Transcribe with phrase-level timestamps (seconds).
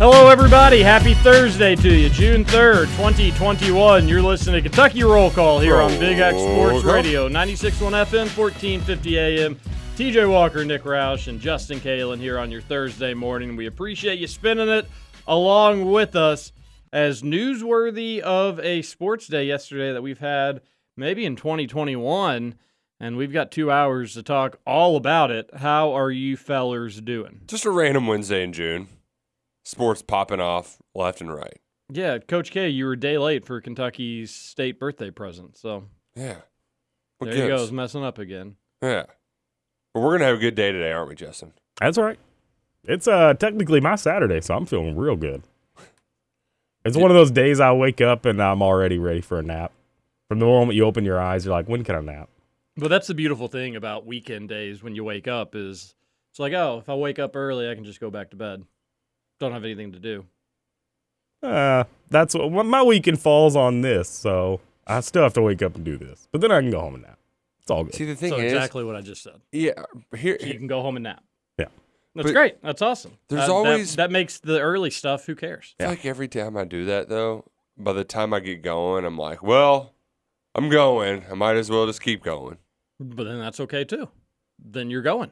[0.00, 0.80] Hello, everybody.
[0.80, 2.08] Happy Thursday to you.
[2.08, 4.08] June 3rd, 2021.
[4.08, 9.18] You're listening to Kentucky Roll Call here on Big X Sports Radio, 96.1 FM, 1450
[9.18, 9.56] AM.
[9.96, 13.56] TJ Walker, Nick Roush, and Justin Kalen here on your Thursday morning.
[13.56, 14.88] We appreciate you spending it
[15.26, 16.52] along with us
[16.94, 20.62] as newsworthy of a sports day yesterday that we've had
[20.96, 22.54] maybe in 2021.
[22.98, 25.50] And we've got two hours to talk all about it.
[25.56, 27.42] How are you fellers doing?
[27.46, 28.88] Just a random Wednesday in June.
[29.70, 31.60] Sports popping off left and right.
[31.92, 35.56] Yeah, Coach K, you were a day late for Kentucky's state birthday present.
[35.56, 35.84] So
[36.16, 36.38] Yeah.
[37.18, 37.60] What there you gives?
[37.60, 38.56] go, it's messing up again.
[38.82, 39.04] Yeah.
[39.94, 41.52] But we're gonna have a good day today, aren't we, Justin?
[41.80, 42.18] That's all right.
[42.82, 45.44] It's uh technically my Saturday, so I'm feeling real good.
[46.84, 49.70] It's one of those days I wake up and I'm already ready for a nap.
[50.28, 52.30] From the moment you open your eyes, you're like, when can I nap?
[52.76, 55.94] But that's the beautiful thing about weekend days when you wake up is
[56.30, 58.64] it's like, oh, if I wake up early, I can just go back to bed.
[59.40, 60.26] Don't have anything to do.
[61.42, 65.74] Uh, that's what my weekend falls on this, so I still have to wake up
[65.74, 66.28] and do this.
[66.30, 67.18] But then I can go home and nap.
[67.62, 67.94] It's all good.
[67.94, 69.40] See the thing so is exactly what I just said.
[69.50, 69.72] Yeah,
[70.16, 71.24] here You can go home and nap.
[71.58, 71.66] Yeah.
[72.14, 72.62] That's But great.
[72.62, 73.12] That's awesome.
[73.28, 75.24] there's Uh, that- always- that, makes the early stuff.
[75.26, 75.74] Who cares?
[75.80, 79.06] I feel like every time I do that though, by the time I get going,
[79.06, 79.94] I'm like, well,
[80.54, 81.24] I'm going.
[81.30, 82.58] I might as well just keep going.
[82.98, 84.08] But then that's okay too.
[84.58, 85.30] Then you're going.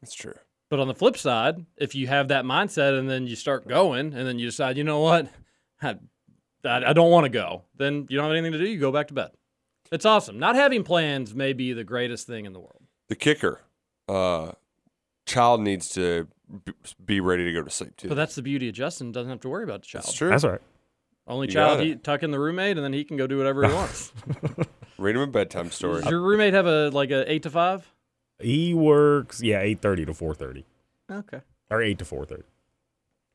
[0.00, 0.34] That's true.
[0.68, 4.12] But on the flip side, if you have that mindset and then you start going
[4.14, 5.28] and then you decide, you know what,
[5.80, 5.96] I,
[6.64, 8.68] I I don't want to go, then you don't have anything to do.
[8.68, 9.30] You go back to bed.
[9.92, 10.38] It's awesome.
[10.38, 12.82] Not having plans may be the greatest thing in the world.
[13.08, 13.60] The kicker,
[14.08, 14.52] uh,
[15.26, 16.26] child needs to
[17.04, 18.08] be ready to go to sleep too.
[18.08, 19.12] But that's the beauty of Justin.
[19.12, 20.04] Doesn't have to worry about the child.
[20.06, 20.30] That's true.
[20.30, 20.60] That's all right.
[21.28, 23.66] Only You child, he tuck in the roommate and then he can go do whatever
[23.66, 24.12] he wants.
[24.98, 26.02] Read him a bedtime story.
[26.02, 27.88] Does your roommate have a like a eight to five?
[28.38, 30.64] He works, yeah, eight thirty to four thirty,
[31.10, 31.40] Okay.
[31.70, 32.42] or eight to four thirty.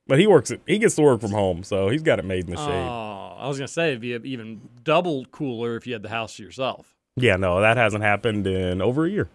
[0.08, 0.52] But he works.
[0.52, 0.62] It.
[0.68, 2.68] He gets to work from home, so he's got it made in the shade.
[2.88, 6.36] Oh, I was gonna say it'd be even double cooler if you had the house
[6.36, 6.96] to yourself.
[7.16, 9.30] Yeah, no, that hasn't happened in over a year.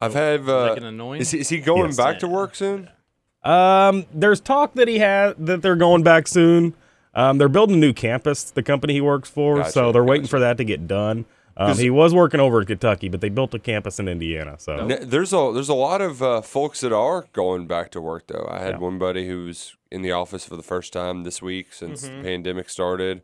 [0.00, 0.40] I've had.
[0.40, 1.96] Is Uh, that gonna annoy is, he, is he going Yes.
[1.96, 2.88] back to work soon?
[3.44, 6.74] Um, there's talk that he has that they're going back soon.
[7.14, 8.44] Um, they're building a new campus.
[8.50, 11.24] The company he works for, Gotcha, so they're waiting for that to get done.
[11.56, 14.56] Um, 'Cause- he was working over in Kentucky, but they built a campus in Indiana.
[14.58, 18.00] So N- There's a there's a lot of uh, folks that are going back to
[18.00, 18.46] work though.
[18.50, 18.78] I had Yeah.
[18.80, 22.16] one buddy who's in the office for the first time this week since Mm-hmm.
[22.18, 23.22] the pandemic started.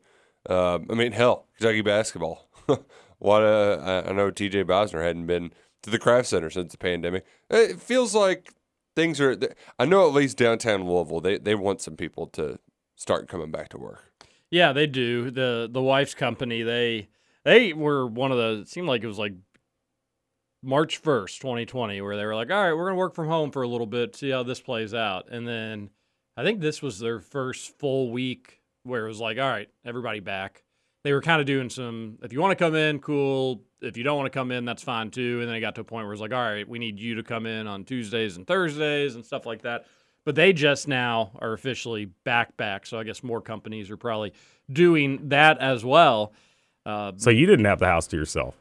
[0.49, 2.49] Uh, I mean, hell, Kentucky basketball.
[3.19, 4.65] what uh, I I know T.J.
[4.65, 5.53] Bosner hadn't been
[5.83, 7.25] to the craft center since the pandemic.
[7.50, 8.53] It feels like
[8.94, 9.37] things are.
[9.78, 12.59] I know at least downtown Louisville, they they want some people to
[12.97, 14.12] start coming back to work.
[14.50, 15.31] Yeah, they do.
[15.31, 17.09] the The wife's company they
[17.44, 18.60] they were one of the.
[18.62, 19.34] It seemed like it was like
[20.62, 23.50] March first, twenty twenty, where they were like, "All right, we're gonna work from home
[23.50, 25.91] for a little bit, see how this plays out." And then
[26.37, 30.21] I think this was their first full week where it was like, "All right, everybody
[30.21, 30.65] back."
[31.04, 32.19] They were kind of doing some.
[32.22, 33.62] If you want to come in, cool.
[33.81, 35.38] If you don't want to come in, that's fine too.
[35.41, 37.15] And then it got to a point where it's like, "All right, we need you
[37.15, 39.87] to come in on Tuesdays and Thursdays and stuff like that."
[40.25, 42.84] But they just now are officially back back.
[42.84, 44.32] So I guess more companies are probably
[44.70, 46.34] doing that as well.
[46.88, 48.56] Uh, so you didn't have the house to yourself.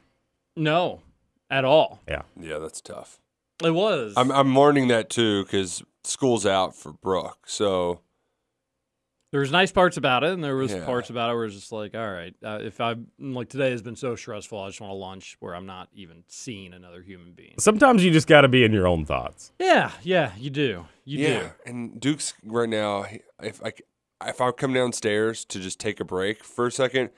[0.56, 1.02] no,
[1.50, 2.02] at all.
[2.08, 3.20] Yeah, Yeah, that's tough.
[3.64, 4.14] It was.
[4.18, 7.46] I'm I'm learning that too because school's out for Brooke.
[7.48, 8.02] So
[9.32, 10.86] there was nice parts about it, and there was Yeah.
[10.86, 13.82] parts about it where it's just like, all right, uh, if I'm like today has
[13.82, 17.32] been so stressful, I just want to lunch where I'm not even seeing another human
[17.34, 17.56] being.
[17.60, 19.52] Sometimes you just got to be in your own thoughts.
[19.60, 21.50] Yeah, yeah, you do, you yeah, do.
[21.66, 23.06] and Duke's right now.
[23.42, 23.72] If I
[24.26, 27.10] if I come downstairs to just take a break for a second,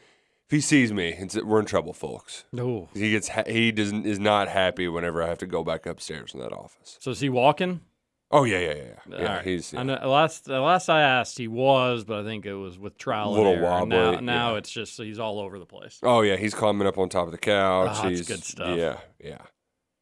[0.50, 2.46] if he sees me, it's, we're in trouble, folks.
[2.52, 2.90] No.
[2.96, 6.34] He gets ha- he doesn't is not happy whenever I have to go back upstairs
[6.34, 6.98] in that office.
[7.00, 7.82] So is he walking?
[8.32, 9.16] Oh yeah, yeah, yeah, yeah.
[9.16, 9.46] All yeah right.
[9.46, 12.80] he's I know, last the last I asked, he was, but I think it was
[12.80, 13.86] with trial A Little and error.
[13.86, 14.58] Now, wobbly, now yeah.
[14.58, 16.00] it's just he's all over the place.
[16.02, 17.92] Oh yeah, he's climbing up on top of the couch.
[18.00, 18.76] Oh, that's he's good stuff.
[18.76, 19.42] Yeah, yeah.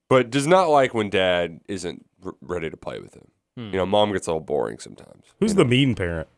[0.09, 3.27] But does not like when dad isn't r- ready to play with him.
[3.57, 3.65] Hmm.
[3.65, 5.25] You know, mom gets a little boring sometimes.
[5.41, 5.69] Who's you the know?
[5.71, 6.29] mean parent?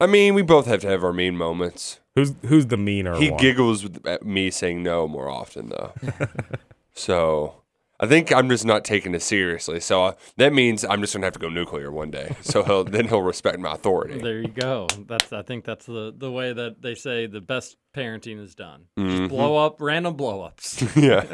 [0.00, 2.00] I mean, we both have to have our mean moments.
[2.14, 3.40] Who's who's the meaner He one?
[3.40, 5.92] giggles at me saying no more often, though.
[6.94, 7.62] so
[7.98, 9.80] I I think I'm just not taking it seriously.
[9.80, 12.36] So uh, that means I'm just gonna have to go nuclear one day.
[12.42, 14.20] So he'll, then he'll respect my authority.
[14.20, 14.86] There you go.
[15.06, 18.86] That's I think that's the the way that they say the best parenting is done.
[18.98, 19.16] Mm-hmm.
[19.16, 20.82] Just blow up random blow ups.
[20.96, 21.24] yeah.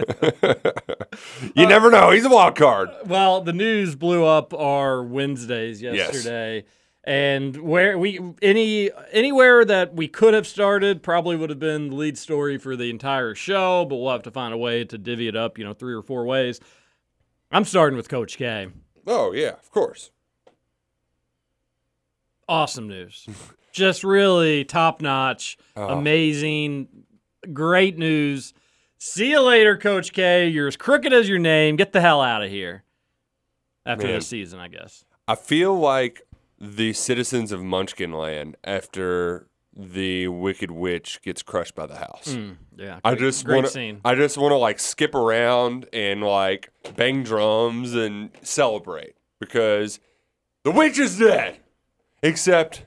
[1.55, 2.11] you never know.
[2.11, 2.91] He's a wild card.
[3.07, 6.27] well, the news blew up our Wednesdays Yes.
[7.05, 11.97] And where we any anywhere that we could have started probably would have been the
[11.97, 15.27] lead story for the entire show, but we'll have to find a way to divvy
[15.27, 16.61] it up, you know, three or four ways.
[17.51, 18.69] I'm starting with Coach K.
[19.07, 20.11] Oh yeah, of course.
[22.49, 23.27] awesome news.
[23.73, 25.85] Just really top notch, Oh.
[25.85, 25.95] Uh-huh.
[25.95, 26.89] amazing,
[27.53, 28.53] great news.
[28.99, 30.49] See you later, Coach K.
[30.49, 31.77] You're as crooked as your name.
[31.77, 32.83] Get the hell out of here.
[33.87, 34.17] After Man.
[34.17, 35.05] this season, I guess.
[35.27, 36.21] I feel like
[36.61, 42.35] the citizens of Munchkin Land after the Wicked Witch gets crushed by the house.
[42.35, 42.53] Hmm.
[42.77, 43.97] Yeah, I just want to.
[44.05, 50.01] I just want to like skip around and like bang drums and celebrate because
[50.65, 51.59] the witch is dead.
[52.23, 52.85] Except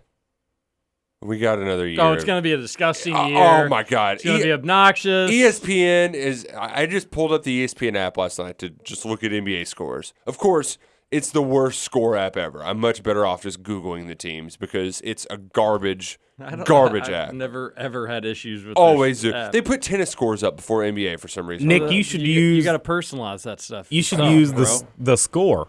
[1.21, 2.01] we got another oh, year.
[2.01, 3.65] Oh, it's gonna be a disgusting Oh, year.
[3.65, 4.15] oh my god!
[4.15, 5.31] It's gonna E- be obnoxious.
[5.31, 6.45] ESPN is.
[6.55, 10.13] I just pulled up the ESPN app last night to just look at NBA scores.
[10.27, 10.77] Of course,
[11.13, 12.63] it's the worst score app ever.
[12.63, 17.09] I'm much better off just googling the teams because it's a garbage, I don't- garbage
[17.09, 17.27] I, app.
[17.29, 18.75] I've never ever had issues with.
[18.77, 19.37] Always this do.
[19.37, 19.51] app.
[19.51, 21.67] They put tennis scores up before NBA for some reason.
[21.67, 23.87] Nick, you should you, use You got to personalize that stuff.
[23.89, 24.63] you should Oh, use the bro.
[24.63, 25.67] s- the score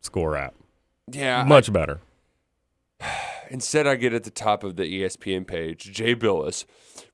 [0.00, 0.54] score app.
[1.10, 2.00] yeah, Much better.
[3.50, 6.64] Instead, I get at the top of the ESPN page, Jay Bilas,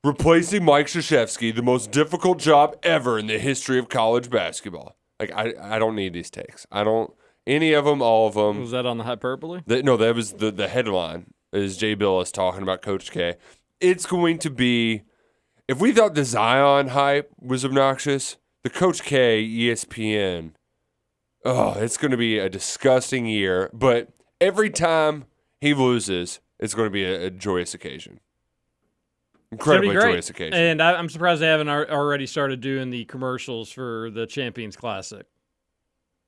[0.03, 4.95] replacing Mike Krzyzewski, the most difficult job ever in the history of college basketball.
[5.19, 6.65] Like, I, I don't need these takes.
[6.71, 7.11] I don't,
[7.49, 8.61] any of them, all of them.
[8.61, 9.61] Was that on the hyperbole?
[9.65, 13.35] That, no, that was the, the headline is Jay Bilas talking about Coach K.
[13.81, 15.01] It's going to be,
[15.67, 20.51] if we thought the Zion hype was obnoxious, the Coach K ESPN,
[21.43, 23.69] oh, it's going to be a disgusting year.
[23.73, 24.09] But
[24.39, 25.25] every time
[25.59, 28.19] he loses, it's going to be a, a joyous occasion.
[29.51, 30.53] It's gonna be Incredibly joyous occasion.
[30.53, 35.25] And I, I'm surprised they haven't already started doing the commercials for the Champions Classic.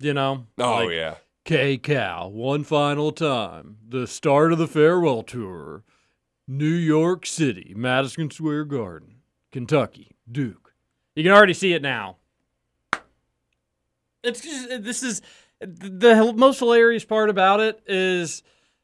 [0.01, 0.45] You know?
[0.57, 1.15] oh, Like, yeah.
[1.43, 3.77] K Cal, one final time.
[3.87, 5.83] The start of the farewell tour.
[6.47, 9.15] New York City, Madison Square Garden,
[9.51, 10.73] Kentucky, Duke.
[11.15, 12.17] You can already see it now.
[14.23, 15.21] It's just, uh, this is
[15.61, 18.43] the most hilarious part about it is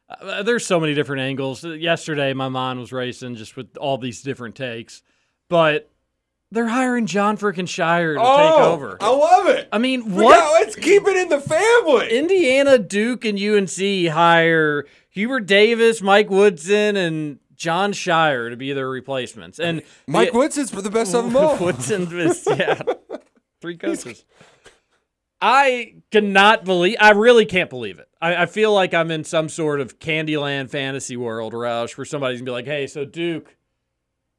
[0.10, 1.66] uh, uh there's so many different angles.
[1.66, 5.04] Uh, yesterday, my mind was racing just with all these different takes,
[5.50, 5.90] but
[6.52, 8.98] they're hiring Jon freaking Scheyer to take oh, over.
[9.02, 9.68] Oh, I love it.
[9.72, 10.38] I mean, what?
[10.38, 12.10] got- let's keep it in the family.
[12.10, 18.90] Indiana, Duke, and UNC hire Hubert Davis, Mike Woodson, and Jon Scheyer to be their
[18.90, 19.60] replacements.
[19.60, 21.58] And Mike the- Woodson's the best of them all.
[21.62, 22.80] Woodson was yeah,
[23.62, 24.24] three coaches.
[25.40, 26.98] I cannot believe.
[27.00, 28.08] I really can't believe it.
[28.22, 32.40] I, I feel like I'm in some sort of Candyland fantasy world, Roush, where somebody's
[32.40, 33.57] gonna be like, "Hey, so Duke,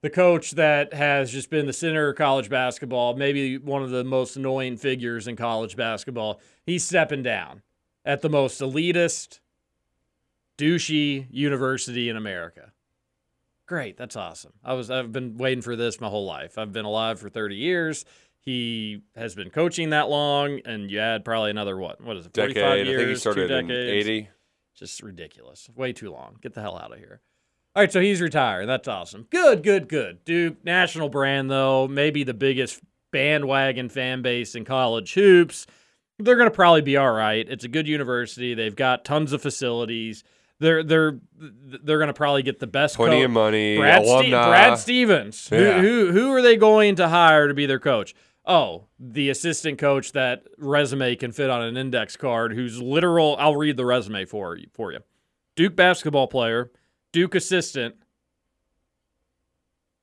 [0.03, 4.05] the coach that has just been the center of college basketball, maybe one of the
[4.05, 7.63] most annoying figures in college basketball, he's stepping down
[8.05, 9.41] at the most elitist,
[10.57, 12.73] douchey university in America."
[13.67, 14.55] Great, that's awesome.
[14.65, 16.57] I was I've been waiting for this my whole life.
[16.57, 18.05] I've been alive for 30 years.
[18.41, 22.01] He has been coaching that long, and you add probably another what?
[22.01, 22.35] What is it?
[22.35, 24.09] 45 years, I think he two started in decades.
[24.09, 24.29] 80.
[24.75, 25.69] Just ridiculous.
[25.75, 26.39] Way too long.
[26.41, 27.21] Get the hell out of here.
[27.79, 28.67] All right, so he's retired.
[28.69, 29.29] That's awesome.
[29.31, 30.25] Good, good, good.
[30.25, 31.87] Duke, national brand, though.
[31.87, 32.81] Maybe the biggest
[33.13, 35.65] bandwagon fan base in college hoops.
[36.19, 37.47] They're going to probably be all right.
[37.49, 38.55] It's a good university.
[38.55, 40.25] They've got tons of facilities.
[40.59, 43.27] They're they're they're going to probably get the best Plenty coach.
[43.27, 43.77] of money.
[43.77, 45.49] Brad, Ste- Brad Stevens.
[45.53, 45.81] Yeah.
[45.81, 48.13] Who, who who are they going to hire to be their coach?
[48.45, 52.55] Oh, the assistant coach that resume can fit on an index card.
[52.55, 53.37] Who's literal?
[53.39, 54.67] I'll read the resume for you.
[54.73, 54.99] For you,
[55.55, 56.73] Duke basketball player,
[57.13, 57.97] Duke assistant,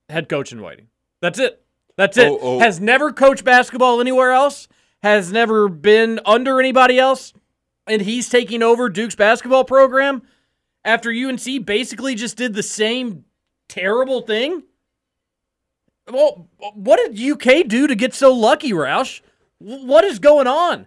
[0.09, 0.87] head coach in waiting.
[1.21, 1.63] That's it.
[1.97, 2.27] That's it.
[2.27, 2.59] Oh, oh.
[2.59, 4.67] Has never coached basketball anywhere else.
[5.01, 7.33] Has never been under anybody else,
[7.87, 10.23] and he's taking over Duke's basketball program
[10.83, 13.25] after UNC basically just did the same
[13.67, 14.63] terrible thing.
[16.11, 19.21] Well, what did UK do to get so lucky, Roush?
[19.57, 20.85] What is going on?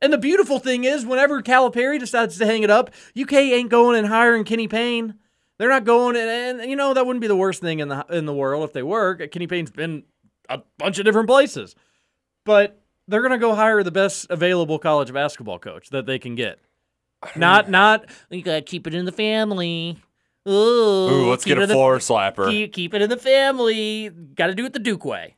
[0.00, 3.98] And the beautiful thing is, whenever Calipari decides to hang it up, UK ain't going
[3.98, 5.14] and hiring Kenny Payne.
[5.60, 8.06] They're not going, and, and you know that wouldn't be the worst thing in the
[8.08, 9.14] in the world if they were.
[9.26, 10.04] Kenny Payne's been
[10.48, 11.76] a bunch of different places,
[12.46, 16.60] but they're gonna go hire the best available college basketball coach that they can get.
[17.36, 18.06] Not, not.
[18.30, 19.98] You gotta keep it in the family.
[20.48, 22.48] Ooh, Ooh, let's get a in the- floor slapper.
[22.48, 24.08] Keep, keep it in the family.
[24.08, 25.36] Got to do it the Duke way.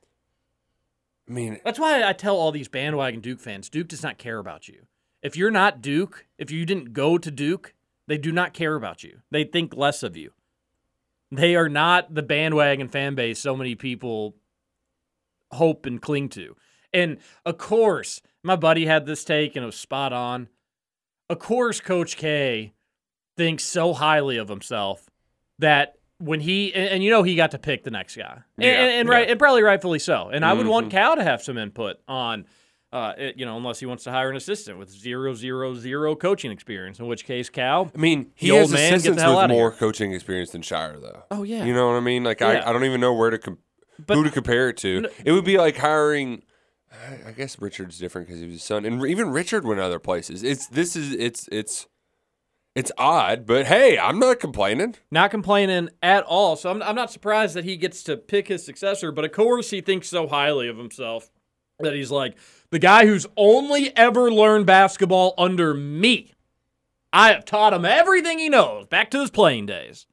[1.29, 4.38] I mean, That's why I tell all these bandwagon Duke fans Duke does not care
[4.38, 4.87] about you.
[5.21, 7.75] If you're not Duke, if you didn't go to Duke,
[8.07, 9.19] they do not care about you.
[9.31, 10.33] They think less of you.
[11.31, 14.37] They are not the bandwagon fan base so many people
[15.51, 16.57] hope and cling to.
[16.93, 20.49] And of course, my buddy had this take and it was spot on.
[21.31, 22.75] Of course, Coach K
[23.37, 25.09] thinks so highly of himself
[25.59, 28.65] that when he and, and you know he got to pick the next guy, and,
[28.65, 29.15] Yeah, and, and yeah.
[29.15, 30.29] right, and probably rightfully so.
[30.29, 30.97] And I would want Mm-hmm.
[30.99, 32.45] Cal to have some input on,
[32.93, 36.15] uh, it- you know, unless he wants to hire an assistant with zero, zero, zero
[36.15, 36.99] coaching experience.
[36.99, 39.41] In which case, Cal, I mean, he The has old man, get the assistants hell
[39.41, 39.79] with more here.
[39.79, 41.23] coaching experience than Scheyer, though.
[41.31, 41.65] Oh, yeah.
[41.65, 42.23] you know what I mean.
[42.25, 42.49] Like Yeah.
[42.49, 43.59] I, I don't even know where to com-
[44.07, 45.09] But- who to compare it to.
[45.25, 46.43] It would be like hiring.
[46.93, 49.99] I- I guess Richard's different because he was his son, and even Richard went other
[49.99, 50.43] places.
[50.43, 51.87] It's this is it's it's
[52.75, 54.97] it's odd, but hey, I'm not complaining.
[55.11, 56.57] not complaining at all.
[56.57, 59.11] So I'm, I'm not surprised that he gets to pick his successor.
[59.13, 61.31] But of course, he thinks so highly of himself
[61.81, 62.37] that he's like
[62.73, 66.33] the guy who's only ever learned basketball under me.
[67.12, 70.07] I have taught him everything he knows back to his playing days.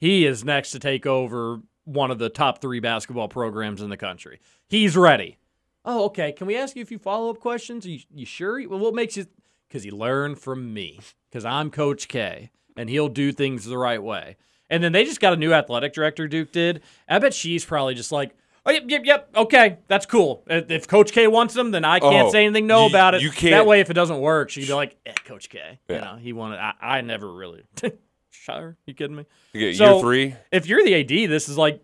[0.00, 3.98] He is next to take over one of the top three basketball programs in the
[3.98, 4.40] country.
[4.66, 5.36] He's ready.
[5.84, 6.32] Oh, okay.
[6.32, 7.84] Can we ask you a few follow up questions?
[7.84, 8.66] Are you, you sure?
[8.66, 9.26] Well, what makes you?
[9.68, 10.98] Because he learned from me.
[11.28, 14.36] Because I'm Coach K, and he'll do things the right way.
[14.70, 16.26] And then they just got a new athletic director.
[16.26, 16.80] Duke did.
[17.06, 18.34] I bet she's probably just like,
[18.66, 19.28] oh yep, yep, yep.
[19.36, 20.42] Okay, that's cool.
[20.46, 23.14] If if Coach K wants them, then I can't Oh, say anything no you- about
[23.14, 23.22] it.
[23.22, 25.78] you That can't- way, if it doesn't work, she can be like, eh, Coach K.
[25.88, 26.00] You Yeah.
[26.02, 26.58] know, he wanted.
[26.58, 27.62] I, I never really.
[28.32, 29.24] Scheyer, you kidding me?
[29.52, 31.82] You get So- year three, If you're the AD, this is like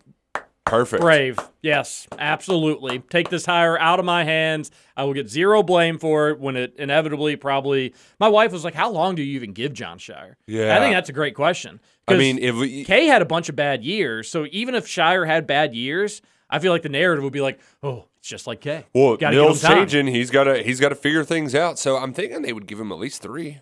[0.65, 1.01] perfect.
[1.01, 1.39] Brave.
[1.61, 2.99] Yes, absolutely.
[2.99, 4.69] Take this hire out of my hands.
[4.95, 7.93] I will get zero blame for it when it inevitably probably.
[8.19, 10.35] My wife was like, How long do you even give Jon Scheyer?
[10.47, 10.75] Yeah.
[10.75, 11.79] I think that's a great question.
[12.07, 14.29] I 'Cause mean, if we, Kay had a bunch of bad years.
[14.29, 17.59] So even if Scheyer had bad years, I feel like the narrative would be like,
[17.83, 18.85] Oh, it's just like K.
[18.93, 19.77] well, Gotta give him Neil's time.
[19.87, 20.07] changing.
[20.07, 21.77] He's got to he's got to figure things out.
[21.79, 23.59] So I'm thinking they would give him at least three.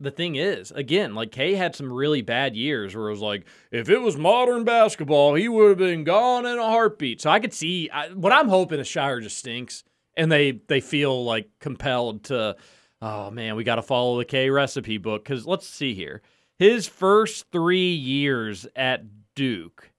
[0.00, 3.44] the thing is, again, like K had some really bad years where it was like,
[3.70, 7.20] if it was modern basketball, he would have been gone in a heartbeat.
[7.20, 9.84] So I could see I, what I'm hoping is Scheyer just stinks,
[10.16, 12.56] and they they feel like compelled to,
[13.00, 16.22] oh man, we got to follow the K recipe book because let's see here,
[16.58, 19.04] his first three years at
[19.36, 19.91] Duke.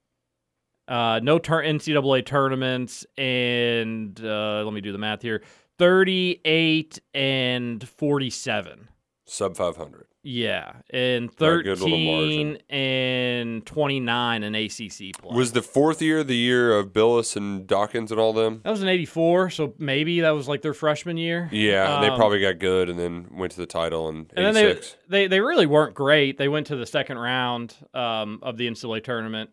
[0.88, 5.42] Uh, no tur- NCAA tournaments, and uh, let me do the math here:
[5.78, 8.90] thirty-eight and forty-seven.
[9.26, 10.06] Sub 500.
[10.26, 15.36] Yeah, and Got a good little 13 and 29 in ACC play.
[15.36, 18.62] Was the fourth year the year of Bilas and Dawkins and all them?
[18.64, 21.50] that was in 84, so maybe that was like their freshman year.
[21.52, 24.46] Yeah, and they Um, probably got good and then went to the title in And
[24.46, 26.38] then they, they they really weren't great.
[26.38, 29.50] They went to the second round um, of the NCAA tournament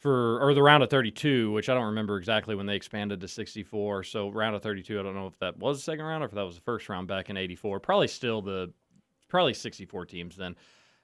[0.00, 3.28] for or the round of 32, which I don't remember exactly when they expanded to
[3.28, 4.02] 64.
[4.04, 6.32] So round of 32, I don't know if that was the second round or if
[6.32, 7.80] that was the first round back in 84.
[7.80, 8.72] Probably still the
[9.28, 10.56] probably 64 teams then.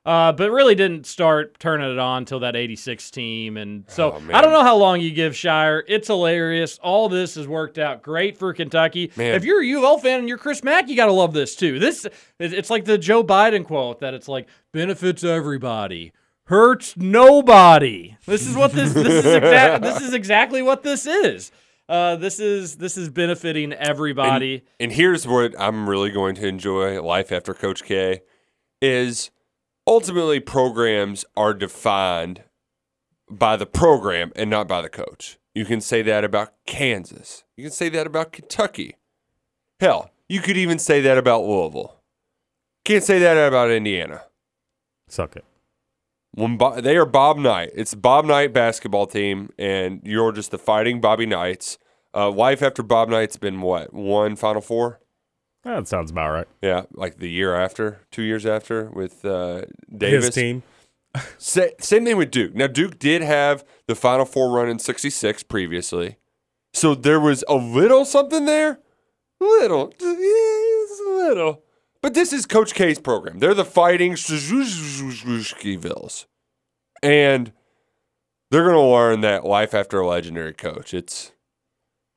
[0.05, 3.57] Uh, but really didn't start turning it on until that 86 team.
[3.57, 4.23] And so Oh.
[4.33, 5.83] I don't know how long you give Scheyer.
[5.89, 6.79] It's hilarious.
[6.79, 9.11] All this has worked out great for Kentucky.
[9.17, 9.35] Man.
[9.35, 11.33] If you're a U of L fan and you're Chris Mack, you got to love
[11.33, 11.81] this too.
[11.81, 12.07] This
[12.39, 16.13] It's like the Joe Biden quote that it's like benefits everybody.
[16.47, 18.17] Hurts nobody.
[18.25, 21.51] This is what this this is exact this is exactly what this is.
[21.89, 24.63] Uh, this is this is benefiting everybody.
[24.79, 28.23] And here's what I'm really going to enjoy life after Coach K
[28.81, 29.31] is
[29.87, 32.45] ultimately programs are defined
[33.29, 35.39] by the program and not by the coach.
[35.53, 37.45] You can say that about Kansas.
[37.57, 38.97] You can say that about Kentucky.
[39.81, 41.97] Hell, you could even say that about Louisville.
[42.85, 44.23] Can't say that about Indiana.
[45.09, 45.45] Suck it.
[46.37, 50.59] When Bo- they are Bob Knight, it's Bob Knight basketball team, and you're just the
[50.59, 51.79] fighting Bobby Knights.
[52.15, 55.01] Uh, life after Bob Knight's been what one Final Four?
[55.65, 56.47] That sounds about right.
[56.61, 59.63] Yeah, like the year after, two years after with uh,
[59.97, 60.27] Davis.
[60.27, 60.63] His team.
[61.39, 62.55] Sa- same thing with Duke.
[62.55, 66.17] Now Duke did have the Final Four run in '66 previously,
[66.75, 68.81] so there was a little something there,
[69.41, 71.63] little, just a little.
[72.07, 73.41] But this is Coach K's program.
[73.41, 76.27] They're the Fighting Villes,
[77.03, 77.53] and
[78.49, 80.95] they're gonna learn that life after a legendary coach.
[80.95, 81.33] It's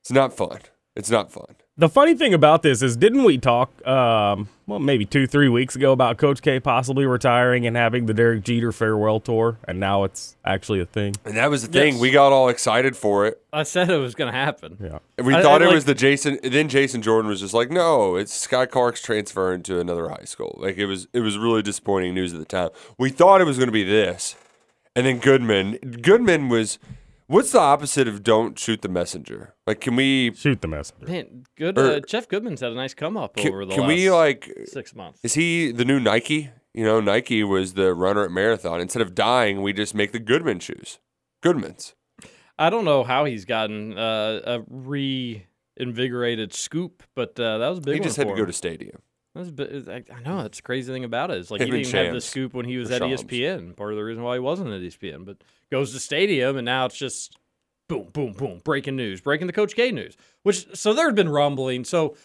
[0.04, 0.60] it's not fun.
[0.96, 1.56] It's not fun.
[1.80, 5.78] The funny thing about this is, didn't we talk, um, well, maybe two, three weeks
[5.78, 10.04] ago about Coach K possibly retiring and having the Derek Jeter farewell tour, and now
[10.04, 11.16] it's actually a thing.
[11.24, 11.94] And that was the thing.
[11.94, 12.02] Yes.
[12.02, 13.42] We got all excited for it.
[13.54, 14.76] I said it was going to happen.
[14.84, 15.00] Yeah.
[15.18, 16.38] And we I- thought I it like- was the Jason.
[16.44, 20.58] Then Jason Jordan was just like, "No, it's Skyy Clark's transferring to another high school."
[20.62, 22.72] Like it was, it was really disappointing news at the time.
[22.98, 24.36] We thought it was going to be this,
[24.98, 25.78] and then Goodman.
[26.02, 26.78] Goodman was
[27.30, 29.54] What's the opposite of don't shoot the messenger?
[29.68, 31.06] Like, can we Shoot the messenger.
[31.06, 31.78] Man, good.
[31.78, 34.10] Or- uh, Jeff Goodman's had a nice come up can, over the can last we
[34.10, 35.20] like six months.
[35.24, 36.50] Is he the new Nike?
[36.74, 38.82] You know, Nike was the runner at marathon.
[38.82, 40.98] Instead of dying, we just make the Goodman shoes.
[41.42, 41.94] Goodman's.
[42.58, 44.60] I don't know how he's gotten uh, a
[45.78, 48.44] reinvigorated scoop, but uh, that was a big He one just had for to go
[48.44, 48.48] him.
[48.48, 49.02] to stadium.
[49.34, 51.38] That was a bit, I I know that's the crazy thing about it.
[51.38, 53.24] Is like Him he didn't even have the scoop when he was at Shams.
[53.24, 53.76] ESPN.
[53.76, 55.38] Part of the reason why he wasn't at ESPN, but
[55.72, 57.38] goes to stadium and now it's just
[57.88, 60.18] boom, boom, boom, breaking news, breaking the Coach K news.
[60.44, 61.84] Which so there had been rumbling.
[61.86, 62.16] So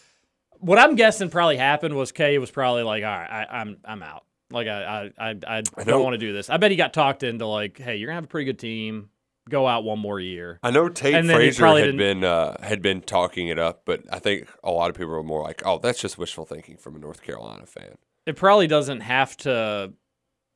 [0.59, 4.01] what I'm guessing probably happened was K was probably like, all right, I, I'm I'm
[4.01, 4.23] out.
[4.51, 6.49] Like I I I, I don't want to do this.
[6.49, 9.09] I bet he got talked into like, hey, you're gonna have a pretty good team.
[9.49, 10.59] Go out one more year.
[10.63, 13.47] I know Tate And then he Frazier probably had didn't- been uh, had been talking
[13.47, 16.17] it up, but I think a lot of people were more like, "Oh, that's just
[16.17, 19.93] wishful thinking from a North Carolina fan." it probably doesn't have to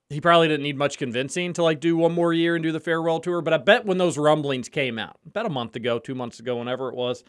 [0.10, 2.79] he probably didn't need much convincing to like do one more year and do the
[2.79, 6.15] farewell tour but i bet when those rumblings came out about a month ago two
[6.15, 7.24] months ago whenever it was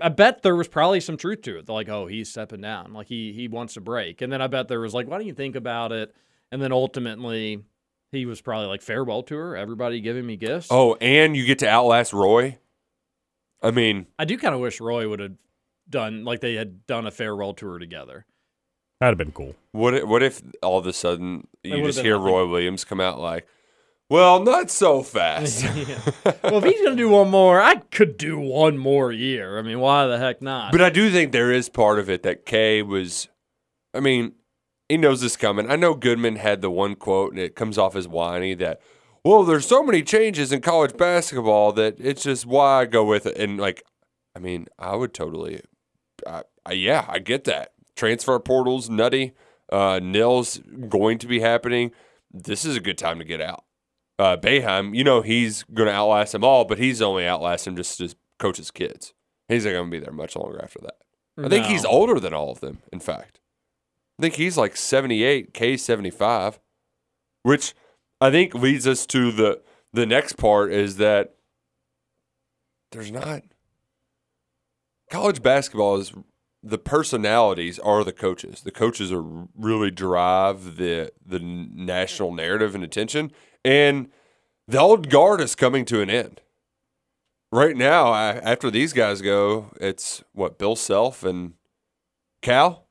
[0.00, 2.92] i bet there was probably some truth to it They're like oh he's stepping down
[2.92, 5.26] like he he wants a break and then i bet there was like why don't
[5.28, 6.12] you think about it
[6.50, 7.62] and then ultimately
[8.12, 11.68] he was probably like farewell tour everybody giving me gifts Oh, and you get to
[11.68, 12.58] outlast Roy.
[13.62, 15.32] I mean, i do kind of wish roy would have
[15.88, 18.26] done like they had done a farewell tour together
[19.00, 19.54] That'd have been cool.
[19.72, 22.32] what if, what if all of a sudden you just hear nothing.
[22.32, 23.46] Roy Williams come out like,
[24.10, 25.64] "Well, not so fast."
[26.44, 29.80] well if he's gonna do one more i could do one more year i mean
[29.80, 32.82] why the heck not But I do think there is part of it that Kay
[32.82, 33.28] was.
[33.94, 34.32] I mean,
[34.90, 35.70] he knows this coming.
[35.70, 38.80] I know Goodman had the one quote, and it comes off as whiny that,
[39.24, 43.24] well, there's so many changes in college basketball that it's just why I go with
[43.24, 43.36] it.
[43.36, 43.84] And like,
[44.34, 45.62] I mean, I would totally,
[46.26, 47.72] I, I, yeah, I get that.
[47.94, 49.32] Transfer portals nutty.
[49.70, 51.92] Uh, NIL's going to be happening.
[52.32, 53.64] This is a good time to get out.
[54.18, 57.98] Uh, Boeheim, you know he's going to outlast them all, but he's only outlasting just
[57.98, 59.14] to coach his kids.
[59.48, 60.96] He's not going to be there much longer after that.
[61.38, 63.39] I think he's older than all of them, in fact.
[64.20, 66.60] I think he's like 78, K 75,
[67.42, 67.72] which
[68.20, 69.62] I think leads us to the
[69.94, 71.36] the next part is that
[72.92, 73.44] there's not
[75.10, 76.12] college basketball is
[76.62, 78.60] the personalities are the coaches.
[78.60, 79.24] The coaches are
[79.56, 83.32] really drive the the national narrative and attention
[83.64, 84.10] and
[84.68, 86.42] the old guard is coming to an end.
[87.50, 91.54] Right now, I, after these guys go, it's what Bill Self and
[92.42, 92.86] Cal.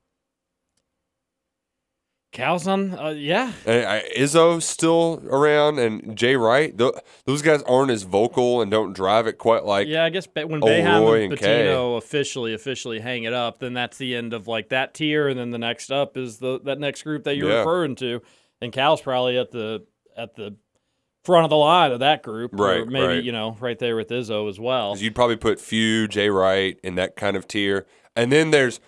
[2.32, 3.54] Cal's on, uh, yeah.
[3.66, 6.78] And, uh, Izzo still around, and Jay Wright.
[6.78, 6.94] Th-
[7.26, 9.88] those guys aren't as vocal and don't drive it quite like.
[9.88, 11.34] yeah, I guess ba- when Roy and.
[11.34, 15.40] Pitino officially officially hang it up, then that's the end of like that tier, and
[15.40, 17.58] then the next up is the that next group that you're Yeah.
[17.60, 18.22] referring to,
[18.62, 20.56] and Cal's probably at the at the
[21.24, 23.24] front of the line of that group, or Right, maybe right.
[23.24, 24.96] you know right there with Izzo as well.
[24.98, 28.80] You'd probably put Few, Jay Wright in that kind of tier, and then there's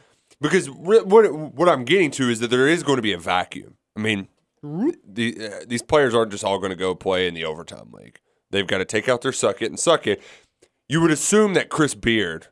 [0.41, 3.17] because re- what what I'm getting to is that there is going to be a
[3.17, 3.75] vacuum.
[3.95, 4.27] I mean,
[4.63, 8.19] the, uh, these players aren't just all going to go play in the overtime league.
[8.51, 10.21] They've got to take out their suck it and suck it.
[10.89, 12.47] You would assume that Chris Beard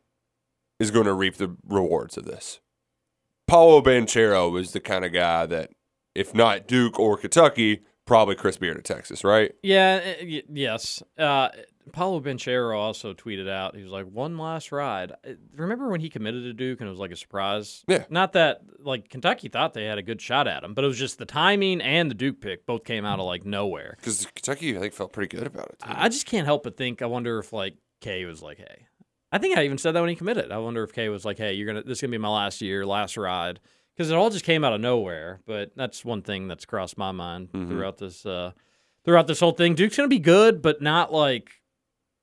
[0.80, 2.60] is going to reap the rewards of this.
[3.48, 5.72] Paolo Banchero is the kind of guy that,
[6.16, 9.54] if not Duke or Kentucky, probably Chris Beard at Texas, right?
[9.62, 11.04] Yeah, y- yes.
[11.18, 11.50] Uh,
[11.92, 15.12] Paolo Banchero also tweeted out, he was like, one last ride.
[15.56, 17.84] Remember when he committed to Duke and it was like a surprise?
[17.88, 18.06] Yeah.
[18.10, 20.98] Not that, like, Kentucky thought they had a good shot at him, but it was
[21.00, 23.96] just the timing and the Duke pick both came out of, like, nowhere.
[23.98, 25.80] Because Kentucky, I think, felt pretty good about it.
[25.80, 25.90] Too.
[25.92, 28.86] I just can't help but think, I wonder if, like, Kay was like, hey.
[29.32, 30.52] I think I even said that when he committed.
[30.52, 32.22] I wonder if Kay was like, hey, you're going to, this is going to be
[32.22, 33.60] my last year, last ride.
[33.96, 35.42] Because it all just came out of nowhere.
[35.46, 37.68] But that's one thing that's crossed my mind Mhm.
[37.68, 38.52] throughout this, uh,
[39.06, 39.76] throughout this whole thing.
[39.76, 41.52] Duke's going to be good, but not like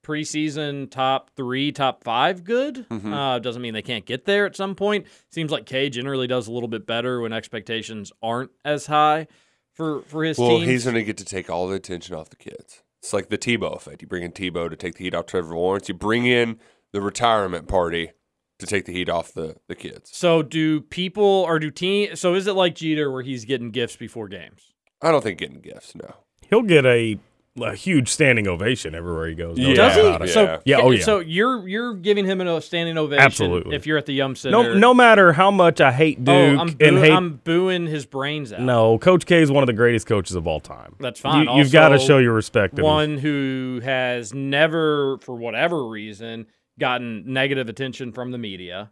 [0.06, 2.86] preseason top three, top five good.
[2.88, 3.12] Mhm.
[3.12, 5.06] Uh, doesn't mean they can't get there at some point.
[5.30, 9.26] Seems like Kay generally does a little bit better when expectations aren't as high
[9.72, 12.30] for for his team Well, he's going to get to take all the attention off
[12.30, 12.82] the kids.
[13.02, 14.02] It's like the Tebow effect.
[14.02, 15.88] You bring in Tebow to take the heat off Trevor Lawrence.
[15.88, 16.58] You bring in
[16.92, 18.12] the retirement party
[18.58, 20.10] to take the heat off the, the kids.
[20.14, 22.16] so do people or do team?
[22.16, 24.72] So is it like Jeter where he's getting gifts before games?
[25.02, 26.14] I don't think getting gifts, no.
[26.48, 27.18] He'll get a,
[27.62, 29.58] a huge standing ovation everywhere he goes.
[29.58, 29.74] No Yeah.
[29.74, 30.00] Does he?
[30.00, 30.26] about.
[30.26, 30.34] Yeah.
[30.34, 31.04] So Yeah, oh, yeah.
[31.04, 33.24] So you're you're giving him a standing ovation.
[33.24, 33.74] Absolutely.
[33.74, 34.74] If you're at the Yum Center.
[34.74, 37.86] No, no matter how much I hate oh, Duke Oh, I'm, and hate I'm booing
[37.86, 38.60] his brains out.
[38.60, 40.96] no, Coach K is one of the greatest coaches of all time.
[41.00, 41.44] That's fine.
[41.44, 42.76] You, have got to show your respect.
[42.76, 42.84] to him.
[42.84, 46.46] one who has never, for whatever reason,
[46.78, 48.90] gotten negative attention from the media.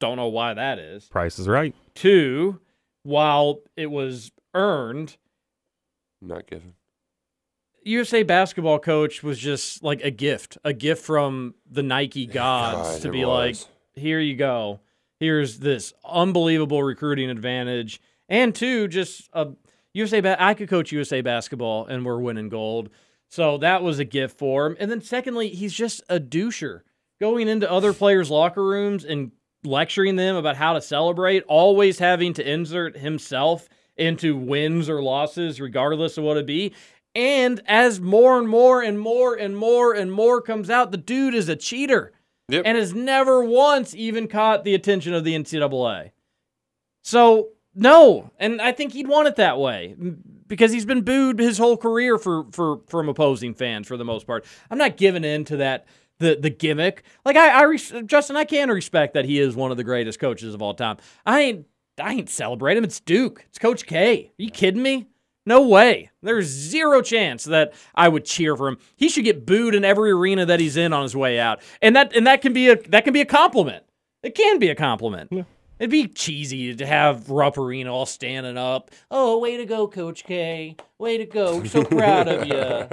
[0.00, 1.06] Don't know why that is.
[1.06, 1.74] Price is right.
[1.94, 2.60] Two,
[3.02, 5.16] while it was earned,
[6.20, 6.74] Not given.
[7.86, 13.02] USA basketball coach was just like a gift, a gift from the Nike gods God,
[13.02, 13.56] to be like,
[13.94, 14.80] here you go.
[15.20, 18.00] Here's this unbelievable recruiting advantage.
[18.28, 19.52] And two, just a
[19.94, 22.90] USA ba- I could coach USA basketball and we're winning gold.
[23.28, 24.76] So that was a gift for him.
[24.78, 26.80] And then secondly, he's just a doucher.
[27.20, 29.32] Going into other players' locker rooms and
[29.64, 35.60] lecturing them about how to celebrate, always having to insert himself into wins or losses,
[35.60, 36.74] regardless of what it be.
[37.16, 41.34] And as more and more and more and more and more comes out, the dude
[41.34, 42.12] is a cheater
[42.48, 42.62] Yep.
[42.66, 46.10] and has never once even caught the attention of the NCAA.
[47.02, 48.30] So, no.
[48.38, 49.96] And I think he'd want it that way
[50.46, 54.26] because he's been booed his whole career for, for from opposing fans for the most
[54.26, 54.44] part.
[54.70, 55.86] I'm not giving in to that.
[56.18, 59.76] The, the gimmick, like I, I Justin, I can respect that he is one of
[59.76, 60.96] the greatest coaches of all time.
[61.26, 61.66] I ain't,
[62.00, 62.84] I ain't celebrate him.
[62.84, 63.44] It's Duke.
[63.50, 64.32] It's Coach K.
[64.38, 65.08] Are you kidding me?
[65.46, 66.10] No way.
[66.22, 68.78] There's zero chance that I would cheer for him.
[68.96, 71.62] He should get booed in every arena that he's in on his way out.
[71.80, 73.84] And that and that can be a that can be a compliment.
[74.24, 75.30] It can be a compliment.
[75.78, 78.90] It'd be cheesy to have Rupp Arena all standing up.
[79.10, 80.76] Oh, way to go, Coach K.
[80.98, 81.62] Way to go.
[81.66, 82.88] So proud of you.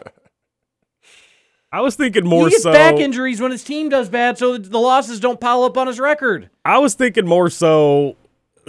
[1.71, 2.71] I was thinking more he gets so.
[2.71, 5.99] back injuries when his team does bad, so the losses don't pile up on his
[5.99, 6.51] record.
[6.63, 8.15] I was thinking more so.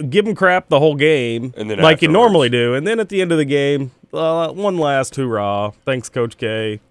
[0.09, 3.09] Give him crap the whole game, And then like you normally do, and then at
[3.09, 5.71] the end of the game, uh, one last hoorah!
[5.85, 6.81] Thanks, Coach K.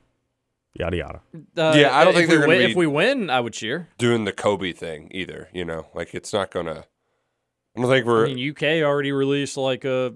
[0.74, 1.20] Yada yada.
[1.56, 3.88] Uh, Yeah, I don't think we they're gonna win, if we win, I would cheer.
[3.98, 6.84] Doing the Kobe thing either, you know, like it's not gonna.
[7.76, 8.26] I don't think we're.
[8.26, 10.14] I mean, UK already released like a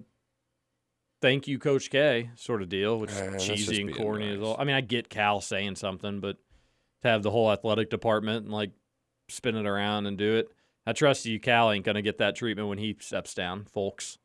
[1.20, 4.38] thank you, Coach K sort of deal, which is that's cheesy and being corny as
[4.38, 4.46] nice.
[4.46, 4.56] all.
[4.58, 6.36] I mean, I get Cal saying something, but
[7.02, 8.70] to have the whole athletic department and like
[9.28, 10.48] spin it around and do it,
[10.88, 14.16] I trust you, Cal ain't gonna get that treatment when he steps down, folks.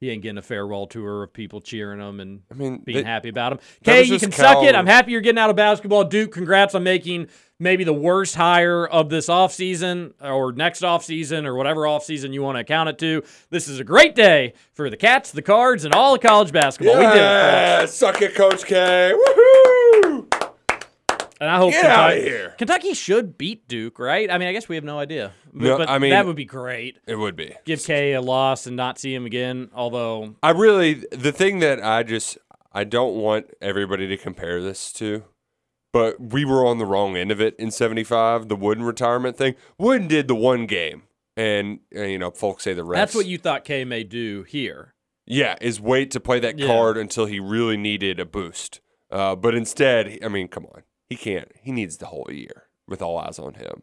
[0.00, 3.10] He ain't getting a farewell tour of people cheering him and I mean, being they-
[3.10, 3.58] happy about him.
[3.84, 4.74] Kay, you can suck it.
[4.74, 6.04] I'm happy you're getting out of basketball.
[6.04, 11.54] Duke, congrats on making maybe the worst hire of this offseason or next offseason or
[11.54, 13.22] whatever offseason you want to account it to.
[13.48, 16.96] This is a great day for the Cats, the Cards, and all of college basketball.
[16.96, 17.22] We did it, folks.
[17.22, 18.74] Yeah, suck it, Coach K.
[19.16, 19.43] Woohoo!
[21.40, 22.54] And I hope Get Kentucky, outta here.
[22.58, 24.30] Kentucky should beat Duke, right?
[24.30, 25.32] I mean, I guess we have no idea.
[25.52, 26.98] But, No, but I mean- that would be great.
[27.06, 27.54] It would be.
[27.64, 31.82] Give K a loss and not see him again, although I really the thing that
[31.82, 32.38] I just
[32.72, 35.24] I don't want everybody to compare this to,
[35.92, 38.48] but we were on the wrong end of it in '75.
[38.48, 39.54] The Wooden retirement thing.
[39.78, 41.02] Wooden did the one game,
[41.36, 42.98] and uh, you know, folks say the rest.
[42.98, 44.94] that's what you thought K may do here.
[45.26, 46.66] Yeah, is wait to play that Yeah.
[46.66, 48.80] card until he really needed a boost.
[49.10, 51.50] Uh, but instead, I mean, come on, he can't.
[51.62, 53.82] He needs the whole year with all eyes on him.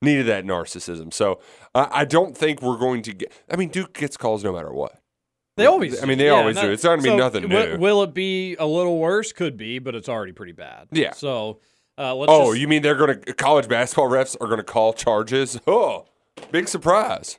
[0.00, 1.12] Needed that narcissism.
[1.12, 1.40] So
[1.74, 3.32] I I don't think we're going to get.
[3.50, 4.98] I mean, Duke gets calls no matter what.
[5.56, 6.02] They always.
[6.02, 6.70] I mean, they yeah, always no- do.
[6.72, 7.78] It's not gonna be nothing wi- new.
[7.78, 9.32] Will it be a little worse?
[9.32, 10.88] Could be, but it's already pretty bad.
[10.90, 11.12] Yeah.
[11.12, 11.60] So
[11.98, 12.32] uh, let's.
[12.32, 15.60] Oh, just- you mean they're going to college basketball refs are going to call charges?
[15.66, 16.06] Oh,
[16.50, 17.38] big surprise.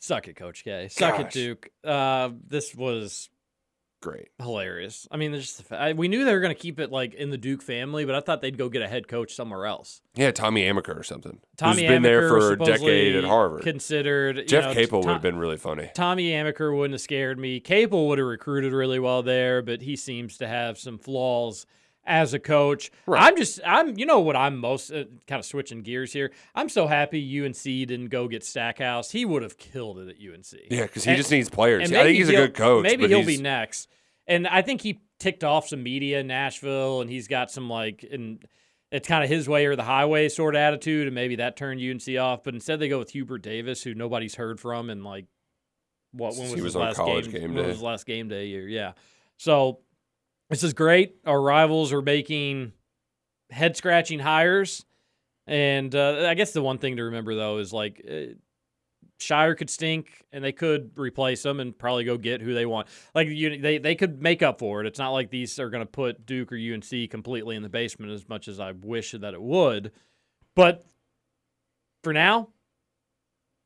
[0.00, 0.88] suck it, Coach K.
[0.88, 1.68] Suck it, Duke.
[1.84, 3.28] Uh, this was
[4.00, 4.28] Great.
[4.40, 5.08] hilarious.
[5.10, 7.30] I mean, there's just I, we knew they were going to keep it like in
[7.30, 10.02] the Duke family, but I thought they'd go get a head coach somewhere else.
[10.14, 11.40] Yeah, Tommy Amaker or something.
[11.56, 13.62] Tommy who's been there for a decade at Harvard.
[13.62, 15.90] Considered you Jeff know, Capel would have been really funny.
[15.94, 17.58] Tommy Amaker wouldn't have scared me.
[17.58, 21.66] Capel would have recruited really well there, but he seems to have some flaws
[22.08, 22.90] as a coach.
[23.06, 23.22] Right.
[23.22, 26.32] I'm just, I'm, you know what I'm most uh, kind of switching gears here.
[26.54, 29.10] I'm so happy UNC didn't go get Stackhouse.
[29.10, 30.46] He would have killed it at UNC.
[30.70, 31.92] Yeah, because he And- just needs players.
[31.92, 32.82] I think he's a good coach.
[32.82, 33.88] Maybe he'll be next.
[34.26, 38.04] And I think he ticked off some media in Nashville, and he's got some like,
[38.10, 38.44] and
[38.92, 41.80] it's kind of his way or the highway sort of attitude, and maybe that turned
[41.80, 42.42] UNC off.
[42.44, 45.26] But instead, they go with Hubert Davis, who nobody's heard from, and like,
[46.12, 47.40] what when was he his was on last college game?
[47.40, 47.68] game when day.
[47.68, 48.66] was his last game day year?
[48.68, 48.92] Yeah.
[49.38, 49.80] So
[50.48, 51.16] this is great.
[51.26, 52.72] Our rivals are making
[53.50, 54.84] head scratching hires.
[55.46, 58.34] And uh, I guess the one thing to remember though is like uh,
[59.18, 62.88] Scheyer could stink, and they could replace them and probably go get who they want.
[63.14, 64.86] Like you, they they could make up for it.
[64.86, 68.12] It's not like these are going to put Duke or UNC completely in the basement
[68.12, 69.90] as much as I wish that it would.
[70.54, 70.84] But
[72.04, 72.50] for now,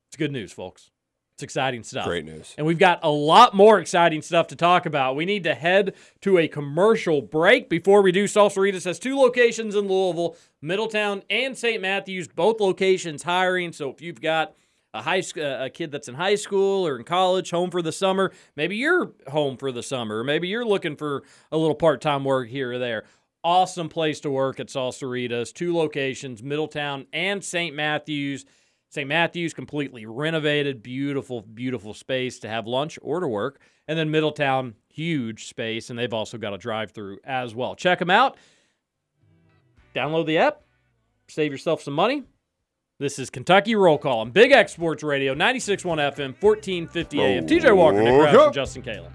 [0.09, 0.92] it's good news, folks.
[1.35, 2.07] It's exciting stuff.
[2.07, 2.55] Great news.
[2.59, 5.17] And we've got a lot more exciting stuff to talk about.
[5.17, 7.69] We need to head to a commercial break.
[7.69, 11.81] Before we do, Salsaritas has two locations in Louisville, Middletown and St.
[11.81, 13.73] Matthews, both locations hiring.
[13.73, 14.55] So if you've got
[14.95, 17.93] a high uh, a kid that's in high school or in college, home for the
[17.93, 22.25] summer, maybe you're home for the summer, or maybe you're looking for a little part-time
[22.25, 23.05] work here or there.
[23.43, 25.53] Awesome place to work at Salsaritas.
[25.53, 27.75] Two locations, Middletown and St.
[27.75, 28.45] Matthews.
[28.93, 29.09] St.
[29.09, 33.59] Matthews, completely renovated, beautiful, beautiful space to have lunch or to work.
[33.89, 37.75] And then Middletown, huge space, and they've also got a drive through as well.
[37.75, 38.37] Check them out.
[39.95, 40.61] Download the app,
[41.27, 42.25] save yourself some money.
[42.99, 45.81] This is Kentucky Roll Call on Big X Sports Radio, 96.1
[46.13, 47.47] FM, 1450 AM.
[47.47, 49.11] TJ Walker, Nick and oh, Justin Kalen.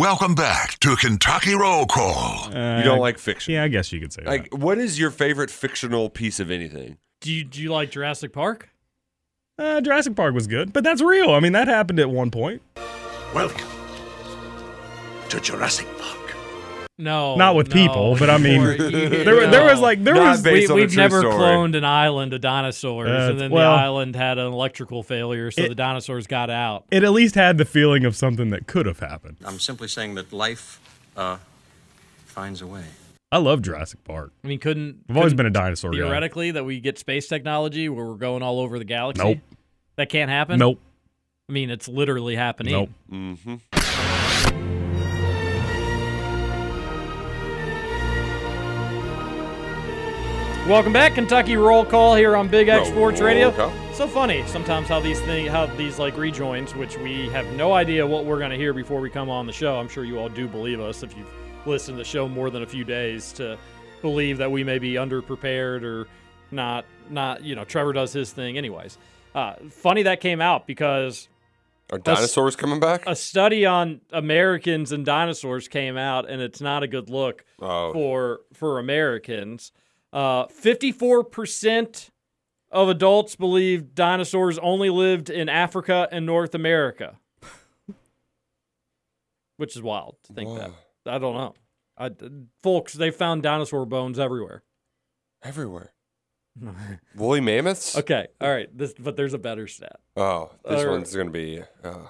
[0.00, 2.46] Welcome back to Kentucky Roll Call.
[2.46, 3.52] You don't like fiction.
[3.52, 6.96] Yeah, I guess you could say Like, what is your favorite fictional piece of anything?
[7.20, 8.70] Do you, do you like Jurassic Park?
[9.58, 11.32] Uh, Jurassic Park was good, but that's real.
[11.32, 12.62] I mean, that happened at one point.
[13.34, 13.68] Welcome
[15.28, 16.19] to Jurassic Park.
[17.00, 17.36] No.
[17.36, 20.30] Not with no, people, but I mean, you- there, were- there was like there Not
[20.30, 21.34] was we, on a we've never story.
[21.34, 25.50] cloned an island of dinosaurs, Uh, and then well- the island had an electrical failure,
[25.50, 26.84] so It- the dinosaurs got out.
[26.90, 29.36] it at least had the feeling of something that could have happened.
[29.44, 30.80] I'm simply saying that life
[31.16, 31.38] uh,
[32.26, 32.84] finds a way.
[33.32, 34.32] I love Jurassic Park.
[34.42, 35.98] I mean, couldn't I've always couldn't been a dinosaur guy.
[35.98, 39.22] theoretically that we get space technology where we're going all over the galaxy?
[39.22, 39.38] Nope.
[39.96, 40.58] That can't happen.
[40.58, 40.80] Nope.
[41.48, 42.72] I mean, it's literally happening.
[42.72, 42.90] Nope.
[43.10, 43.54] Mm-hmm.
[50.70, 53.50] Welcome back, Kentucky Roll Call here on Big X Sports Radio.
[53.50, 53.72] Call.
[53.92, 58.06] So funny sometimes how these things, how these like rejoins, which we have no idea
[58.06, 59.80] what we're going to hear before we come on the show.
[59.80, 61.26] I'm sure you all do believe us if you've
[61.66, 63.58] listened to the show more than a few days to
[64.00, 66.06] believe that we may be underprepared or
[66.52, 66.84] not.
[67.10, 68.96] Not you know, Trevor does his thing anyways.
[69.34, 71.28] Uh, funny that came out because
[71.90, 73.02] Are dinosaurs coming back?
[73.08, 77.92] a study on Americans and dinosaurs came out, and it's not a good look Oh.
[77.92, 79.72] for for Americans.
[80.12, 82.10] Fifty-four percent
[82.70, 87.18] of adults believe dinosaurs only lived in Africa and North America,
[89.56, 90.70] which is wild to think that.
[91.06, 91.54] I don't know.
[91.98, 92.10] I,
[92.62, 94.62] folks, they found dinosaur bones everywhere.
[95.42, 95.92] Everywhere.
[97.14, 97.96] Woolly mammoths?
[97.96, 98.68] Okay, all right.
[98.76, 100.00] This, but there's a better stat.
[100.16, 101.62] Oh, this Or- one's going to be.
[101.84, 102.06] Uh,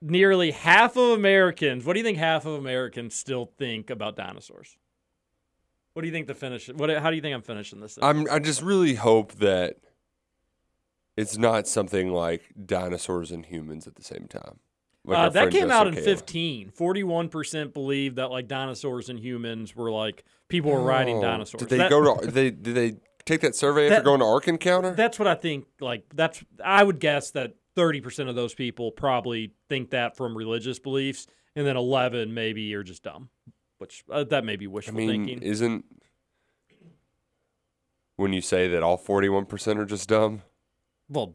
[0.00, 1.84] Nearly half of Americans.
[1.86, 2.18] What do you think?
[2.18, 4.76] Half of Americans still think about dinosaurs.
[5.94, 6.68] What do you think the finish?
[6.68, 6.90] What?
[6.90, 7.94] How do you think I'm finishing this?
[7.94, 8.04] thing?
[8.04, 9.76] I'm, I just really hope that
[11.16, 14.58] it's not something like dinosaurs and humans at the same time.
[15.04, 16.04] Like uh, that came out in Kayla.
[16.04, 16.70] 15.
[16.70, 21.60] 41% believe that like dinosaurs and humans were like people were riding Oh, dinosaurs.
[21.60, 22.26] Did they That- go to?
[22.30, 24.94] They did they take that survey after That- going to Ark Encounter?
[24.94, 25.66] That's what I think.
[25.80, 30.78] Like that's I would guess that 30% of those people probably think that from religious
[30.78, 33.28] beliefs, and then 11 maybe are just dumb,
[33.78, 35.42] which uh, that may be I wishful mean, thinking.
[35.42, 35.84] isn't
[38.16, 40.42] when you say that all 41% are just dumb?
[41.08, 41.34] well,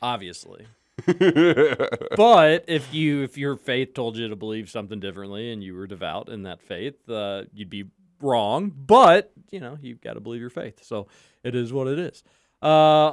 [0.00, 0.66] obviously.
[1.06, 5.86] but if you if your faith told you to believe something differently and you were
[5.86, 7.84] devout in that faith, uh, you'd be
[8.20, 8.70] wrong.
[8.74, 11.08] But you know you've got to believe your faith, so
[11.42, 12.22] it is what it is.
[12.60, 13.12] Uh,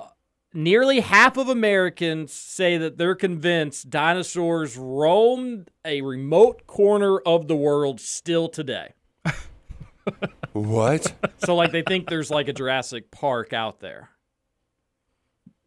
[0.53, 7.55] nearly half of Americans say that they're convinced dinosaurs roamed a remote corner of the
[7.55, 8.93] world still today.
[10.53, 11.13] What?
[11.45, 14.10] So like they think there's like a Jurassic Park out there.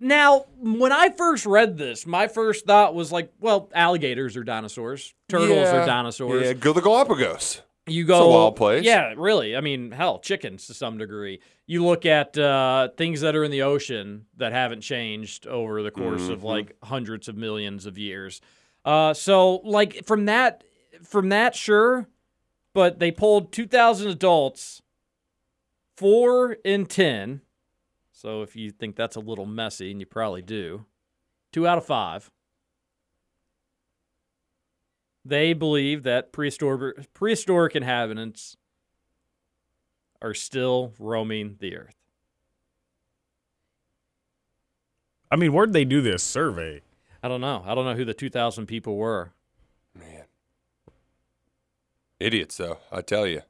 [0.02, 5.12] Now, when I first read this, my first thought was like, well, alligators are dinosaurs,
[5.28, 5.82] turtles Yeah.
[5.82, 6.42] are dinosaurs.
[6.42, 7.60] Yeah, go to the Galapagos.
[7.90, 8.84] You go It's a wild place.
[8.84, 9.56] Yeah, really.
[9.56, 11.40] I mean, hell, chickens to some degree.
[11.66, 15.90] You look at uh, things that are in the ocean that haven't changed over the
[15.90, 16.44] course of Mhm.
[16.44, 18.40] like hundreds of millions of years.
[18.84, 20.64] Uh, so, like from that,
[21.02, 22.08] from that, sure.
[22.72, 24.80] But they polled 2,000 adults,
[25.96, 27.40] four in ten.
[28.12, 30.84] So if you think that's a little messy, and you probably do,
[31.52, 32.30] two out of five
[35.24, 38.56] they believe that prehistoric prehistoric inhabitants
[40.22, 41.96] are still roaming the earth.
[45.30, 46.82] I mean, where'd they do this survey?
[47.22, 47.62] I don't know.
[47.64, 49.32] I don't know who the 2000 people were.
[49.94, 50.24] Man.
[52.18, 53.42] Idiots, though, I tell you.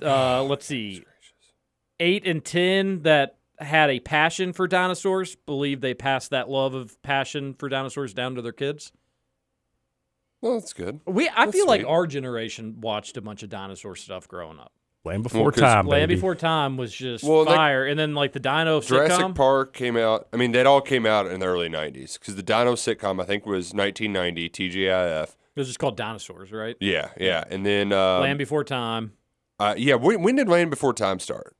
[0.00, 1.04] Uh, let's see.
[2.00, 7.00] 8 and 10 that had a passion for dinosaurs believe they passed that love of
[7.02, 8.90] passion for dinosaurs down to their kids.
[10.40, 11.00] Well, that's good.
[11.06, 14.72] We I That's feel like our generation watched a bunch of dinosaur stuff growing up.
[15.06, 16.14] Land Before 'cause Time, Land baby.
[16.16, 19.34] Before Time was just Well, that- fire, and then like the Dino Jurassic sitcom.
[19.34, 20.28] Park came out.
[20.32, 23.24] I mean, that all came out in the early '90s because the Dino sitcom I
[23.24, 25.36] think was 1990 TGIF.
[25.56, 26.76] It was just called Dinosaurs, right?
[26.80, 29.12] Yeah, yeah, and then um, Land Before Time.
[29.60, 29.94] uh, yeah.
[29.94, 31.54] When, when did Land Before Time start?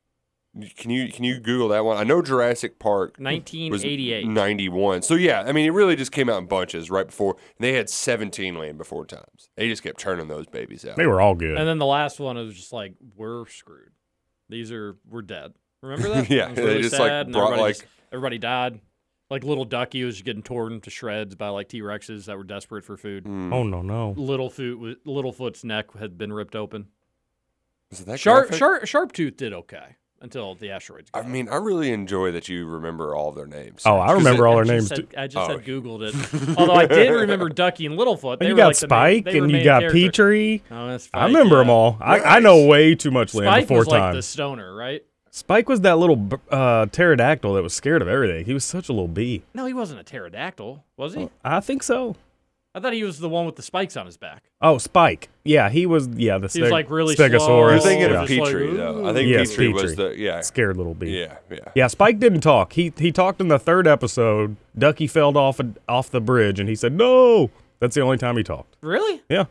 [0.77, 1.97] Can you can you Google that one?
[1.97, 4.27] I know Jurassic Park was 1988.
[4.29, 5.03] 91.
[5.03, 7.37] So yeah, I mean, it really just came out in bunches right before.
[7.59, 9.49] They had 17 Land Before Times.
[9.57, 10.97] They just kept turning those babies out.
[10.97, 11.59] They were all good.
[11.59, 13.91] And then the last one was just like, we're screwed.
[14.49, 15.55] These are we're dead.
[15.83, 16.31] Remember that?
[16.31, 18.81] Yeah, It was they just, sad, and brought, everybody like- just- everybody died.
[19.31, 22.45] Like little Ducky was just getting torn to shreds by like T Rexes that were
[22.45, 23.25] desperate for food.
[23.25, 23.53] Hmm.
[23.53, 24.15] oh no, no.
[24.17, 26.87] Littlefoot, was- Littlefoot's neck had been ripped open.
[27.91, 28.59] Was it that Sharp, graphic?
[28.59, 31.11] sharp, Sharptooth did okay until the asteroids.
[31.15, 33.83] I got mean, I really enjoy that you remember all their names.
[33.87, 35.57] Oh, I remember it- all their just names said- I just Oh.
[35.59, 36.59] had Googled it.
[36.59, 38.41] Although I did remember Ducky and Littlefoot.
[38.41, 40.03] They you were got like the main- Spike and you got characters.
[40.03, 40.63] Petrie.
[40.71, 41.61] Oh, that's I remember yeah.
[41.61, 41.97] them all.
[42.01, 44.15] I, I know way too much Land Spike Before was like Time.
[44.17, 45.05] the stoner, right?
[45.31, 48.45] Spike was that little uh, pterodactyl that was scared of everything.
[48.45, 49.43] He was such a little bee.
[49.53, 51.29] No, he wasn't a pterodactyl, was he?
[51.45, 52.15] I think so.
[52.77, 54.43] I thought he was the one with the spikes on his back.
[54.61, 55.29] Oh, Spike.
[55.45, 56.09] Yeah, he was.
[56.09, 57.39] Yeah, the He was, like, really Stegosaurus.
[57.45, 57.71] slow.
[57.71, 58.23] You're thinking yeah.
[58.23, 59.09] of Just like, Petrie, though.
[59.09, 61.17] I think Yes, Petrie, was the yeah, scared little bee.
[61.21, 61.59] yeah, yeah.
[61.77, 62.73] Yeah, Spike didn't talk.
[62.73, 64.57] He he talked in the third episode.
[64.77, 67.51] Ducky fell off a, off the bridge, and he said no.
[67.79, 68.77] That's the only time he talked.
[68.83, 69.23] Really?
[69.29, 69.45] Yeah.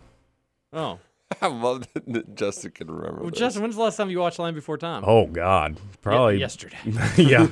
[0.73, 0.99] Oh.
[1.41, 3.21] I love that Justin can remember.
[3.21, 3.39] Well, this.
[3.39, 5.03] Justin, when's the last time you watched Land Before Time?
[5.05, 6.77] Oh God, Ye- probably yesterday.
[7.17, 7.47] yeah,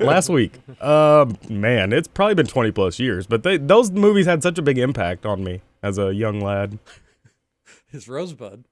[0.00, 0.52] last week.
[0.82, 3.26] Um, man, it's probably been twenty plus years.
[3.26, 6.78] But they, those movies had such a big impact on me as a young lad.
[7.90, 8.64] His rosebud.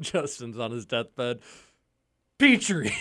[0.00, 1.40] Justin's on his deathbed.
[2.38, 2.94] Petrie.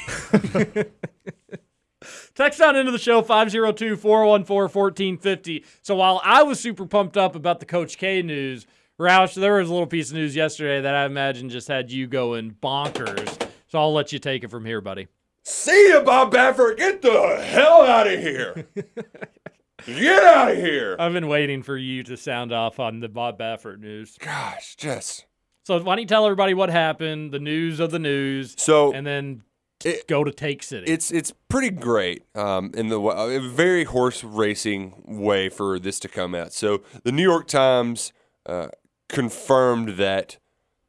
[2.35, 5.65] Text on into the show 502 414 1450.
[5.81, 8.67] So while I was super pumped up about the Coach K news,
[8.99, 12.07] Roush, there was a little piece of news yesterday that I imagine just had you
[12.07, 13.47] going bonkers.
[13.67, 15.07] So I'll let you take it from here, buddy.
[15.43, 16.77] See you, Bob Baffert.
[16.77, 18.67] Get the hell out of here.
[19.85, 20.95] Get out of here.
[20.99, 24.17] I've been waiting for you to sound off on the Bob Baffert news.
[24.19, 25.25] Gosh, just
[25.63, 29.05] So why don't you tell everybody what happened, the news of the news, so and
[29.05, 29.43] then
[29.85, 30.91] It- go to Take City.
[30.91, 36.07] it's it's pretty great um, in the a very horse racing way for this to
[36.09, 36.51] come out.
[36.51, 38.11] So the New York Times
[38.47, 38.69] uh,
[39.09, 40.37] confirmed that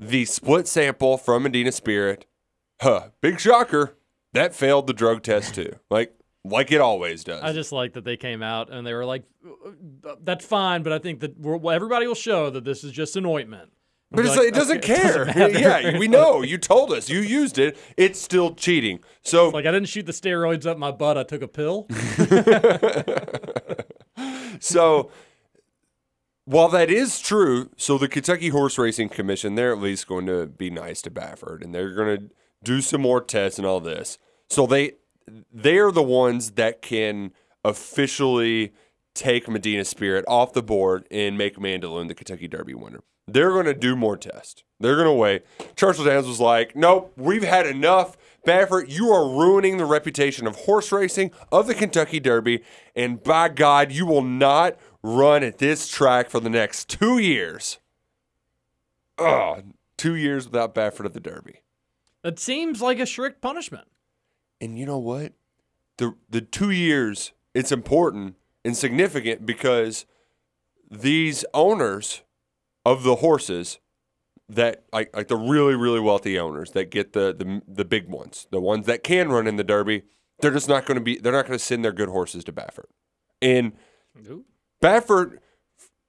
[0.00, 2.26] the split sample from Medina Spirit,
[2.80, 3.96] huh, big shocker,
[4.32, 5.72] that failed the drug test too.
[5.90, 7.42] Like like it always does.
[7.42, 10.92] I just like that they came out and they were like, "Uh, "That's fine," but
[10.92, 13.70] I think that we're, well, everybody will show that this is just an ointment.
[14.10, 15.24] But I'll it's be like, it doesn't "Okay, care.
[15.26, 16.42] matter." yeah, we know.
[16.42, 17.10] You told us.
[17.10, 17.76] You used it.
[17.96, 19.00] It's still cheating.
[19.22, 21.18] So like I didn't shoot the steroids up my butt.
[21.18, 21.86] I took a pill.
[24.60, 25.10] so
[26.48, 30.46] while that is true, so the Kentucky Horse Racing Commission, they're at least going to
[30.46, 32.30] be nice to Baffert and they're going to
[32.64, 34.18] do some more tests and all this.
[34.48, 34.92] So they
[35.52, 37.32] they're the ones that can
[37.64, 38.72] officially
[39.14, 43.00] take Medina Spirit off the board and make Mandaloun the Kentucky Derby winner.
[43.26, 44.64] They're going to do more tests.
[44.80, 45.44] They're going to wait.
[45.76, 48.16] Churchill Downs was like, nope, we've had enough.
[48.46, 52.62] Baffert, you are ruining the reputation of horse racing, of the Kentucky Derby,
[52.96, 57.78] and by God, you will not run at this track for the next two years.
[59.18, 59.64] Ugh,
[59.96, 61.62] two years without Baffert at the Derby.
[62.22, 63.88] That seems like a strict punishment.
[64.60, 65.32] And you know what?
[65.98, 70.06] The the two years it's important and significant because
[70.90, 72.22] these owners
[72.84, 73.78] of the horses
[74.48, 78.46] that like like the really really wealthy owners that get the the the big ones,
[78.50, 80.04] the ones that can run in the Derby,
[80.40, 82.52] they're just not going to be they're not going to send their good horses to
[82.52, 82.86] Baffert.
[83.42, 83.72] And
[84.82, 85.38] Baffert,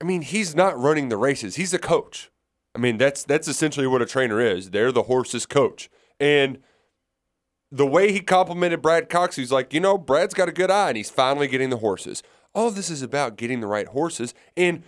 [0.01, 1.55] I mean, he's not running the races.
[1.55, 2.31] He's a coach.
[2.75, 4.69] I mean, that's that's essentially what a trainer is.
[4.69, 5.89] They're the horse's coach.
[6.19, 6.59] And
[7.71, 10.89] the way he complimented Brad Cox, he's like, you know, Brad's got a good eye
[10.89, 12.23] and he's finally getting the horses.
[12.53, 14.33] All this is about getting the right horses.
[14.57, 14.83] And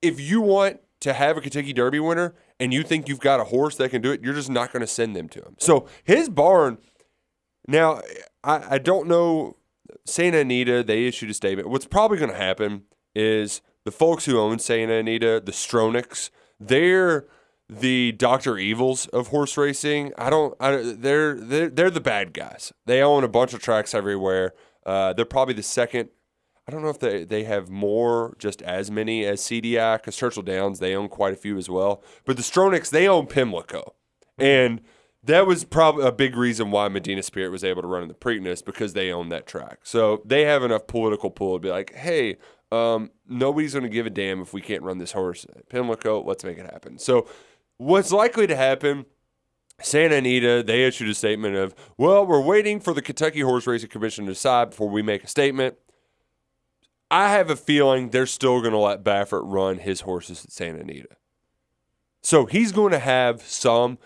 [0.00, 3.44] if you want to have a Kentucky Derby winner and you think you've got a
[3.44, 5.56] horse that can do it, you're just not going to send them to him.
[5.58, 6.78] So his barn,
[7.66, 8.00] now,
[8.44, 9.56] I, I don't know.
[10.06, 11.68] Santa Anita, they issued a statement.
[11.68, 12.82] What's probably going to happen
[13.14, 17.26] is the folks who own Santa Anita, the Stronachs, they're
[17.68, 20.12] the Doctor Evils of horse racing.
[20.18, 20.54] I don't.
[20.60, 22.72] I, they're they're they're the bad guys.
[22.86, 24.54] They own a bunch of tracks everywhere.
[24.84, 26.10] Uh, they're probably the second.
[26.66, 30.42] I don't know if they, they have more, just as many as CDI, because Churchill
[30.42, 32.02] Downs, they own quite a few as well.
[32.24, 33.94] But the Stronachs, they own Pimlico.
[34.38, 34.80] And
[35.22, 38.14] that was probably a big reason why Medina Spirit was able to run in the
[38.14, 39.80] Preakness because they own that track.
[39.82, 42.36] So they have enough political pull to be like, hey,
[42.72, 46.22] um, nobody's going to give a damn if we can't run this horse Pimlico.
[46.22, 46.98] Let's make it happen.
[46.98, 47.28] So
[47.78, 49.06] what's likely to happen
[49.82, 53.88] Santa Anita, they issued a statement of, well, we're waiting for the Kentucky Horse Racing
[53.88, 55.76] Commission to decide before we make a statement.
[57.10, 60.80] I have a feeling they're still going to let Baffert run his horses at Santa
[60.80, 61.16] Anita.
[62.22, 63.98] So he's going to have some,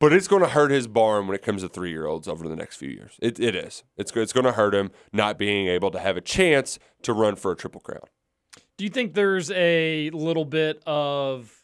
[0.00, 2.48] but it's going to hurt his barn when it comes to three year olds over
[2.48, 3.16] the next few years.
[3.20, 3.84] It, it is.
[3.96, 7.36] It's, it's going to hurt him not being able to have a chance to run
[7.36, 8.02] for a Triple Crown.
[8.76, 11.54] Do you think there's a little bit of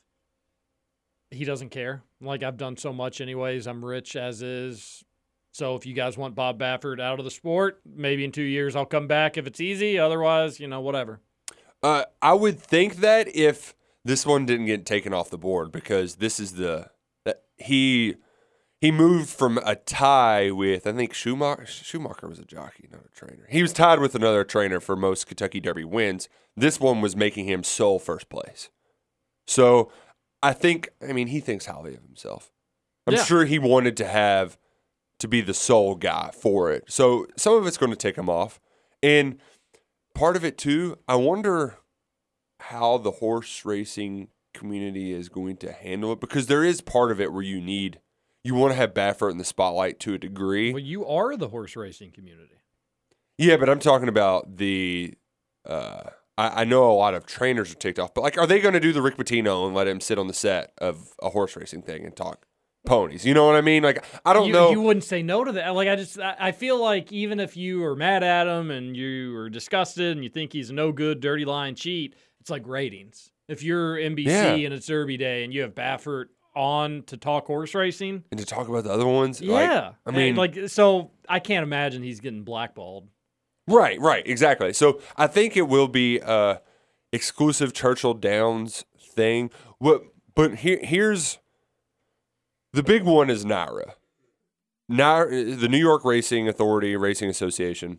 [1.30, 2.03] he doesn't care?
[2.20, 3.66] Like I've done so much anyways.
[3.66, 5.03] I'm rich as is.
[5.53, 8.76] So if you guys want Bob Baffert out of the sport, maybe in two years
[8.76, 9.99] I'll come back if it's easy.
[9.99, 11.20] Otherwise, you know, whatever.
[11.82, 13.74] Uh, I would think that if
[14.05, 16.91] this one didn't get taken off the board because this is the
[17.24, 18.16] that he
[18.81, 23.09] he moved from a tie with I think Shoemaker Shoemaker was a jockey, not a
[23.16, 23.47] trainer.
[23.49, 26.29] He was tied with another trainer for most Kentucky Derby wins.
[26.57, 28.70] This one was making him sole first place.
[29.47, 29.91] So
[30.43, 32.51] I think I mean he thinks highly of himself.
[33.07, 33.24] I'm Yeah.
[33.24, 34.59] sure he wanted to have
[35.20, 36.85] to be the sole guy for it.
[36.89, 38.61] So some of it's going to take him off.
[39.03, 39.39] And
[40.14, 41.79] part of it too, I wonder
[42.61, 47.20] how the horse racing community is going to handle it because there is part of
[47.20, 48.01] it where you need
[48.47, 50.72] you want to have Baffert in the spotlight to a degree.
[50.72, 52.55] Well, you are the horse racing community.
[53.38, 55.14] Yeah, but I'm talking about the.
[55.68, 58.61] Uh, I, I know a lot of trainers are ticked off, but like, are they
[58.61, 61.30] going to do the Rick Pitino and let him sit on the set of a
[61.30, 62.47] horse racing thing and talk
[62.86, 63.26] ponies?
[63.26, 63.82] You know what I mean?
[63.82, 64.70] Like, I don't you, know.
[64.70, 65.74] You wouldn't say no to that.
[65.74, 68.97] Like I just, I I feel like even if you are mad at him and
[68.97, 72.66] you are disgusted and you think he's a no good, dirty lying cheat, it's like
[72.66, 73.30] ratings.
[73.49, 74.53] If you're NBC Yeah.
[74.55, 76.26] and it's Derby Day and you have Baffert
[76.57, 80.09] on to talk horse racing, and to talk about the other ones, like, yeah, I
[80.09, 83.09] And, mean, like so, I can't imagine he's getting blackballed.
[83.68, 84.72] Right, right, exactly.
[84.72, 86.61] So I think it will be a
[87.12, 89.50] exclusive Churchill Downs thing.
[89.78, 90.02] What,
[90.34, 91.38] but here, here's
[92.72, 93.92] the big one is NYRA.
[94.90, 97.98] NYRA, the New York Racing Authority Racing Association.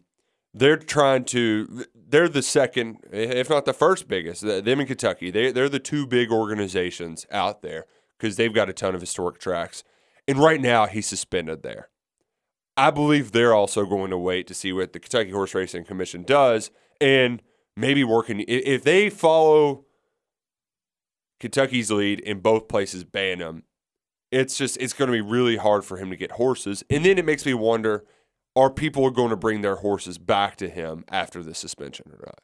[0.53, 1.85] They're trying to.
[1.93, 4.41] They're the second, if not the first biggest.
[4.41, 5.29] Them in Kentucky.
[5.29, 7.85] They they're the two big organizations out there
[8.17, 9.83] because they've got a ton of historic tracks.
[10.27, 11.89] And right now he's suspended there.
[12.75, 16.23] I believe they're also going to wait to see what the Kentucky Horse Racing Commission
[16.23, 16.69] does
[17.01, 17.41] and
[17.75, 18.43] maybe working.
[18.47, 19.85] If they follow
[21.39, 23.63] Kentucky's lead in both places, ban him,
[24.31, 26.83] it's just, it's going to be really hard for him to get horses.
[26.89, 28.05] And then it makes me wonder
[28.55, 32.39] are people going to bring their horses back to him after the suspension or not?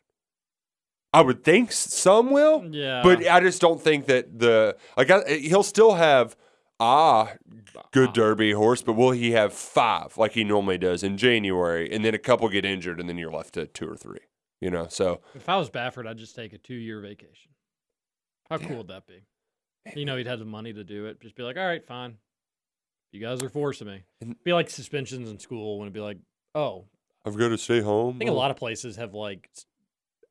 [1.13, 3.01] I would think some will, Yeah.
[3.03, 6.35] but I just don't think that the like I, he'll still have
[6.79, 7.33] ah
[7.91, 12.03] good Derby horse, but will he have five like he normally does in January, and
[12.03, 14.19] then a couple get injured, and then you're left to two or three?
[14.61, 17.51] You know, so If I was Baffert, I'd just take a two year vacation.
[18.49, 18.67] How Yeah.
[18.67, 19.25] cool would that be?
[19.95, 21.19] You know, he'd have the money to do it.
[21.21, 22.17] Just be like, all right, fine.
[23.11, 24.03] You guys are forcing me.
[24.45, 26.17] Be like suspensions in school when it'd be like,
[26.55, 26.85] oh,
[27.25, 28.15] I've got to stay home.
[28.15, 29.49] I think a lot of places have like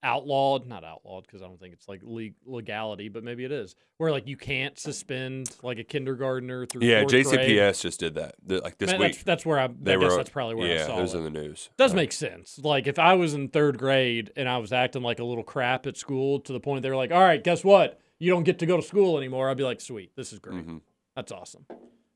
[0.03, 3.75] outlawed, not outlawed because I don't think it's like le- legality, but maybe it is,
[3.99, 7.27] where like you can't suspend like a kindergartner through Yeah, fourth grade.
[7.27, 9.13] JCPS just did that th- like this Man, week.
[9.13, 11.15] That's, that's where I, I they guess that's probably where yeah, I saw it was
[11.15, 11.19] it.
[11.19, 11.71] in the news.
[11.77, 12.59] Does Uh, make sense.
[12.63, 15.87] Like if I was in third grade and I was acting like a little crap
[15.87, 18.01] at school to the point they were like, "All right, guess what?
[18.19, 20.67] You don't get to go to school anymore." I'd be like, "Sweet, this is great.
[20.67, 20.81] mhm.
[21.15, 21.67] That's awesome."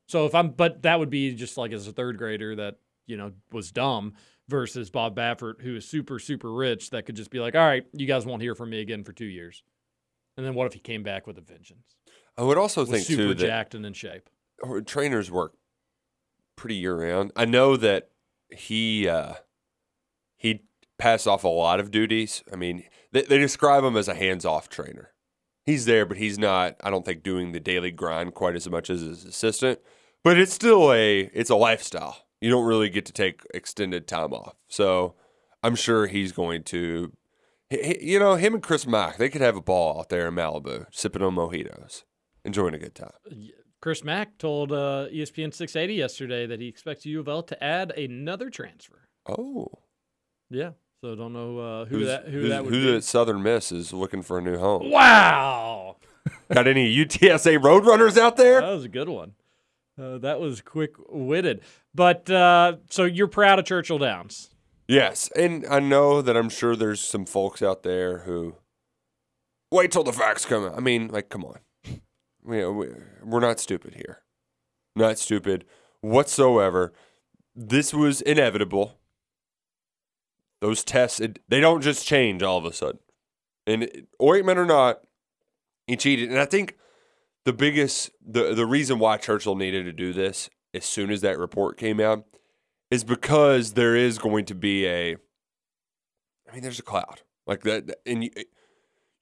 [0.09, 2.77] So if I'm, but that would be just like as a third grader that
[3.07, 4.15] you know was dumb
[4.49, 7.85] versus Bob Baffert who is super super rich that could just be like, "All right,
[7.93, 9.63] you guys won't hear from me again for two years."
[10.37, 11.97] And then what if he came back with a vengeance?
[12.37, 14.29] I would also Was think super too that jacked and in shape.
[14.85, 15.55] trainers work
[16.57, 17.33] pretty year round.
[17.37, 18.11] I know that
[18.51, 19.35] he uh,
[20.37, 20.63] he
[20.99, 22.43] passed off a lot of duties.
[22.53, 25.13] I mean, they, they describe him as a hands-off trainer.
[25.65, 26.77] He's there, but he's not.
[26.83, 29.81] I don't think doing the daily grind quite as much as his assistant.
[30.23, 32.26] But it's still a it's a lifestyle.
[32.41, 34.55] You don't really get to take extended time off.
[34.69, 35.15] So
[35.63, 37.13] I'm sure he's going to.
[37.71, 40.87] You know, him and Chris Mack, they could have a ball out there in Malibu,
[40.93, 42.05] sipping on mojitos,
[42.45, 43.11] enjoying a good time.
[43.81, 47.91] Chris Mack told uh, ESPN 680 yesterday that he expects U of L to add
[47.93, 49.09] another transfer.
[49.29, 49.67] Oh,
[50.49, 50.71] Yeah.
[51.03, 52.97] So don't know uh, who Who's- that who who's- that would who be.
[52.97, 54.89] at Southern Miss is looking for a new home?
[54.91, 55.97] Wow,
[56.53, 58.61] Got any UTSA Roadrunners out there?
[58.61, 59.33] that was a good one.
[60.01, 61.61] Uh, that was quick witted.
[61.97, 64.51] But uh, so you're proud of Churchill Downs.
[64.87, 68.57] Yes, and I know that I'm sure there's some folks out there who
[69.73, 70.77] wait till the facts come out.
[70.77, 71.59] I mean, like, come on,
[72.45, 72.89] we, we,
[73.25, 74.23] we're not stupid here,
[74.95, 75.65] not stupid
[76.03, 76.93] whatsoever.
[77.55, 78.99] This was inevitable.
[80.61, 83.01] Those tests, it, they don't just change all of a sudden.
[83.67, 85.01] And it- ointment or not,
[85.87, 86.29] he cheated.
[86.31, 86.77] And I think
[87.47, 91.39] the biggest, the the reason why Churchill needed to do this as soon as that
[91.39, 92.25] report came out
[92.91, 95.17] is because there is going to be a
[96.49, 97.23] I mean there's a cloud.
[97.47, 98.31] Like that and you,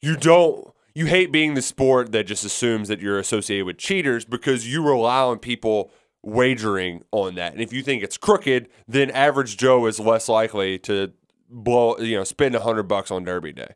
[0.01, 4.25] you don't you hate being the sport that just assumes that you're associated with cheaters
[4.25, 5.91] because you rely on people
[6.23, 7.53] wagering on that.
[7.53, 11.13] And if you think it's crooked, then average Joe is less likely to
[11.51, 13.75] blow, you know, spend a hundred bucks on Derby Day.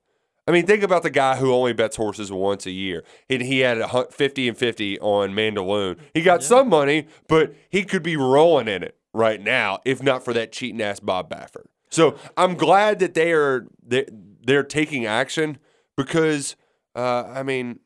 [0.49, 3.61] I mean, think about the guy who only bets horses once a year, and he
[3.61, 5.99] had a fifty and fifty on Mandaloun.
[6.15, 10.25] He got some money, but he could be rolling in it right now if not
[10.25, 11.67] for that cheating ass Bob Baffert.
[11.91, 14.07] So I'm glad that they are they
[14.43, 15.59] they're taking action
[15.99, 16.57] because
[16.97, 17.81] uh, I mean,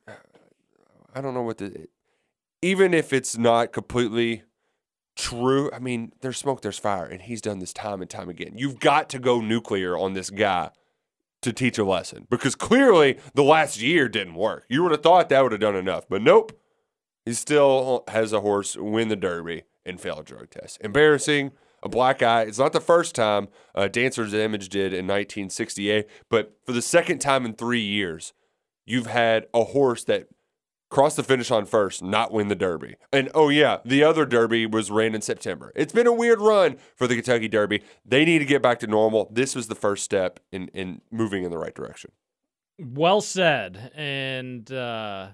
[1.17, 1.89] I don't know what the
[2.63, 4.45] even if it's not completely
[5.17, 5.69] true.
[5.73, 8.53] I mean, there's smoke, there's fire, and he's done this time and time again.
[8.55, 10.71] You've got to go nuclear on this guy
[11.43, 14.65] to teach a lesson because clearly the last year didn't work.
[14.69, 16.59] You would have thought that would have done enough, but nope.
[17.25, 20.79] He still has a horse win the Derby and fail a drug test.
[20.81, 21.53] Embarrassing.
[21.85, 22.43] A black eye.
[22.43, 27.19] It's not the first time uh, Dancer's Image did in 1968, but for the second
[27.19, 28.33] time in three years,
[28.87, 30.29] you've had a horse that
[30.93, 32.97] crossed the finish on first, not win the Derby.
[33.13, 35.73] And oh yeah, the other Derby was ran in September.
[35.75, 37.83] It's been a weird run for the Kentucky Derby.
[38.05, 39.29] They need to get back to normal.
[39.33, 42.13] This was the first step in in moving in the right direction.
[42.79, 43.91] Well said.
[43.95, 45.29] And uh,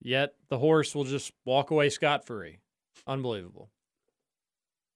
[0.00, 2.58] yet the horse will just walk away scot free.
[3.06, 3.70] Unbelievable.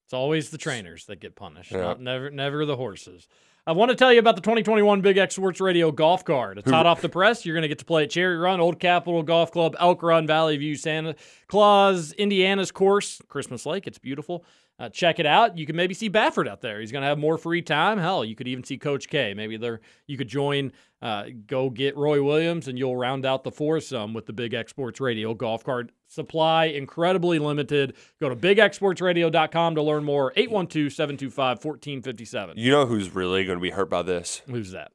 [0.04, 1.80] It's always the trainers that get punished, Yeah.
[1.80, 3.28] not, never, never the horses.
[3.66, 6.58] I want to tell you about the 2021 Big X Sports Radio golf card.
[6.58, 7.44] It's hot off the press.
[7.44, 10.26] You're going to get to play at Cherry Run, Old Capitol Golf Club, Elk Run,
[10.26, 11.14] Valley View, Santa
[11.46, 13.86] Claus, Indiana's course, Christmas Lake.
[13.86, 14.44] It's beautiful.
[14.80, 15.58] Uh, check it out.
[15.58, 16.80] You can maybe see Baffert out there.
[16.80, 17.98] He's going to have more free time.
[17.98, 19.34] Hell, you could even see Coach K.
[19.34, 20.72] Maybe there you could join,
[21.02, 24.70] uh, go get Roy Williams, and you'll round out the foursome with the Big X
[24.70, 27.94] Sports Radio golf cart Supply incredibly limited.
[28.20, 30.32] Go to bigxsportsradio.com to learn more.
[30.34, 32.58] 812 725 1457.
[32.58, 34.42] You know who's really going to be hurt by this?
[34.46, 34.90] Who's that?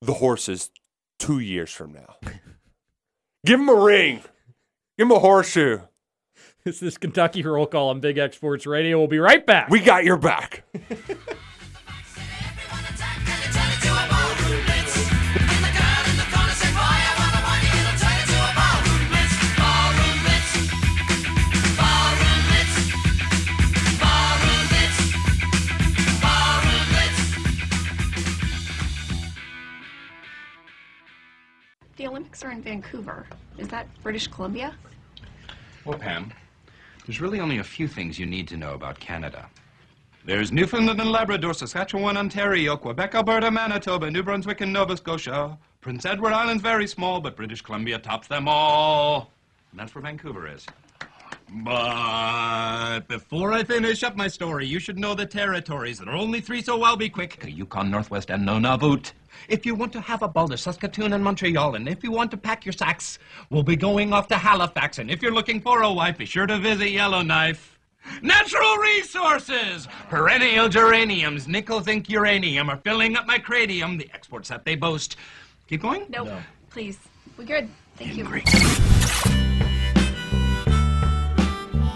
[0.00, 0.72] The horses
[1.20, 2.16] two years from now.
[3.46, 4.16] Give him a ring.
[4.98, 5.82] Give him a horseshoe.
[6.64, 8.96] This is Kentucky Roll Call on Big X Sports Radio.
[8.96, 9.68] We'll be right back.
[9.68, 10.62] We got your back.
[31.96, 33.26] The Olympics are in Vancouver.
[33.58, 34.74] Is that British Columbia?
[35.84, 36.32] Well, Pam,
[37.06, 39.48] there's really only a few things you need to know about Canada.
[40.24, 45.58] There's Newfoundland and Labrador, Saskatchewan, Ontario, Quebec, Alberta, Manitoba, New Brunswick, and Nova Scotia.
[45.80, 49.32] Prince Edward Island's very small, but British Columbia tops them all.
[49.72, 50.64] And that's where Vancouver is.
[51.54, 55.98] But before I finish up my story, you should know the territories.
[55.98, 57.40] There are only three, so I'll be quick.
[57.40, 59.12] The Yukon, Northwest, and Nunavut.
[59.48, 61.74] If you want to have a ball, there's Saskatoon and Montreal.
[61.74, 63.18] And if you want to pack your sacks,
[63.50, 64.98] we'll be going off to Halifax.
[64.98, 67.78] And if you're looking for a wife, be sure to visit Yellowknife.
[68.22, 69.86] Natural resources!
[70.08, 75.16] Perennial geraniums, nickel zinc uranium are filling up my cranium, the exports that they boast.
[75.68, 76.06] Keep going?
[76.08, 76.28] Nope.
[76.70, 76.98] Please.
[77.36, 77.68] We're good.
[77.96, 78.91] Thank you.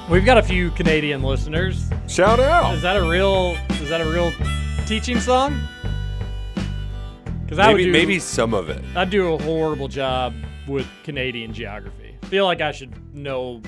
[0.09, 1.91] We've got a few Canadian listeners.
[2.07, 2.75] Shout out.
[2.77, 3.57] Is that a real?
[3.71, 4.31] Is that a real
[4.87, 5.61] teaching song?
[7.43, 8.85] Because I would Maybe, do, maybe some of it.
[8.95, 10.33] I'd do a horrible job
[10.69, 12.17] with Canadian geography.
[12.23, 13.61] Feel like I should know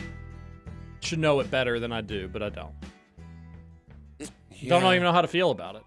[1.00, 2.74] should know it better than I do, but I don't.
[4.68, 5.82] Don't even know how to feel about it.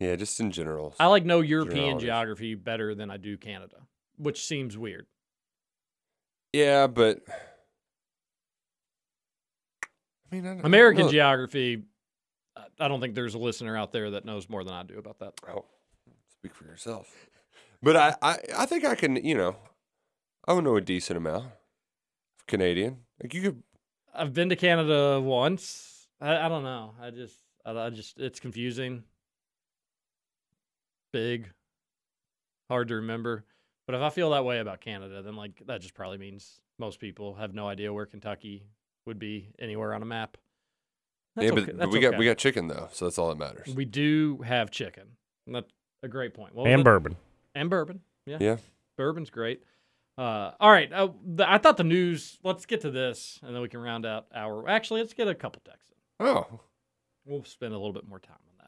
[0.00, 0.96] Yeah, just in general.
[0.98, 3.76] I like know European geography better than I do Canada,
[4.16, 5.06] which seems weird.
[6.52, 7.20] Yeah, but
[10.30, 11.82] I mean, I American look- geography,
[12.56, 14.98] I- I don't think there's a listener out there that knows more than I do
[14.98, 15.34] about that.
[15.48, 15.64] Oh,
[16.28, 17.12] speak for yourself.
[17.82, 19.16] But I, I, I think I can.
[19.16, 19.56] You know,
[20.46, 22.98] I would know a decent amount of Canadian.
[23.22, 23.62] Like you could.
[24.14, 26.08] I've been to Canada once.
[26.20, 26.94] I, I don't know.
[27.00, 29.04] I just, I, I just, it's confusing.
[31.12, 31.48] Big,
[32.68, 33.44] hard to remember.
[33.86, 36.98] But if I feel that way about Canada, then like that just probably means most
[37.00, 38.64] people have no idea where Kentucky
[39.08, 40.36] would be anywhere on a map.
[41.34, 42.18] That's yeah, but, okay- but that's we got okay.
[42.18, 43.74] we got chicken though, so that's all that matters.
[43.74, 45.04] We do have chicken.
[45.46, 46.54] And That's a great point.
[46.54, 46.84] What was and it?
[46.84, 47.16] bourbon.
[47.54, 48.00] And bourbon.
[48.26, 48.36] Yeah.
[48.40, 48.56] Yeah.
[48.96, 49.62] Bourbon's great.
[50.18, 50.92] Uh, all right.
[50.92, 52.38] Uh, the, I thought the news.
[52.44, 54.68] Let's get to this, and then we can round out our.
[54.68, 55.90] Actually, let's get a couple texts.
[56.20, 56.26] in.
[56.26, 56.60] Oh,
[57.24, 58.64] We'll spend a little bit more time on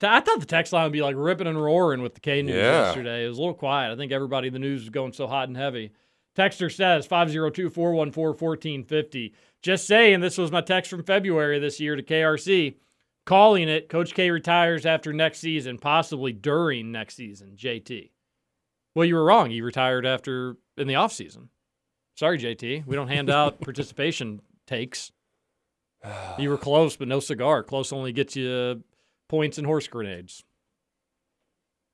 [0.00, 0.10] that.
[0.10, 2.56] I thought the text line would be like ripping and roaring with the K news
[2.56, 2.86] Yeah.
[2.86, 3.24] yesterday.
[3.24, 3.92] It was a little quiet.
[3.92, 5.92] I think everybody in the news was going so hot and heavy.
[6.40, 9.34] Texter says 502 414 1450.
[9.62, 12.76] Just saying, this was my text from February this year to KRC,
[13.26, 17.56] calling it Coach K retires after next season, possibly during next season.
[17.56, 18.10] JT.
[18.94, 19.50] Well, you were wrong.
[19.50, 21.48] He retired after in the offseason.
[22.16, 22.86] Sorry, JT.
[22.86, 25.12] We don't hand out participation takes.
[26.38, 27.62] You were close, but no cigar.
[27.62, 28.82] Close only gets you
[29.28, 30.42] points and horse grenades.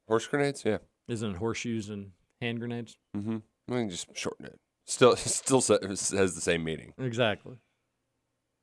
[0.07, 0.78] Horse grenades, yeah.
[1.09, 2.97] Isn't it horseshoes and hand grenades?
[3.16, 3.38] Mm-hmm.
[3.68, 4.58] I mean, just shorten it.
[4.84, 6.92] Still, still has the same meaning.
[6.98, 7.56] Exactly.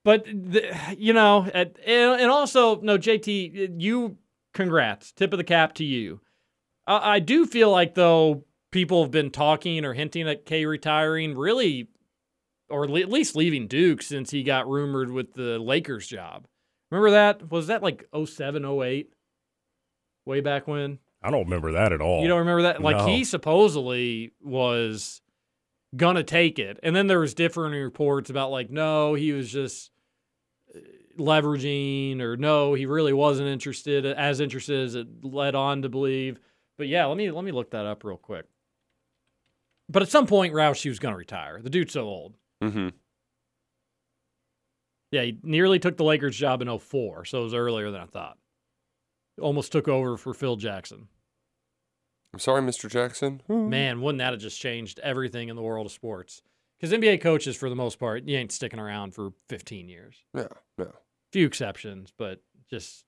[0.04, 4.18] But the, you know, at, and and also no, JT, you
[4.54, 6.20] congrats, tip of the cap to you.
[6.86, 11.38] I, I do feel like though people have been talking or hinting at K retiring,
[11.38, 11.88] really,
[12.70, 16.47] or le- at least leaving Duke since he got rumored with the Lakers job.
[16.91, 17.49] Remember that?
[17.49, 19.14] Was that like 07, 08?
[20.26, 20.99] Way back when?
[21.24, 22.22] I don't remember that at all.
[22.22, 22.82] You don't remember that?
[22.82, 23.06] Like No.
[23.06, 25.22] he supposedly was
[25.96, 29.92] gonna take it, and then there was different reports about like no, he was just
[30.76, 30.80] uh,
[31.18, 36.40] leveraging, or no, he really wasn't interested as interested as it led on to believe.
[36.78, 38.46] But yeah, let me let me look that up real quick.
[39.90, 41.62] But at some point, Roush was gonna retire.
[41.62, 42.36] The dude's so old.
[42.64, 42.90] Mm-hmm.
[45.12, 48.06] Yeah, he nearly took the Lakers job in 04, so it was earlier than I
[48.08, 48.38] thought.
[49.42, 51.08] Almost took over for Phil Jackson.
[52.34, 52.90] I'm sorry, Mr.
[52.90, 53.42] Jackson.
[53.48, 56.42] Man, wouldn't that have just changed everything in the world of sports?
[56.80, 60.16] Because NBA coaches, for the most part, you ain't sticking around for 15 years.
[60.34, 60.92] No, no.
[61.32, 63.06] Few exceptions, but just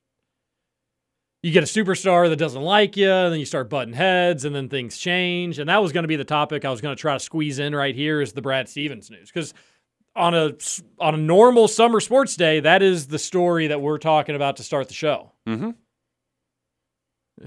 [1.42, 4.54] you get a superstar that doesn't like you, and then you start butting heads, and
[4.54, 5.58] then things change.
[5.58, 7.58] And that was going to be the topic I was going to try to squeeze
[7.58, 9.30] in right here is the Brad Stevens news.
[9.30, 9.52] Because
[10.14, 10.54] on a
[10.98, 14.62] on a normal summer sports day, that is the story that we're talking about to
[14.62, 15.32] start the show.
[15.46, 15.70] Mm-hmm.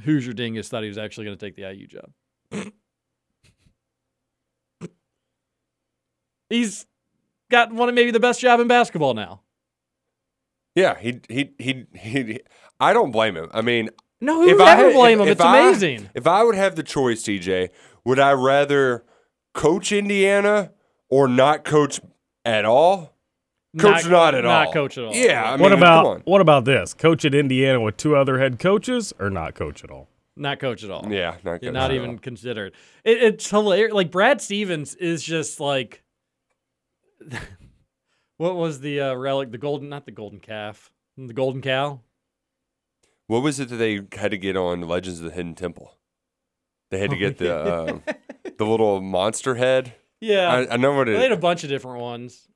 [0.03, 2.11] Hoosier Dingus thought he was actually going to take the IU job.
[6.49, 6.85] He's
[7.51, 9.41] got one of maybe the best job in basketball now.
[10.75, 12.39] Yeah, he he he he.
[12.79, 13.49] I don't blame him.
[13.53, 13.89] I mean,
[14.21, 15.27] No, who would I ever blame if- him?
[15.27, 16.09] if It's I- amazing.
[16.15, 17.69] If I would have the choice, TJ,
[18.05, 19.03] would I rather
[19.53, 20.71] coach Indiana
[21.09, 21.99] or not coach
[22.45, 23.15] at all?
[23.77, 24.65] Coach Not- not, at all.
[24.65, 25.13] not coach at all.
[25.15, 25.43] Yeah.
[25.43, 26.21] I mean, what come about on.
[26.25, 26.93] what about this?
[26.95, 30.07] Coach at Indiana with two other head coaches, or not coach at all?
[30.35, 31.05] Not coach at all.
[31.11, 32.17] Yeah, not You're not at even all.
[32.17, 32.73] considered.
[33.03, 33.93] It, it's hilarious.
[33.93, 36.01] Like Brad Stevens is just like,
[38.37, 39.51] what was the uh, relic?
[39.51, 41.99] The golden, not the golden calf, the golden cow.
[43.27, 45.93] What was it that they had to get on Legends of the Hidden Temple?
[46.89, 47.99] They had to get the uh,
[48.57, 49.93] the little monster head.
[50.21, 52.47] Yeah, I, I know what it They had a bunch of different ones.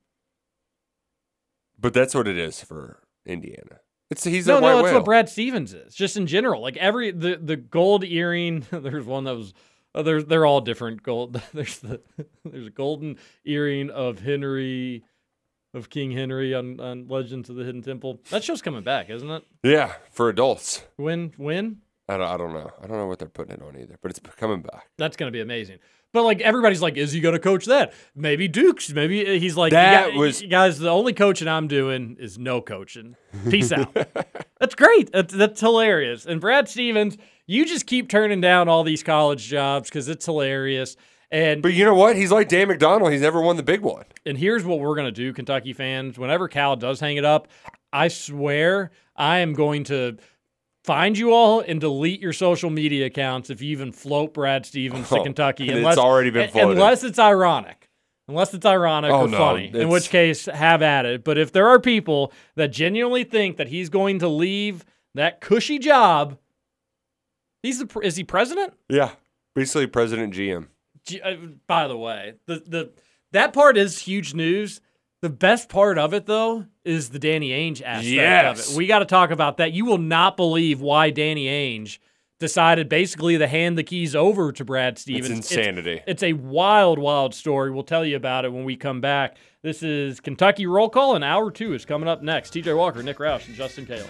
[1.84, 3.82] But that's what it is for Indiana.
[4.10, 4.94] It's he's no, no, that's whale.
[4.96, 5.94] what Brad Stevens is.
[5.94, 8.66] Just in general, like every the the gold earring.
[8.72, 9.54] There's one that was.
[9.96, 11.40] Uh, they're they're all different gold.
[11.54, 12.02] There's the
[12.46, 15.04] there's a golden earring of Henry,
[15.74, 18.20] of King Henry on on Legends of the Hidden Temple.
[18.32, 19.44] That show's coming back, isn't it?
[19.62, 20.84] yeah, for adults.
[20.96, 21.82] When when?
[22.10, 22.70] I don't, I don't know.
[22.82, 24.90] I don't know what they're putting it on either, but it's coming back.
[24.98, 25.80] That's gonna be amazing.
[26.14, 27.92] But like everybody's like, is he gonna coach that?
[28.16, 28.92] Maybe Dukes.
[28.94, 30.80] Maybe uh, he's like, That "Yeah, was- guys.
[30.80, 33.16] The only coaching I'm doing is no coaching.
[33.50, 33.92] Peace out.
[34.60, 35.12] That's great.
[35.12, 36.26] That's, that's hilarious.
[36.26, 40.96] And Brad Stevens, you just keep turning down all these college jobs because it's hilarious.
[41.32, 42.16] And But you know what?
[42.16, 43.12] He's like Dan McDonald.
[43.12, 44.06] He's never won the big one.
[44.26, 46.18] and here's what we're gonna do, Kentucky fans.
[46.20, 47.48] Whenever Cal does hang it up,
[47.92, 50.18] I swear I am going to
[50.84, 55.10] find you all and delete your social media accounts if you even float Brad Stevens
[55.10, 55.70] to Oh, Kentucky.
[55.70, 56.74] and it's already been floated.
[56.78, 57.90] Unless it's ironic.
[58.28, 59.72] Unless it's ironic Oh, or no, funny.
[59.74, 61.24] In which case, have at it.
[61.24, 65.78] But if there are people that genuinely think that he's going to leave that cushy
[65.78, 66.38] job,
[67.62, 68.74] he's the is he president?
[68.90, 69.12] Yeah,
[69.56, 70.68] basically President GM.
[71.06, 71.36] G- uh,
[71.68, 72.92] by the way, the the
[73.34, 74.80] that part is huge news.
[75.24, 78.78] The best part of it though is the Danny Ainge aspect of it.
[78.78, 79.72] We got to talk about that.
[79.72, 82.00] You will not believe why Danny Ainge
[82.40, 85.30] decided basically to hand the keys over to Brad Stevens.
[85.30, 86.02] It's insanity.
[86.06, 87.72] It's, a wild, wild story.
[87.72, 89.38] We'll tell you about it when we come back.
[89.62, 92.54] This is Kentucky Roll Call, and hour two is coming up next.
[92.54, 94.10] TJ Walker, Nick Roush, and Justin Kayla.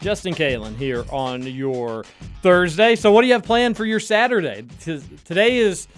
[0.00, 2.04] Justin Kalen here on your
[2.42, 2.94] Thursday.
[2.94, 4.64] So, what do you have planned for your Saturday?
[5.24, 5.88] Today is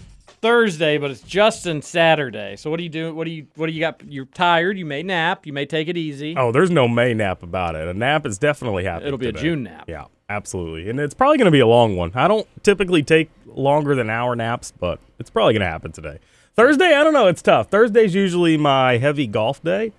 [0.40, 2.56] Thursday, but it's Justin Saturday.
[2.56, 3.14] So, what do you do?
[3.14, 4.00] What do you What do you got?
[4.08, 4.78] You're tired.
[4.78, 5.46] You may nap.
[5.46, 6.34] You may take it easy.
[6.36, 7.86] Oh, there's no May nap about it.
[7.88, 9.08] A nap is definitely happening.
[9.08, 9.32] It'll be a.
[9.32, 9.84] June nap.
[9.86, 10.88] Yeah, absolutely.
[10.88, 12.10] And it's probably going to be a long one.
[12.14, 16.20] I don't typically take longer than hour naps, but it's probably going to happen today.
[16.54, 17.26] Thursday, I don't know.
[17.26, 17.68] It's tough.
[17.70, 19.92] Thursday's usually my heavy golf day,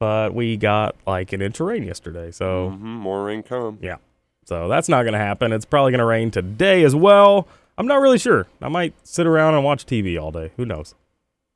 [0.00, 2.32] but we got like an inch of rain yesterday.
[2.32, 3.78] So, Mhm, more rain come.
[3.80, 3.96] yeah.
[4.46, 5.52] So that's not going to happen.
[5.52, 7.46] It's probably going to rain today as well.
[7.78, 8.48] I'm not really sure.
[8.60, 10.50] I might sit around and watch TV all day.
[10.56, 10.94] Who knows?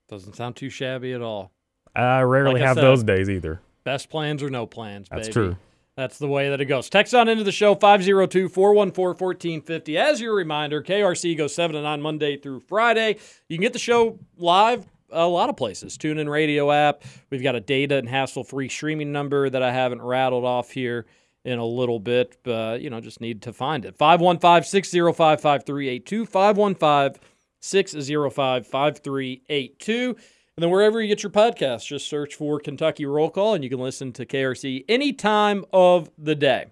[0.09, 1.51] Doesn't sound too shabby at all.
[1.97, 3.61] I rarely Like I have said, those days either.
[3.85, 5.33] Best plans or no plans, That's baby.
[5.33, 5.57] true.
[5.97, 6.89] That's the way that it goes.
[6.91, 9.97] Text on into the show 502 414 1450.
[9.97, 13.17] As your reminder, KRC goes 7 to 9 Monday through Friday.
[13.49, 15.97] You can get the show live a lot of places.
[15.97, 17.05] Tune in radio app.
[17.31, 21.07] We've got a data and hassle free streaming number that I haven't rattled off here
[21.45, 23.97] in a little bit, but you know, just need to find it.
[23.97, 26.27] 515 605 5382.
[26.27, 27.23] 515
[27.61, 30.17] 605 5382.
[30.57, 33.71] And then wherever you get your podcast, just search for Kentucky Roll Call and you
[33.71, 36.67] can listen to KRC any time of the day.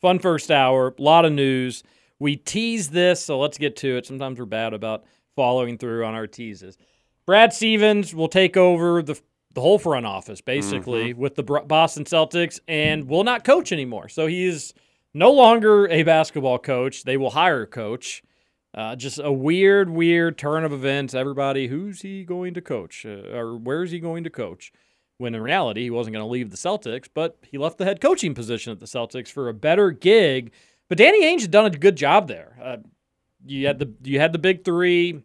[0.00, 1.82] Fun first hour, a lot of news.
[2.18, 4.06] We tease this, so let's get to it.
[4.06, 5.04] Sometimes we're bad about
[5.34, 6.78] following through on our teases.
[7.26, 9.20] Brad Stevens will take over the
[9.54, 14.08] the whole front office basically with the Boston Celtics and will not coach anymore.
[14.08, 14.72] So he is
[15.14, 17.04] no longer a basketball coach.
[17.04, 18.22] They will hire a coach.
[18.74, 21.12] Uh, just a weird, weird turn of events.
[21.12, 24.72] Everybody, who's he going to coach, uh, or where is he going to coach?
[25.18, 28.00] When in reality, he wasn't going to leave the Celtics, but he left the head
[28.00, 30.52] coaching position at the Celtics for a better gig.
[30.88, 32.56] But Danny Ainge had done a good job there.
[32.60, 32.76] Uh,
[33.44, 35.22] you had the you had the big three,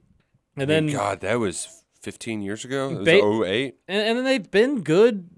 [0.58, 2.90] and then God, that was 15 years ago.
[2.90, 3.76] It was Ba- 08.
[3.88, 5.30] and, and then they've been good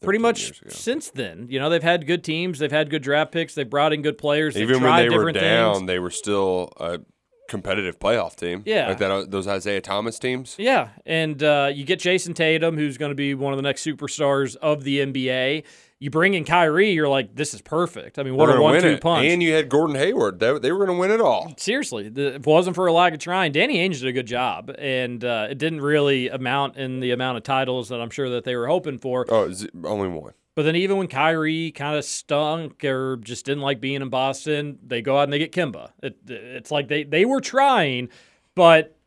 [0.00, 1.46] pretty much since then.
[1.50, 4.18] You know, they've had good teams, they've had good draft picks, they've brought in good
[4.18, 4.54] players.
[4.54, 5.86] They've Even when they were down, things.
[5.86, 7.00] they were still a
[7.48, 8.62] competitive playoff team.
[8.64, 8.88] Yeah.
[8.88, 9.10] like that.
[9.10, 10.54] uh, Those Isaiah Thomas teams.
[10.58, 13.84] Yeah, and uh, you get Jayson Tatum, who's going to be one of the next
[13.84, 15.64] superstars of the NBA.
[16.00, 18.20] You bring in Kyrie, you're like, this is perfect.
[18.20, 19.26] I mean, what a one-two punch.
[19.26, 20.38] And you had Gordon Hayward.
[20.38, 21.52] They, they were going to win it all.
[21.56, 24.26] Seriously, the, if it wasn't for a lack of trying, Danny Ainge did a good
[24.28, 28.30] job, and uh, it didn't really amount in the amount of titles that I'm sure
[28.30, 29.26] that they were hoping for.
[29.28, 29.52] Oh,
[29.84, 30.34] only one.
[30.58, 34.80] But then even when Kyrie kind of stunk or just didn't like being in Boston,
[34.84, 35.92] they go out and they get Kemba.
[36.02, 38.08] It, it's like they, they were trying,
[38.56, 38.98] but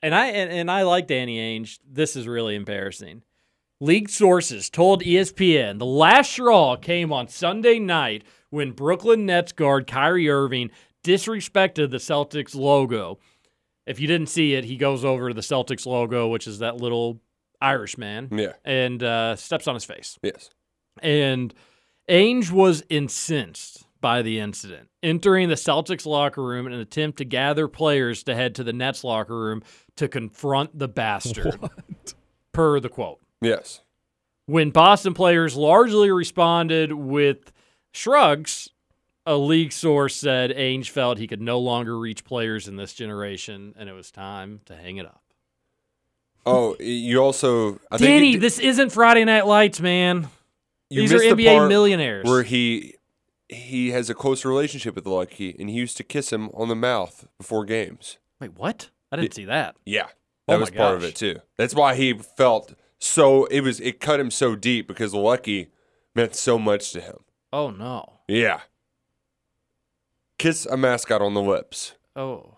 [0.00, 1.80] and I and, and I like Danny Ainge.
[1.84, 3.22] This is really embarrassing.
[3.80, 9.88] League sources told ESPN the last straw came on Sunday night when Brooklyn Nets guard
[9.88, 10.70] Kyrie Irving
[11.02, 13.18] disrespected the Celtics logo.
[13.86, 16.76] If you didn't see it, he goes over to the Celtics logo, which is that
[16.76, 17.20] little
[17.60, 18.52] Irishman, Yeah.
[18.64, 20.16] and uh, steps on his face.
[20.22, 20.48] Yes.
[21.00, 21.54] And
[22.08, 27.24] Ainge was incensed by the incident, entering the Celtics locker room in an attempt to
[27.24, 29.62] gather players to head to the Nets locker room
[29.96, 31.58] to confront the bastard.
[32.52, 33.20] Per the quote.
[33.40, 33.80] Yes.
[34.46, 37.52] When Boston players largely responded with
[37.92, 38.68] shrugs,
[39.24, 43.74] a league source said Ainge felt he could no longer reach players in this generation
[43.78, 45.22] and it was time to hang it up.
[46.44, 47.78] Oh, you also.
[47.90, 50.28] I Danny, think this isn't Friday Night Lights, man.
[50.92, 52.24] You These are the NBA millionaires.
[52.24, 52.96] Where he
[53.48, 56.76] he has a close relationship with Lucky, and he used to kiss him on the
[56.76, 58.18] mouth before games.
[58.40, 58.90] Wait, what?
[59.10, 59.76] I didn't see that.
[59.84, 60.06] Yeah,
[60.48, 61.40] Oh that my was part of it too.
[61.56, 63.44] That's why he felt so.
[63.46, 65.68] It was it cut him so deep because Lucky
[66.14, 67.18] meant so much to him.
[67.52, 68.20] Oh no.
[68.28, 68.60] Yeah.
[70.38, 71.94] Kiss a mascot on the lips.
[72.16, 72.56] Oh.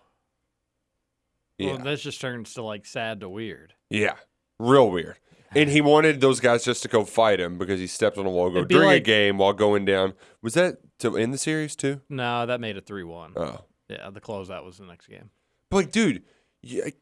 [1.57, 1.73] Yeah.
[1.75, 3.73] Well, that just turns to like sad to weird.
[3.89, 4.15] Yeah.
[4.57, 5.17] Real weird.
[5.55, 8.29] And he wanted those guys just to go fight him because he stepped on a
[8.29, 10.13] logo It'd be during a like- game while going down.
[10.41, 12.01] Was that to end the series too?
[12.09, 13.33] No, that made it 3 1.
[13.35, 13.61] Oh.
[13.89, 15.29] Yeah, the closeout was the next game.
[15.69, 16.23] But like, dude,
[16.61, 16.95] yeah, It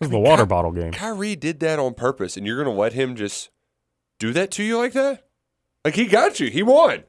[0.00, 0.92] was the water bottle game.
[0.92, 3.50] Kyrie did that on purpose, and you're gonna let him just
[4.18, 5.26] do that to you like that?
[5.84, 6.48] Like he got you.
[6.50, 7.04] He won.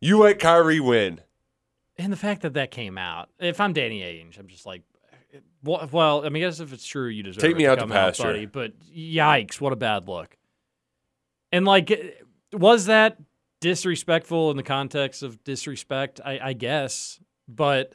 [0.00, 1.20] You let Kyrie win.
[1.96, 4.82] And the fact that that came out, if I'm Danny Ainge, I'm just like,
[5.62, 7.74] well, well I mean, I guess if it's true, you deserve Take me to out
[7.76, 8.24] to come pasture.
[8.24, 8.46] buddy.
[8.46, 10.36] But yikes, what a bad look.
[11.52, 12.10] And like, eh,
[12.52, 13.18] was that
[13.60, 16.20] disrespectful in the context of disrespect?
[16.24, 17.20] I, I guess.
[17.48, 17.94] But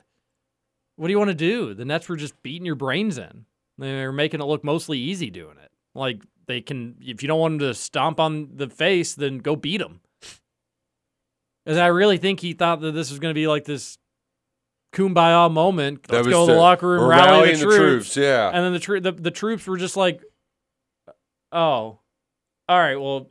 [0.95, 1.73] what do you want to do?
[1.73, 3.45] The Nets were just beating your brains in.
[3.77, 5.71] They're making it look mostly easy doing it.
[5.93, 9.55] Like they can, if you don't want them to stomp on the face, then go
[9.55, 10.01] beat them.
[11.65, 13.97] And I really think he thought that this was going to be like this
[14.95, 16.09] kumbaya moment.
[16.09, 18.13] Let's was go to the the- locker room, we're rally rallying the the troops.
[18.13, 18.47] troops, yeah.
[18.47, 20.21] And then the, tro- the the troops were just like,
[21.51, 21.99] "Oh,
[22.67, 23.29] all right, well,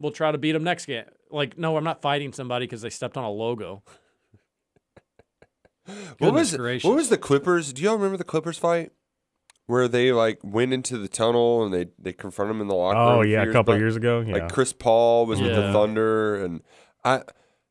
[0.00, 2.90] we'll try to beat them next game." Like, no, I'm not fighting somebody because they
[2.90, 3.82] stepped on a logo.
[5.86, 6.84] What was Goodness gracious.
[6.84, 7.72] what was the Clippers?
[7.72, 8.90] Do y'all remember the Clippers fight
[9.66, 12.98] where they like went into the tunnel and they they confronted him in the locker
[12.98, 13.18] oh, room?
[13.18, 13.78] Oh few yeah, a couple back?
[13.78, 14.18] years ago.
[14.26, 14.32] Yeah.
[14.32, 16.62] Like Chris Paul was with the Thunder, and
[17.04, 17.22] I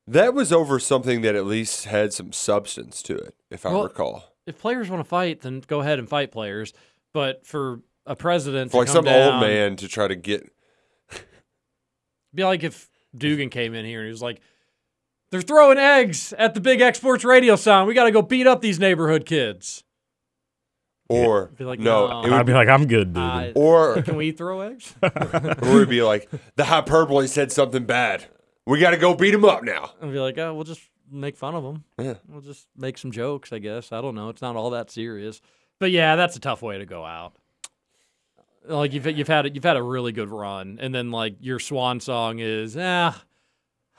[0.07, 3.83] that was over something that at least had some substance to it, if I Well,
[3.83, 4.23] recall.
[4.47, 6.73] If players want to fight, then go ahead and fight players.
[7.13, 10.15] But for a president For to like come some down, old man to try to
[10.15, 10.51] get
[12.33, 14.41] be like if Dugan came in here and he was like,
[15.31, 17.87] "They're throwing eggs at the big X sports radio sign.
[17.87, 19.83] We got to go beat up these neighborhood kids."
[21.07, 22.19] or Be like, no, no.
[22.21, 23.21] it would I'd be like, I'm good, dude.
[23.21, 24.95] I- or Can we throw eggs?
[25.03, 28.25] or it would be like the hyperbole said something bad.
[28.65, 29.91] We got to go beat him up now.
[30.01, 31.83] and be like, "Oh, we'll just make fun of them.
[31.99, 32.15] Yeah.
[32.27, 33.91] We'll just make some jokes, I guess.
[33.91, 34.29] I don't know.
[34.29, 35.41] It's not all that serious."
[35.79, 37.33] But yeah, that's a tough way to go out.
[38.67, 41.99] Like you've you've had you've had a really good run, and then like your swan
[41.99, 43.21] song is, ah,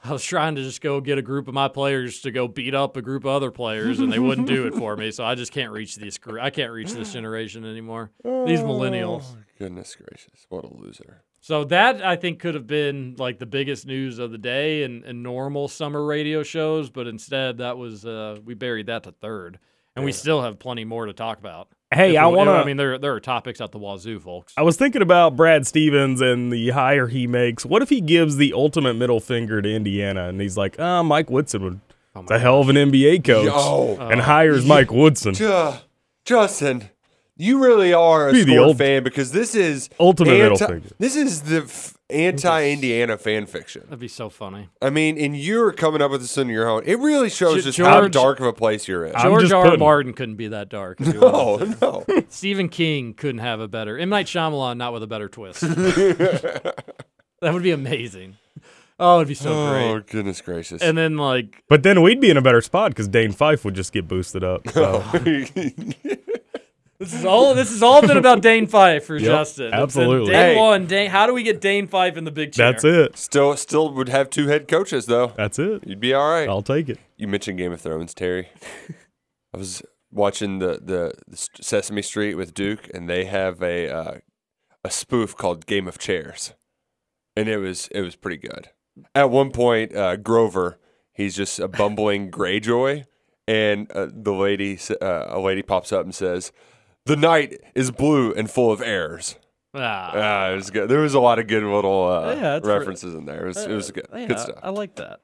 [0.03, 2.75] I was trying to just go get a group of my players to go beat
[2.75, 5.11] up a group of other players, and they wouldn't do it for me.
[5.11, 6.41] So I just can't reach this group.
[6.41, 8.11] I can't reach this generation anymore.
[8.25, 9.23] These millennials.
[9.23, 11.23] Oh, goodness gracious, what a loser!
[11.39, 15.03] So that I think could have been like the biggest news of the day in,
[15.03, 19.59] in normal summer radio shows, but instead that was uh, we buried that to third,
[19.95, 21.69] and we still have plenty more to talk about.
[21.93, 24.53] Hey, If I wanna- I mean, there there are topics at the wazoo, folks.
[24.57, 27.65] I was thinking about Brad Stevens and the hire he makes.
[27.65, 31.29] What if he gives the ultimate middle finger to Indiana and he's like, ah, Mike
[31.29, 31.79] Woodson would.
[32.13, 33.45] Oh it's a hell of an NBA coach.
[33.45, 33.95] Yo.
[34.01, 35.33] and hires Mike Woodson.
[35.35, 35.73] Ju-
[36.25, 36.89] Justin,
[37.37, 40.89] you really are a Be the old- fan because this is Ultimate middle anti- finger.
[40.99, 43.81] This is the f- anti-Indiana fan fiction.
[43.85, 44.69] That'd be so funny.
[44.81, 46.83] I mean, and you're coming up with this on your own.
[46.85, 49.15] It really shows Ge- just how George- dark of a place you're in.
[49.15, 49.59] I'm George just R.
[49.59, 49.65] R.
[49.65, 50.99] putting- Martin couldn't be that dark.
[51.01, 52.05] if he No, wanted no.
[52.29, 53.97] Stephen King couldn't have a better.
[53.97, 55.61] M Night Shyamalan, not with a better twist.
[55.61, 56.73] that
[57.41, 58.37] would be amazing.
[58.99, 59.83] Oh, it'd be so great.
[59.89, 60.07] oh great.
[60.07, 60.81] goodness gracious!
[60.81, 63.75] And then like But then we'd be in a better spot because Dane Fife would
[63.75, 64.67] just get boosted up.
[64.69, 65.03] So.
[66.99, 67.53] This is all.
[67.53, 69.65] This has all been about Dane Fife for Justin.
[69.67, 70.31] It's been absolutely.
[70.31, 70.59] Day Hey.
[70.59, 70.87] one.
[70.87, 71.09] Dane.
[71.11, 72.71] How do we get Dane Fife in the big chair?
[72.71, 73.17] That's it.
[73.17, 75.33] still, still would have two head coaches though.
[75.37, 75.85] That's it.
[75.85, 76.49] You'd be all right.
[76.49, 76.97] I'll take it.
[77.15, 78.49] You mentioned Game of Thrones, Terry.
[79.53, 84.11] I was watching the, the the Sesame Street with Duke, and they have a uh,
[84.83, 86.53] a spoof called Game of Chairs,
[87.35, 88.69] and it was it was pretty good.
[89.13, 90.79] At one point, uh, Grover,
[91.13, 93.05] he's just a bumbling Greyjoy,
[93.47, 96.51] and uh, the lady uh, a lady pops up and says,
[97.07, 99.35] "The night is blue and full of airs.
[99.73, 100.89] Ah, Ah, it was good.
[100.89, 103.43] There was a lot of good little uh, Yeah, it's re- references in there.
[103.45, 104.07] It was, it was good.
[104.13, 104.59] yeah, Good stuff.
[104.63, 105.19] I like that.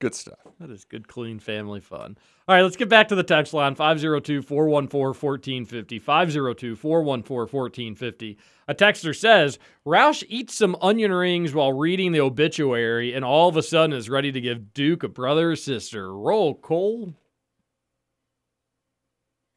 [0.00, 0.38] Good stuff.
[0.60, 2.18] That is good, clean family fun.
[2.46, 5.98] All right, let's get back to the text line 502 414 1450.
[6.00, 8.36] 502 414 1450.
[8.68, 13.56] A texter says Roush eats some onion rings while reading the obituary and all of
[13.56, 16.12] a sudden is ready to give Duke a brother or sister.
[16.14, 17.14] Roll Cole.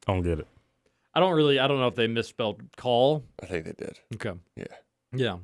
[0.08, 0.48] I don't get it.
[1.18, 3.24] I don't really, I don't know if they misspelled call.
[3.42, 4.00] I think they did.
[4.14, 4.38] Okay.
[4.56, 4.66] Yeah.
[5.16, 5.38] Yeah.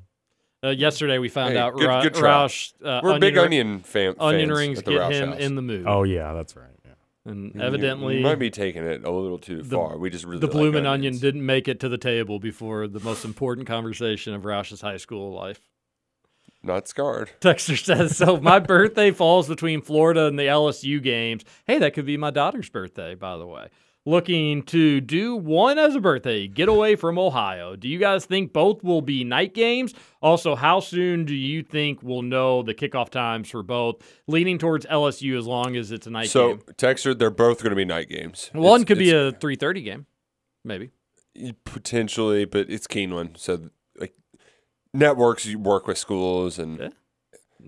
[0.63, 2.30] Uh, yesterday we found Hey, out good- Ra- good try.
[2.45, 2.74] Roush.
[2.86, 5.39] Uh, We're big ri- onion fam- Onion rings get Roush him house.
[5.39, 5.86] in the mood.
[5.88, 6.67] Oh yeah, that's right.
[6.86, 6.91] Yeah.
[7.32, 9.97] And You- evidently, you might be taking it a little too the- far.
[9.97, 12.99] We just really the like bloomin' onion didn't make it to the table before the
[12.99, 15.59] most important conversation of Roush's high school life.
[16.61, 17.32] Not scarred.
[17.41, 21.43] Texter says, so my birthday falls between Florida and the LSU games.
[21.65, 23.69] Hey, that could be my daughter's birthday, by the way.
[24.06, 27.78] Looking to do one as a birthday getaway from Ohio.
[27.78, 29.93] Do you guys think both will be night games?
[30.22, 34.01] Also, how soon do you think we'll know the kickoff times for both?
[34.28, 36.64] Leaning towards LSU as long as it's a night So, game.
[36.68, 38.49] So, Texter, they're both going to be night games.
[38.51, 40.06] One It's- could be a 3:30 game,
[40.66, 40.91] maybe.
[41.64, 44.14] potentially, but it's Keeneland, so like
[44.93, 46.89] networks you work with schools and Yeah.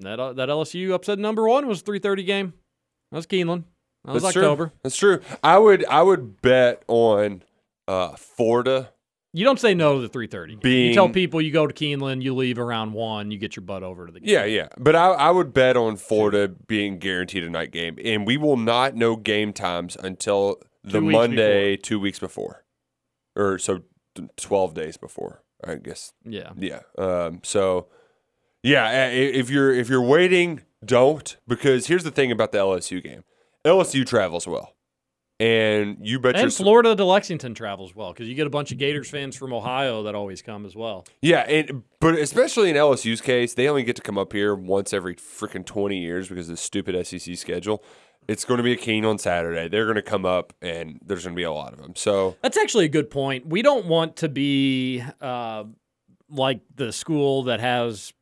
[0.02, 2.54] That uh, that LSU upset number one was 3:30 game.
[3.12, 3.64] That was Keeneland.
[4.06, 4.68] That was That's October.
[4.68, 4.78] True.
[4.84, 5.22] That's true.
[5.44, 7.44] I would I would bet on
[7.88, 8.92] uh, Florida.
[9.34, 10.62] You don't say no to the 3:30.
[10.62, 10.88] game.
[10.88, 13.84] you tell people you go to Keeneland, you leave around one, you get your butt
[13.84, 14.30] over to the game.
[14.30, 14.70] Yeah, yeah.
[14.78, 18.56] But I, I would bet on Florida being guaranteed a night game, and we will
[18.56, 22.64] not know game times until the Two weeks Monday two weeks before,
[23.36, 23.82] or so
[24.38, 25.44] twelve days before.
[25.64, 26.14] I guess.
[26.24, 26.52] Yeah.
[26.56, 26.82] Yeah.
[26.98, 27.88] Um, so,
[28.64, 33.24] yeah, if you're if you're waiting, don't because here's the thing about the LSU game.
[33.66, 34.74] LSU travels well,
[35.40, 38.72] and you bet your And Florida to Lexington travels well because you get a bunch
[38.72, 41.06] of Gators fans from Ohio that always come as well.
[41.22, 44.94] Yeah, and but especially in LSU's case, they only get to come up here once
[44.94, 47.84] every freaking twenty years because of the stupid SEC schedule.
[48.28, 49.68] It's going to be a King on Saturday.
[49.68, 51.96] They're going to come up, and there's going to be a lot of them.
[51.96, 53.46] So That's actually a good point.
[53.46, 55.66] We don't want to be uh,
[56.30, 58.14] like the school that has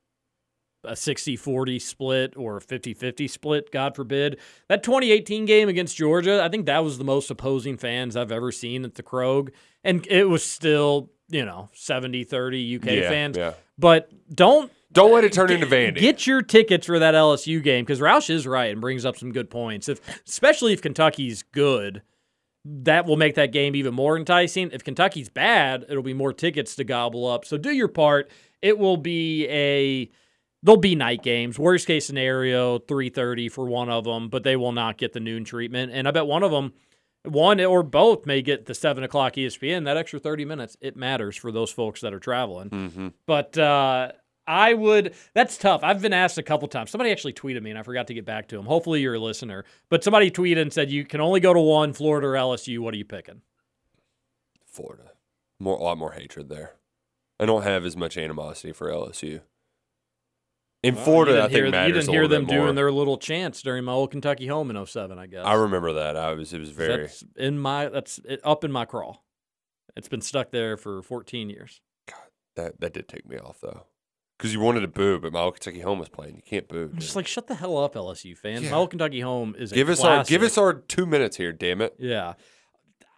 [0.84, 4.40] a 60 40 split or a 50 50 split, God forbid.
[4.70, 8.52] That 2018 game against Georgia, I think that was the most opposing fans I've ever
[8.52, 9.50] seen at the Krog.
[9.84, 13.38] And it was still, you know, 70 30 UK Yeah, fans.
[13.38, 13.54] yeah.
[13.78, 14.72] But don't.
[14.92, 16.00] don't let it turn into Vandy.
[16.00, 19.32] Get your tickets for that LSU game because Roush is right and brings up some
[19.32, 19.90] good points.
[19.90, 22.04] If especially if Kentucky's good,
[22.66, 24.70] that will make that game even more enticing.
[24.72, 27.46] If Kentucky's bad, it'll be more tickets to gobble up.
[27.46, 28.30] So do your part.
[28.62, 30.10] It will be a
[30.64, 31.60] there'll be night games.
[31.60, 35.44] Worst case scenario, 3:30 for one of them, but they will not get the noon
[35.44, 35.92] treatment.
[35.94, 36.74] And I bet one of them,
[37.24, 39.86] one or both, may get the seven o'clock ESPN.
[39.86, 42.70] That extra 30 minutes, it matters for those folks that are traveling.
[42.70, 43.08] Mm-hmm.
[43.26, 44.14] But uh,
[44.48, 45.14] I would.
[45.34, 45.82] That's tough.
[45.84, 46.92] I've been asked a couple times.
[46.92, 48.66] Somebody actually tweeted me, and I forgot to get back to him.
[48.66, 49.66] Hopefully, you're a listener.
[49.90, 52.80] But somebody tweeted and said you can only go to one, Florida or LSU.
[52.80, 53.42] What are you picking?
[54.66, 55.12] Florida,
[55.60, 56.74] more a lot more hatred there.
[57.40, 59.42] I don't have as much animosity for LSU.
[60.84, 63.62] In Well, Florida, I think hear, matters you didn't hear them doing their little chants
[63.62, 65.46] during my old Kentucky home in 07, I guess.
[65.46, 66.18] I remember that.
[66.18, 66.54] I was.
[66.54, 67.04] It was very.
[67.04, 67.88] That's in my.
[67.88, 69.24] That's it, up in my crawl.
[69.96, 71.80] It's been stuck there for 14 years.
[72.08, 72.18] God,
[72.58, 73.86] that that did take me off though,
[74.38, 76.36] because you wanted to boo, but my old Kentucky home was playing.
[76.36, 76.90] You can't boo.
[76.92, 78.64] I'm just like, shut the hell up, LSU fans.
[78.64, 78.72] Yeah.
[78.72, 81.54] My old Kentucky home is a give us our give us our two minutes here.
[81.54, 81.96] Damn it.
[81.98, 82.34] Yeah.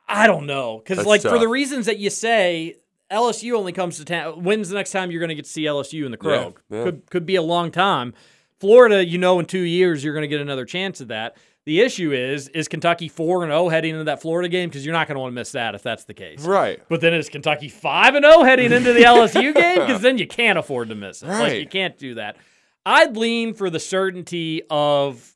[0.08, 0.78] I don't know.
[0.78, 2.76] Because, like, for the reasons that you say,
[3.12, 4.44] LSU only comes to town.
[4.44, 6.84] When's the next time you're going to get to see LSU in the Yeah, yeah.
[6.84, 8.14] Could, could be a long time.
[8.60, 11.38] Florida, you know, in two years, you're going to get another chance at that.
[11.66, 14.70] The issue is, is Kentucky 4 and 0 heading into that Florida game?
[14.70, 16.46] Because you're not going to want to miss that if that's the case.
[16.46, 16.80] Right.
[16.90, 19.80] But then is Kentucky 5 and 0 heading into the LSU game?
[19.80, 21.28] Because then you can't afford to miss it.
[21.28, 21.60] Like, Right.
[21.62, 22.38] you can't do that.
[22.86, 25.36] I'd lean for the certainty of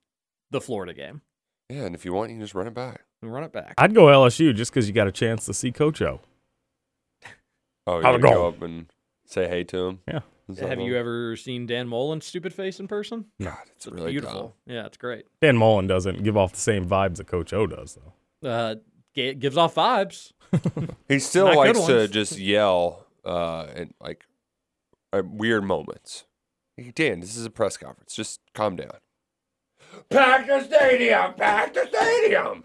[0.51, 1.22] the Florida game.
[1.67, 3.01] Yeah, and if you want, you can just run it back.
[3.22, 3.74] Run it back.
[3.78, 6.22] I'd go LSU just because you got a chance to see Coach O.
[7.88, 8.47] Oh, How'd you it go go?
[8.47, 8.88] up and
[9.25, 9.99] say hey to him.
[10.07, 10.19] Yeah.
[10.59, 13.25] Have you ever seen Dan Mullen's stupid face in person?
[13.39, 14.55] God, it's really beautiful.
[14.65, 15.25] Yeah, it's great.
[15.41, 17.95] Dan Mullen doesn't give off the same vibes that Coach O does,
[18.41, 18.49] though.
[18.49, 18.75] Uh,
[19.13, 20.32] ga- gives off vibes.
[21.07, 22.09] He still Not good likes to ones.
[22.11, 24.25] just yell uh, and like
[25.13, 26.25] at weird moments.
[26.77, 28.15] Hey, Dan, this is a press conference.
[28.15, 28.91] Just calm down.
[30.09, 31.34] Pack the stadium.
[31.36, 32.63] Pack the stadium.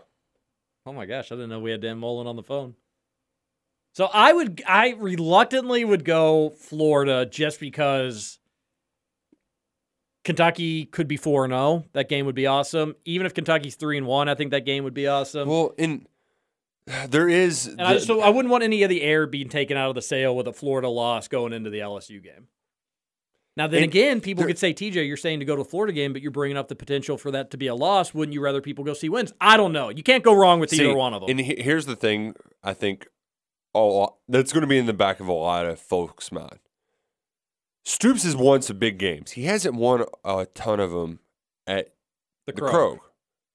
[0.87, 2.75] Oh my gosh, I didn't know we had Dan Mullen on the phone.
[3.95, 8.39] So I would, I reluctantly would go Florida just because
[10.25, 11.85] Kentucky could be four and zero.
[11.93, 12.97] That game would be awesome.
[13.05, 15.49] Even if Kentucky's three and one, I think that game would be awesome.
[15.49, 16.07] Well, in
[17.09, 19.89] there is and I, so I wouldn't want any of the air being taken out
[19.91, 22.49] of the sail with a Florida loss going into the LSU game.
[23.57, 25.93] Now then again, people there- could say, TJ, you're saying to go to the Florida
[25.93, 28.13] game, but you're bringing up the potential for that to be a loss.
[28.13, 29.33] Wouldn't you rather people go see wins?
[29.41, 29.89] I don't know.
[29.91, 31.31] You can't go wrong with See, either one of them.
[31.31, 32.35] And he- here's the thing,
[32.65, 33.07] I think,
[33.75, 36.59] oh, that's going to be in the back of a lot of folks' mind.
[37.85, 39.33] Stoops has won some big games.
[39.33, 41.21] He hasn't won a ton of them
[41.67, 41.95] at
[42.47, 42.71] The the Crow.
[42.71, 43.01] Crow.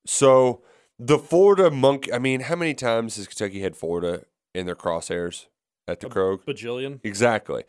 [0.06, 0.62] So
[1.00, 2.10] the Florida Monk.
[2.14, 5.48] I mean, how many times has Kentucky had Florida in their crosshairs
[5.88, 6.38] at the Crow?
[6.38, 7.00] Bajillion.
[7.04, 7.64] Exactly.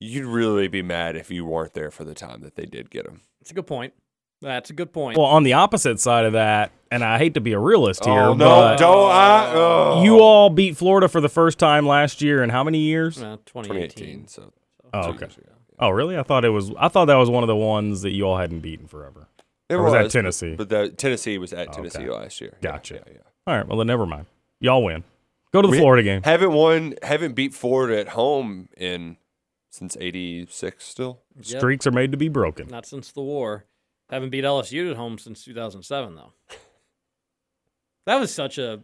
[0.00, 3.06] You'd really be mad if you weren't there for the time that they did get
[3.06, 3.20] him.
[3.40, 3.94] That's a good point.
[4.42, 5.16] That's a good point.
[5.16, 8.12] Well, on the opposite side of that, and I hate to be a realist here,
[8.12, 9.52] Oh, no, but don't I?
[9.54, 10.02] Oh.
[10.04, 13.22] you all beat Florida for the first time last year in how many years?
[13.22, 14.26] Uh, 2018.
[14.28, 14.52] So
[14.92, 15.26] Oh, two okay.
[15.26, 15.36] years.
[15.78, 16.18] Oh, really?
[16.18, 16.70] I thought it was.
[16.78, 19.28] I thought that was one of the ones that you all hadn't beaten forever.
[19.70, 20.54] It or was, that but- Tennessee?
[20.54, 21.76] But that Tennessee was at Okay.
[21.76, 22.58] Tennessee last year.
[22.62, 22.94] Yeah, Gotcha.
[22.96, 23.18] Yeah, yeah.
[23.46, 23.66] all right.
[23.66, 24.26] Well, then never mind.
[24.60, 25.02] Y'all win.
[25.52, 26.22] Go to the We Florida game.
[26.24, 29.16] Haven't won, haven't beat Florida at home in
[29.70, 30.84] since '86.
[30.84, 31.58] Still, Yep.
[31.60, 32.68] Streaks are made to be broken.
[32.68, 33.64] Not since the war.
[34.10, 36.32] Haven't beat LSU at home since 2007, though.
[38.06, 38.80] That was such a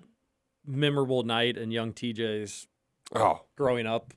[0.64, 2.66] memorable night in young TJ's
[3.14, 4.14] oh, growing up.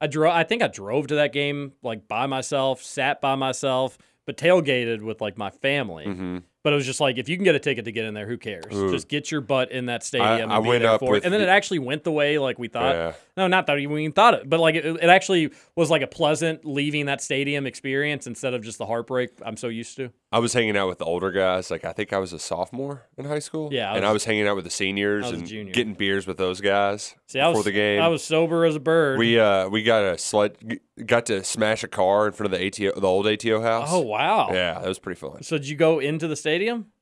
[0.00, 0.32] I drove.
[0.32, 5.02] I think I drove to that game like by myself, sat by myself, but tailgated
[5.02, 6.04] with like my family.
[6.04, 8.14] hmm But it was just like if you can get a ticket to get in
[8.14, 8.64] there, who cares?
[8.74, 8.90] Ooh.
[8.90, 10.50] Just get your butt in that stadium.
[10.50, 11.24] I and be went up with it.
[11.24, 12.94] and then the- it actually went the way like we thought.
[12.94, 13.12] Yeah.
[13.36, 16.06] No, not that we even thought it, but like it, it actually was like a
[16.06, 20.10] pleasant leaving that stadium experience instead of just the heartbreak I'm so used to.
[20.32, 21.70] I was hanging out with the older guys.
[21.70, 23.68] Like I think I was a sophomore in high school.
[23.70, 26.38] Yeah, I and I was- hanging out with the seniors I and getting beers with
[26.38, 28.00] those guys See, I before was the game.
[28.00, 29.18] I was sober as a bird.
[29.18, 32.66] we uh we got a sled, got to smash a car in front of the
[32.66, 33.88] ATO, the old ATO house.
[33.90, 34.48] oh wow.
[34.52, 35.42] yeah, that was pretty fun.
[35.42, 36.53] So did you go into the stadium?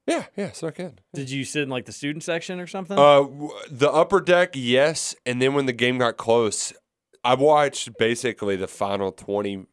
[0.07, 0.99] Yeah, yeah, so I can.
[1.15, 2.99] Did you sit in like the student section or something?
[2.99, 3.25] Uh,
[3.71, 6.73] the upper deck, yes, and then when the game got close,
[7.23, 9.67] I watched basically the final twenty,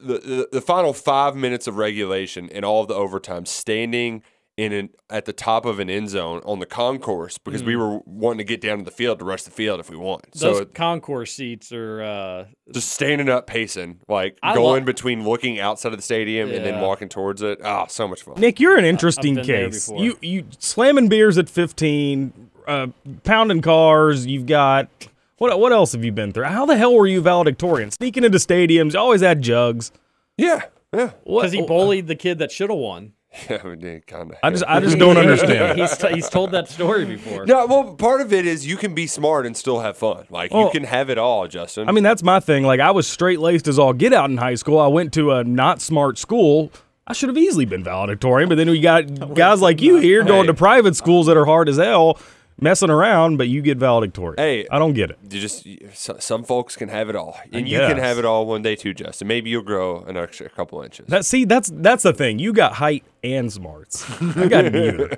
[0.00, 4.22] the the, the final five minutes of regulation and all of the overtime, standing
[4.56, 8.00] in an, at the top of an end zone on the concourse because we were
[8.04, 10.30] wanting to get down to the field to rush the field if we want.
[10.32, 10.40] Mm.
[10.40, 12.02] Those so concourse seats are.
[12.02, 16.50] Uh, just standing up, pacing, like I going lo- between looking outside of the stadium
[16.50, 17.60] and then walking towards it.
[17.64, 18.34] Oh, so much fun.
[18.38, 19.88] Nick, you're an interesting been case.
[19.88, 20.04] before.
[20.04, 22.88] You you slamming beers at 15, uh,
[23.24, 24.26] pounding cars.
[24.26, 24.88] You've got
[25.38, 25.58] what?
[25.58, 26.44] What else have you been through?
[26.44, 27.90] How the hell were you valedictorian?
[27.90, 28.94] Sneaking into stadiums.
[28.94, 29.90] Always had jugs.
[30.36, 31.12] Yeah, yeah.
[31.24, 33.14] Because he bullied the kid that should have won.
[33.48, 34.38] Yeah, we did kind of.
[34.42, 35.78] I just I just don't understand.
[35.80, 37.46] he's t- he's told that story before.
[37.46, 40.26] No, well, part of it is you can be smart and still have fun.
[40.30, 41.88] Like you can have it all, Justin.
[41.88, 42.64] I mean, that's my thing.
[42.64, 44.78] Like, I was straight laced as all get out in high school.
[44.78, 46.72] I went to a not smart school.
[47.06, 50.46] I should have easily been valedictorian, but then we got guys like you here going
[50.46, 52.18] to private schools that are hard as hell,
[52.60, 54.36] messing around, but you get valedictorian.
[54.38, 55.18] Hey, I don't get it.
[55.22, 55.66] you just
[56.22, 58.94] some folks can have it all, and you can have it all one day too,
[58.94, 59.28] Justin.
[59.28, 61.06] Maybe you'll grow an extra couple inches.
[61.08, 62.38] That see, that's that's the thing.
[62.38, 64.04] You got height and smarts.
[64.36, 65.16] I got neither.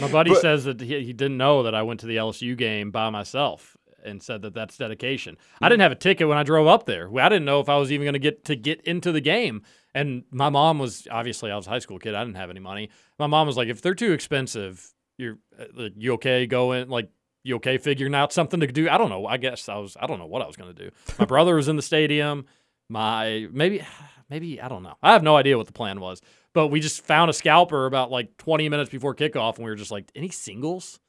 [0.00, 2.90] My buddy says that he, he didn't know that I went to the LSU game
[2.90, 5.36] by myself and said that that's dedication.
[5.60, 7.08] I didn't have a ticket when I drove up there.
[7.18, 9.62] I didn't know if I was even going to get to get into the game.
[9.94, 12.14] And my mom was obviously I was a high school kid.
[12.14, 12.90] I didn't have any money.
[13.18, 17.08] My mom was like, if they're too expensive, you're uh, like, you okay going like
[17.42, 18.88] you okay figuring out something to do?
[18.88, 19.26] I don't know.
[19.26, 20.90] I guess I was I don't know what I was going to do.
[21.18, 22.46] My brother was in the stadium.
[22.88, 23.82] My maybe
[24.30, 24.96] maybe I don't know.
[25.02, 26.20] I have no idea what the plan was.
[26.52, 29.76] But we just found a scalper about like 20 minutes before kickoff, and we were
[29.76, 31.00] just like, any singles?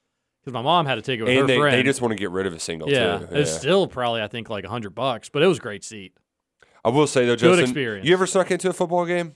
[0.42, 1.76] Because my mom had a ticket with her and they, friend.
[1.76, 3.28] they just want to get rid of a single yeah, too.
[3.32, 6.18] it's still probably I think like a hundred bucks, but it was a great seat.
[6.84, 8.08] I will say though, Good Justin, experience.
[8.08, 9.34] you ever snuck into a football game?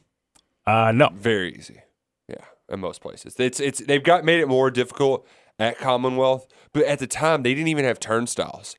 [0.67, 1.09] Uh, no.
[1.13, 1.82] Very easy.
[2.70, 3.36] Yeah, in most places.
[3.39, 7.53] It's it's they've got made it more difficult at Commonwealth, but at the time they
[7.53, 8.76] didn't even have turnstiles.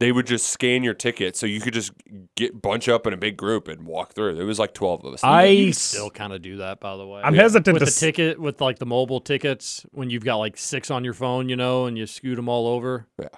[0.00, 1.90] They would just scan your ticket, so you could just
[2.36, 4.36] get bunch up in a big group and walk through.
[4.36, 5.24] There was like twelve of us.
[5.24, 7.20] I You still kind of do that, by the way.
[7.24, 10.36] I'm hesitant with to the s- ticket with like the mobile tickets when you've got
[10.36, 13.08] like six on your phone, you know, and you scoot them all over.
[13.20, 13.28] Yeah.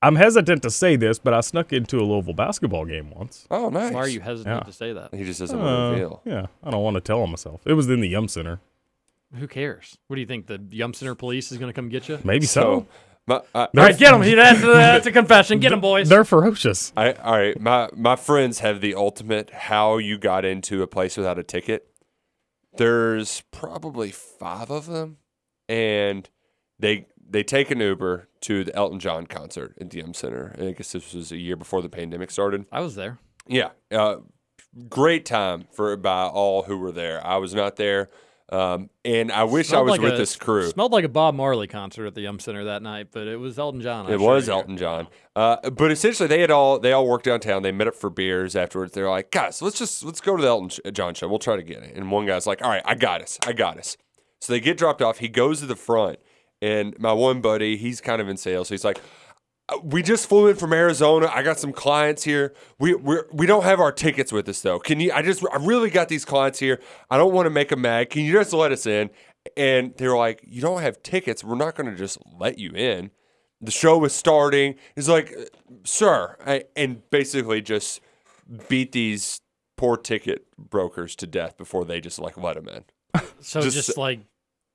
[0.00, 3.46] I'm hesitant to say this, but I snuck into a Louisville basketball game once.
[3.50, 3.92] Oh, nice.
[3.92, 4.64] Why are you hesitant Yeah.
[4.64, 5.12] to say that?
[5.12, 6.22] He just doesn't want to Uh, reveal.
[6.24, 7.60] yeah, I don't want to tell on myself.
[7.66, 8.60] It was in the Yum Center.
[9.34, 9.98] Who cares?
[10.06, 10.46] What do you think?
[10.46, 12.18] The Yum Center police is going to come get you?
[12.24, 12.60] Maybe so.
[12.60, 12.86] So,
[13.26, 14.22] my, I, All right, get them.
[14.22, 15.60] That's, that's a confession.
[15.60, 16.08] Get them, boys.
[16.08, 16.94] They're ferocious.
[16.96, 21.18] I, all right, my my friends have the ultimate how you got into a place
[21.18, 21.88] without a ticket.
[22.78, 25.18] There's probably five of them,
[25.68, 26.28] and
[26.78, 30.56] they they take an Uber to the Elton John concert at Yum Center.
[30.58, 32.64] I guess this was a year before the pandemic started.
[32.72, 33.18] I was there.
[33.46, 34.16] Yeah, uh,
[34.88, 37.24] great time for by all who were there.
[37.26, 38.08] I was not there,
[38.50, 40.68] um, and I wish I was like with a- this crew.
[40.70, 43.58] Smelled like a Bob Marley concert at the Yum Center that night, but it was
[43.58, 44.06] Elton John.
[44.06, 44.48] I It was.
[44.48, 45.08] Elton John.
[45.36, 47.62] Uh, but essentially, they had all they all worked downtown.
[47.62, 48.92] They met up for beers afterwards.
[48.92, 51.28] They're like, guys, let's just let's go to the Elton John show.
[51.28, 51.94] We'll try to get it.
[51.96, 53.96] And one guy's like, all right, I got us, I got us.
[54.40, 55.18] So they get dropped off.
[55.18, 56.18] He goes to the front,
[56.62, 58.68] and my one buddy, he's kind of in sales.
[58.68, 59.00] So he's like, "Uh,
[59.68, 61.30] Uh, we just flew in from Arizona.
[61.32, 62.54] I got some clients here.
[62.78, 64.78] We we we don't have our tickets with us though.
[64.78, 65.12] Can you?
[65.12, 66.80] I just I really got these clients here.
[67.10, 68.10] I don't want to make them mad.
[68.10, 69.10] Can you just let us in?
[69.56, 71.42] And they're like, you don't have tickets.
[71.42, 73.10] We're not going to just let you in.
[73.60, 74.74] The show was starting.
[74.94, 75.44] He's like, uh,
[75.84, 78.00] sir, I, and basically just
[78.68, 79.40] beat these
[79.76, 82.84] poor ticket brokers to death before they just like let them in.
[83.40, 84.20] So Just- just, like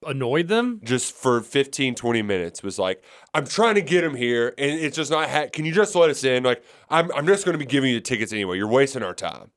[0.08, 0.82] annoyed them.
[0.84, 4.96] Just for 15, 20 minutes was like, I'm trying to get him here and it's
[4.96, 6.44] just not, ha- can you just let us in?
[6.44, 8.58] Like, I'm, I'm just going to be giving you the tickets anyway.
[8.58, 9.52] You're wasting our time.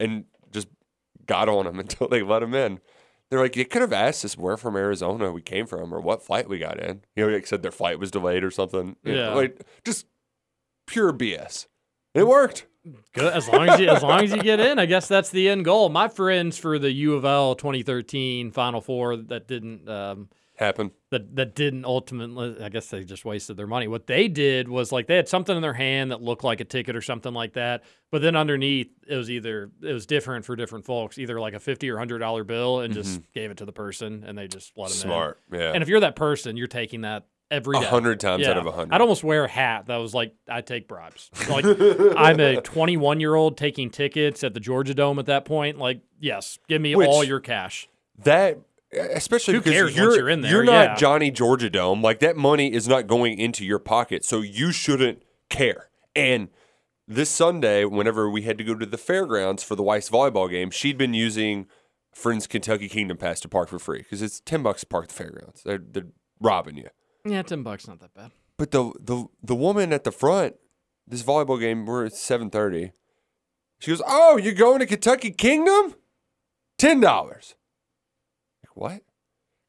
[0.00, 0.68] And just
[1.26, 2.80] got on him until they let him in.
[3.30, 6.22] They're like, you could have asked us where from Arizona we came from or what
[6.22, 7.02] flight we got in.
[7.16, 8.96] You know, like said their flight was delayed or something.
[9.04, 9.34] You know, Yeah.
[9.34, 10.06] like just
[10.86, 11.66] pure BS.
[12.14, 12.66] It worked.
[13.14, 15.48] Good as long as you as long as you get in, I guess that's the
[15.48, 15.88] end goal.
[15.88, 20.90] My friends for the U of L 2013 Final Four that didn't um, Happen.
[21.10, 22.56] that that didn't ultimately.
[22.62, 23.86] I guess they just wasted their money.
[23.88, 26.64] What they did was like they had something in their hand that looked like a
[26.64, 30.54] ticket or something like that, but then underneath it was either it was different for
[30.56, 33.64] different folks, either like a fifty or hundred dollar bill, and just gave it to
[33.64, 35.08] the person, and they just let them Mm-hmm.
[35.08, 35.40] Smart.
[35.52, 35.58] in.
[35.60, 35.72] Yeah.
[35.72, 38.72] And if you're that person, you're taking that every A hundred times out of a
[38.72, 38.94] hundred.
[38.94, 41.30] I'd almost wear a hat that was like, I take bribes.
[41.48, 41.64] Like,
[42.16, 45.78] I'm a 21 year old taking tickets at the Georgia Dome at that point.
[45.78, 47.88] Like, yes, give me Which- all your cash.
[48.24, 48.58] That
[48.92, 50.50] especially Who because cares you're, you're in there?
[50.50, 50.94] You're not Yeah.
[50.96, 52.02] Johnny Georgia Dome.
[52.02, 55.88] Like that money is not going into your pocket, so you shouldn't care.
[56.14, 56.48] And
[57.08, 60.70] this Sunday, whenever we had to go to the fairgrounds for the Weiss volleyball game,
[60.70, 61.66] she'd been using
[62.12, 65.08] Friends Kentucky Kingdom Pass to park for free because it's ten bucks to park at
[65.08, 65.62] the fairgrounds.
[65.64, 66.06] They're, they're
[66.40, 66.88] robbing you.
[67.24, 68.32] Yeah, 10 bucks, not that bad.
[68.58, 70.56] But the the the woman at the front,
[71.06, 72.92] this volleyball game, we're at seven thirty.
[73.80, 75.94] She goes, "Oh, you're going to Kentucky Kingdom?
[76.78, 77.54] Ten dollars."
[78.62, 79.02] Like what?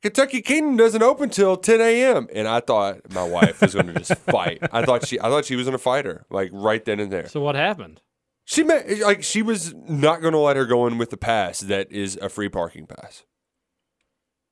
[0.04, 2.28] Kentucky Kingdom doesn't open till 10 a.m.
[2.36, 4.60] And I thought my wife was going to just fight.
[4.74, 7.10] I thought she, I thought she was going to fight her like right then and
[7.10, 7.30] there.
[7.30, 8.02] So what happened?
[8.44, 11.62] She met, like she was not going to let her go in with the pass
[11.62, 13.24] that is a free parking pass.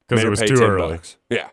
[0.07, 0.94] Because it was pay too early.
[0.95, 1.18] bucks.
[1.30, 1.49] Yeah,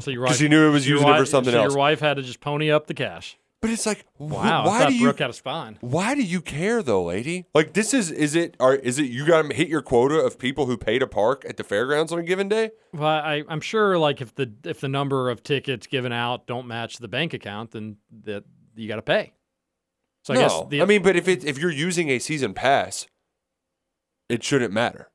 [0.00, 1.72] So your wife, she knew it was your using it for wife- something so else.
[1.72, 3.36] Your wife had to just pony up the cash.
[3.60, 5.02] but it's like, wh- Wow, why do you?
[5.02, 5.76] Brooke had a spine.
[5.80, 7.46] Why do you care though, lady?
[7.54, 10.38] Like this is is it are is it you got to hit your quota of
[10.38, 12.70] people who pay to park at the fairgrounds on a given day?
[12.92, 16.66] Well, I, I'm sure like if the if the number of tickets given out don't
[16.66, 18.44] match the bank account, then that
[18.76, 19.32] you got to pay.
[20.24, 22.54] So I no, guess the, I mean, but if it if you're using a season
[22.54, 23.06] pass,
[24.28, 25.10] it shouldn't matter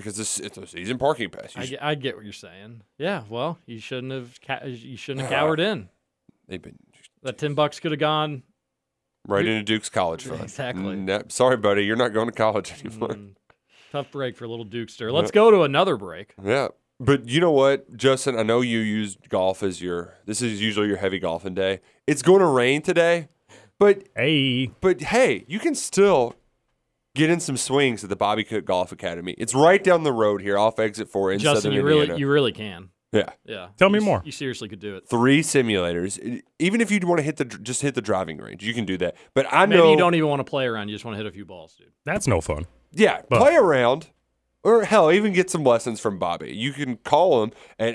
[0.00, 1.52] because this it's a season parking pass.
[1.56, 2.82] I, should- get- I get what you're saying.
[2.98, 5.88] Yeah, well, you shouldn't have ca- you shouldn't have cowered in.
[6.48, 6.78] they've been
[7.22, 8.42] That ten bucks could have gone.
[9.28, 10.42] right You- into Duke's college fund.
[10.42, 10.96] Exactly.
[10.96, 13.08] No, sorry, buddy, you're not going to college anymore.
[13.10, 13.34] Mm,
[13.92, 15.12] tough break for a little Dukester.
[15.12, 16.34] Let's go to another break.
[16.42, 16.68] Yeah.
[17.02, 18.38] But you know what, Justin?
[18.38, 20.14] I know you used golf as your.
[20.26, 21.80] This is usually your heavy golfing day.
[22.06, 23.28] It's going to rain today,
[23.78, 26.34] but Hey, but hey, you can still
[27.14, 29.34] get in some swings at the Bobby Cook Golf Academy.
[29.38, 32.18] It's right down the road here, off exit four in Justin, Southern you really Indiana.
[32.20, 32.90] you really can.
[33.12, 33.68] yeah, Yeah.
[33.76, 34.22] Tell me You s- more.
[34.24, 35.08] You seriously could do it.
[35.08, 36.42] three simulators.
[36.58, 38.96] Even if you want to hit the just hit the driving range, you can do
[38.98, 39.16] that.
[39.34, 40.88] But I Maybe know you don't even want to play around.
[40.88, 41.88] You just want to hit a few balls, dude.
[42.04, 42.66] that's no fun.
[42.92, 44.08] Yeah, But- play around.
[44.62, 46.54] Or hell, even get some lessons from Bobby.
[46.54, 47.94] You can call him at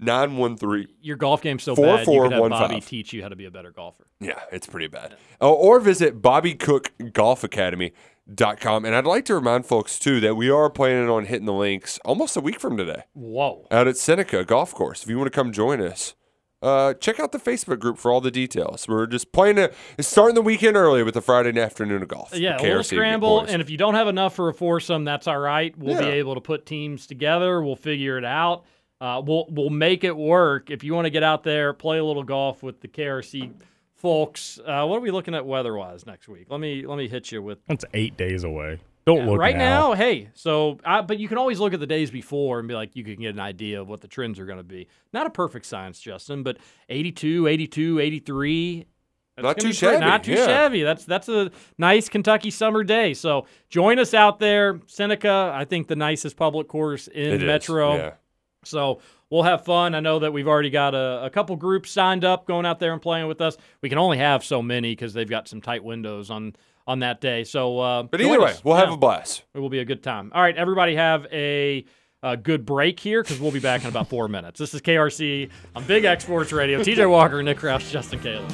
[0.00, 0.86] 812-913.
[1.00, 3.36] Your golf game's so Four, bad, four, you could have Bobby teach you how to
[3.36, 4.06] be a better golfer.
[4.20, 5.16] Yeah, it's pretty bad.
[5.40, 8.84] Oh, or visit Bobby Cook Golf Academy.com.
[8.84, 11.98] And I'd like to remind folks too that we are planning on hitting the links
[12.04, 13.66] almost a week from today Whoa.
[13.72, 15.02] out at Seneca Golf Course.
[15.02, 16.14] If you want to come join us,
[16.62, 18.88] uh, check out the Facebook group for all the details.
[18.88, 22.34] We're just playing a, it's starting the weekend early with a Friday afternoon of golf.
[22.36, 23.50] Yeah, a little scramble, boys.
[23.50, 25.76] and if you don't have enough for a foursome, that's all right.
[25.76, 27.62] We'll be able to put teams together.
[27.62, 28.64] We'll figure it out.
[29.00, 30.70] Uh, we'll we'll make it work.
[30.70, 33.52] If you want to get out there, play a little golf with the KRC
[33.94, 34.58] folks.
[34.58, 36.46] Uh, what are we looking at weather-wise next week?
[36.48, 38.78] Let me let me hit you with That's eight days away.
[39.06, 39.92] Don't look right now.
[39.94, 42.96] Hey, so uh, but you can always look at the days before and be like,
[42.96, 44.88] you can get an idea of what the trends are going to be.
[45.12, 46.58] Not a perfect science, Justin, but
[46.88, 48.86] 82, 82, 83.
[49.38, 50.46] Not too shabby, Not too yeah.
[50.46, 50.82] shabby.
[50.82, 53.14] That's that's a nice Kentucky summer day.
[53.14, 55.52] So join us out there, Seneca.
[55.54, 57.96] I think the nicest public course in It is, Metro.
[57.96, 58.14] yeah.
[58.64, 59.00] So
[59.30, 59.94] we'll have fun.
[59.94, 62.92] I know that we've already got a, a couple groups signed up going out there
[62.92, 63.56] and playing with us.
[63.82, 66.56] We can only have so many because they've got some tight windows on
[66.86, 67.44] on that day.
[67.44, 68.64] So, uh, But either way, us.
[68.64, 69.42] we'll have a blast.
[69.54, 70.30] It will be a good time.
[70.34, 71.84] All right, everybody have a,
[72.22, 74.58] a good break here because we'll be back in about four minutes.
[74.58, 76.80] This is KRC on Big X Sports Radio.
[76.80, 78.50] TJ Walker, Nick Roush, Justin Caleb.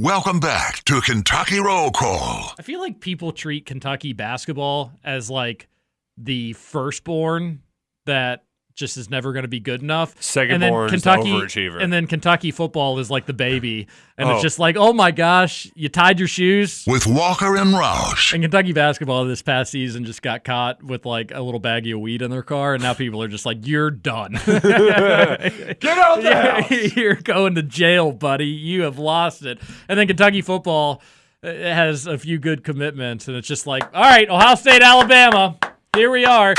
[0.00, 2.54] Welcome back to Kentucky Roll Call.
[2.58, 5.68] I feel like people treat Kentucky basketball as like
[6.16, 7.60] the firstborn
[8.06, 10.20] that just is never going to be good enough.
[10.22, 11.82] Second and then Kentucky, overachiever.
[11.82, 14.32] And then Kentucky football is like the baby, and Oh.
[14.34, 16.84] it's just like, oh my gosh, you tied your shoes.
[16.86, 18.32] With Walker and Roush.
[18.32, 22.00] And Kentucky basketball this past season just got caught with like a little baggie of
[22.00, 24.32] weed in their car, and now people are just like, "You're done.
[24.46, 26.70] Get out the house.
[26.96, 28.46] You're going to jail, buddy.
[28.46, 31.02] You have lost it." And then Kentucky football
[31.42, 35.56] uh, has a few good commitments, and it's just like, "All right, Ohio State, Alabama,
[35.94, 36.54] here we are."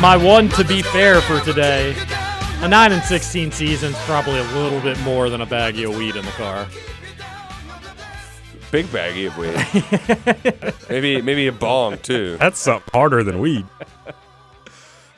[0.00, 1.96] My one to be fair for today.
[2.60, 6.16] A 9 and 16 season's probably a little bit more than a baggie of weed
[6.16, 6.66] in the car.
[8.70, 10.74] Big baggie of weed.
[10.90, 12.36] maybe maybe a bong too.
[12.38, 13.66] That's something harder than weed.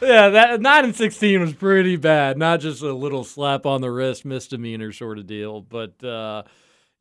[0.00, 2.38] Yeah, that nine and sixteen was pretty bad.
[2.38, 6.44] Not just a little slap on the wrist misdemeanor sort of deal, but uh,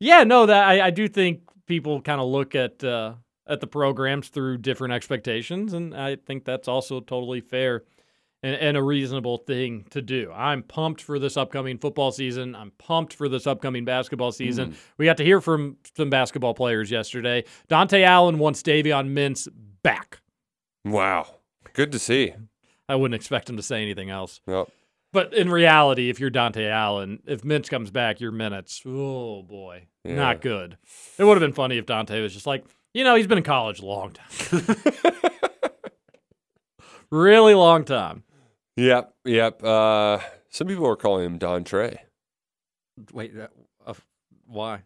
[0.00, 3.14] yeah, no, that I, I do think people kind of look at uh,
[3.48, 7.84] at the programs through different expectations, and I think that's also totally fair
[8.42, 10.30] and, and a reasonable thing to do.
[10.32, 12.54] I'm pumped for this upcoming football season.
[12.54, 14.70] I'm pumped for this upcoming basketball season.
[14.70, 14.76] Hmm.
[14.98, 17.44] We got to hear from some basketball players yesterday.
[17.68, 19.48] Dontaie Allen wants Davion Mintz
[19.82, 20.20] back.
[20.84, 21.26] Wow.
[21.72, 22.34] Good to see.
[22.88, 24.40] I wouldn't expect him to say anything else.
[24.46, 24.68] Yep.
[25.12, 29.86] But in reality, if you're Dontaie Allen, if Mintz comes back, your minutes, oh boy,
[30.04, 30.14] Yeah.
[30.16, 30.76] not good.
[31.18, 33.44] It would have been funny if Dontaie was just like, you know, he's been in
[33.44, 34.60] college a long time.
[37.10, 38.24] really long time.
[38.76, 39.14] Yep.
[39.24, 39.64] Yep.
[39.64, 40.18] Uh,
[40.50, 42.02] some people are calling him Don Trey.
[43.12, 43.48] Wait, uh,
[43.86, 43.94] uh,
[44.46, 44.82] why?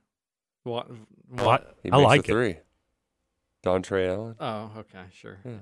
[0.65, 0.91] What?
[1.29, 1.77] What?
[1.83, 2.33] He I like it.
[2.33, 2.59] three.
[3.63, 4.37] Don Trey Allen.
[4.41, 5.39] Oh, okay, sure.
[5.45, 5.53] Yeah,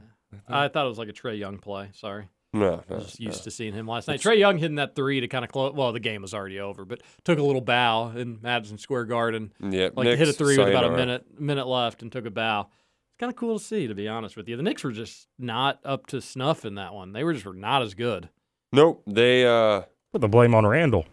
[0.49, 1.91] I thought it was like a Trae Young play.
[1.93, 2.29] Sorry.
[2.53, 3.45] No, no, just used no.
[3.45, 4.21] to seeing him last night.
[4.21, 5.73] Trae Young hitting that three to kind of close.
[5.73, 9.53] Well, the game was already over, but took a little bow in Madison Square Garden.
[9.61, 10.97] Yeah, like hit a three with about a sayonara.
[10.97, 12.63] minute minute left and took a bow.
[12.63, 14.57] It's kind of cool to see, to be honest with you.
[14.57, 17.13] The Knicks were just not up to snuff in that one.
[17.13, 18.29] They were just were not as good.
[18.73, 19.03] Nope.
[19.07, 21.07] They uh Put the blame on Randle.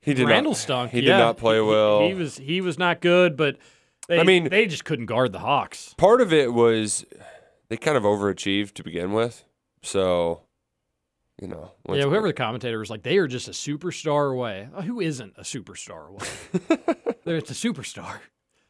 [0.00, 0.90] he did Randle not stunk.
[0.92, 1.18] He yeah.
[1.18, 2.00] did not play He- well.
[2.06, 3.58] He, was he was not good, but
[4.08, 5.94] they, I mean- they just couldn't guard the Hawks.
[5.98, 7.04] Part of it was
[7.68, 9.44] they kind of overachieved to begin with.
[9.82, 10.42] So,
[11.42, 14.68] you know, once- yeah, whoever the commentator was like, they are just a superstar away.
[14.74, 16.78] Uh, Who isn't a superstar away?
[17.24, 18.20] They're it's a superstar.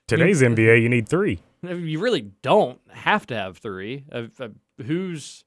[0.09, 1.41] Today's NBA, you need three.
[1.65, 4.03] You really don't have to have three.
[4.11, 4.49] Uh, uh,
[4.85, 5.45] who's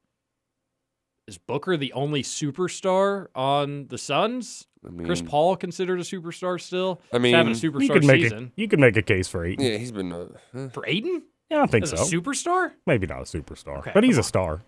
[1.27, 4.65] is Booker the only superstar on the Suns?
[4.88, 7.02] I Chris Paul considered a superstar still.
[7.11, 9.02] I He's having a mean- You superstar could make season a you could make a
[9.02, 9.60] case for eight.
[9.60, 11.23] Yeah, he's been uh, for Ayton.
[11.49, 11.97] Yeah, I think As so.
[11.97, 12.72] a superstar.
[12.88, 14.61] Maybe not a superstar, Okay, but he's come a star.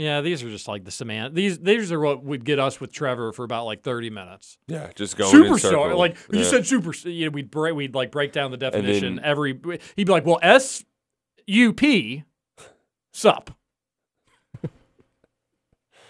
[0.00, 1.34] Yeah, these are just like the Samantha.
[1.34, 4.56] These these are what would get us with Trevor for about like thirty minutes.
[4.66, 5.94] yeah, just going in superstar.
[5.94, 6.94] Like you said, super.
[7.06, 9.20] You know, we'd break, we'd like break down the then- definition.
[9.22, 9.60] every
[9.96, 10.82] he'd be like, well, S
[11.46, 12.24] U P,
[13.12, 13.50] sup.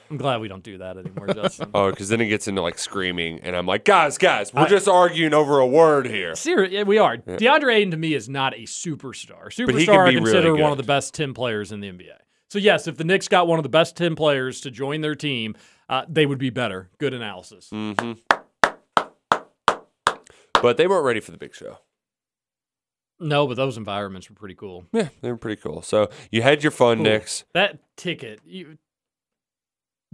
[0.08, 1.70] I'm glad we don't do that anymore, Justin.
[1.72, 4.88] Oh, because then it gets into like screaming, and I'm like, guys, guys, we're just
[4.88, 6.34] arguing over a word here.
[6.34, 7.16] Seriously, yeah, we are.
[7.16, 9.48] DeAndre Ayton to me is not a superstar.
[9.48, 12.10] Superstar, I be really consider one of the best ten players in the NBA.
[12.51, 15.14] So yes, if the Knicks got one of the best ten players to join their
[15.14, 15.55] team,
[15.89, 16.90] uh, they would be better.
[16.98, 17.70] Good analysis.
[17.70, 18.12] hmm
[20.62, 21.78] But they weren't ready for the big show.
[23.18, 24.85] No, but those environments were pretty cool.
[24.93, 25.82] Yeah, they were pretty cool.
[25.82, 27.05] So you had your fun, Cool.
[27.05, 27.44] Knicks.
[27.55, 28.78] That ticket, you,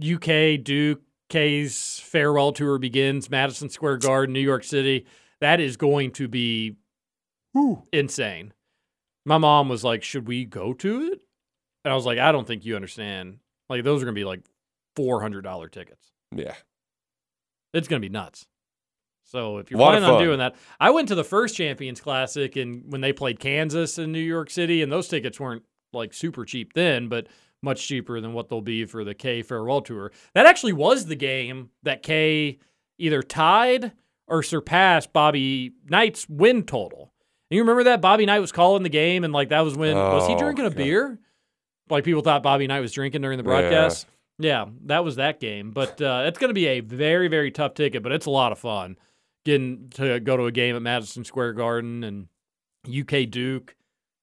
[0.03, 5.05] UK Duke K's farewell tour begins, Madison Square Garden, New York City.
[5.41, 6.75] That is going to be
[7.91, 8.53] insane.
[9.25, 11.21] My mom was like, "Should we go to it?"
[11.87, 13.37] And I was like, "I don't think you understand.
[13.69, 14.41] Like those are going to be like
[14.97, 16.11] four hundred dollar tickets.
[16.35, 16.55] Yeah.
[17.73, 18.45] It's going to be nuts."
[19.23, 22.83] So if you're planning on doing that, I went to the first Champions Classic and
[22.91, 26.73] when they played Kansas in New York City, and those tickets weren't like super cheap
[26.73, 27.27] then, but
[27.63, 30.11] much cheaper than what they'll be for the K farewell tour.
[30.33, 32.59] That actually was the game that K
[32.97, 33.93] either tied
[34.27, 37.13] or surpassed Bobby Knight's win total.
[37.49, 39.95] And you remember that Bobby Knight was calling the game, and like that was when
[39.95, 40.77] was he Oh, drinking a God.
[40.77, 41.19] beer?
[41.89, 44.07] Like people thought Bobby Knight was drinking during the broadcast.
[44.39, 45.71] Yeah, that was that game.
[45.71, 48.51] But uh, it's going to be a very, very tough ticket, but it's a lot
[48.51, 48.97] of fun
[49.45, 52.27] getting to go to a game at Madison Square Garden and
[52.87, 53.75] UK Duke.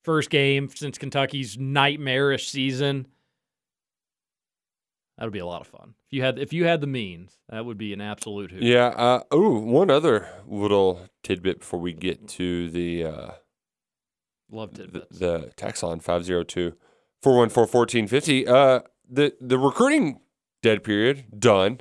[0.04, 3.06] First game since Kentucky's nightmarish season.
[5.16, 5.94] That would be a lot of fun.
[6.08, 8.62] If you had if you had the means, that would be an absolute hoot.
[8.62, 8.88] Yeah.
[8.88, 13.30] Uh, oh, one other little tidbit before we get to the uh,
[14.50, 16.74] Love the, the tax line 502
[17.24, 18.46] 414 1450.
[18.46, 20.20] Uh, the, the recruiting
[20.62, 21.80] dead period done.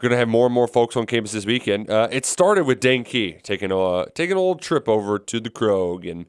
[0.00, 1.88] Going to have more and more folks on campus this weekend.
[1.88, 5.48] Uh, it started with Dane Key taking a taking a little trip over to the
[5.48, 6.26] Krog and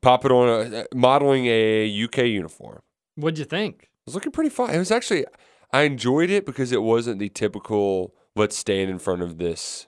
[0.00, 2.80] popping on a, modeling a UK uniform.
[3.16, 3.82] What'd you think?
[3.82, 4.70] It was looking pretty fun.
[4.70, 5.26] It was actually,
[5.72, 9.86] I enjoyed it because it wasn't the typical let's stand in front of this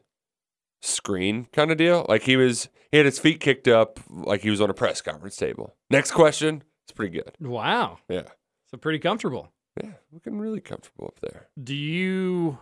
[0.82, 2.04] screen kind of deal.
[2.08, 5.00] Like he was, he had his feet kicked up like he was on a press
[5.00, 5.74] conference table.
[5.90, 6.62] Next question.
[6.84, 7.32] It's pretty good.
[7.40, 7.98] Wow.
[8.08, 8.28] Yeah.
[8.70, 9.52] So pretty comfortable.
[9.82, 9.92] Yeah.
[10.12, 11.48] Looking really comfortable up there.
[11.62, 12.58] Do you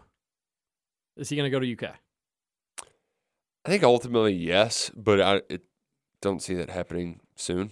[1.17, 1.95] is he gonna go to UK?
[3.65, 5.63] I think ultimately, yes, but I it,
[6.21, 7.71] don't see that happening soon.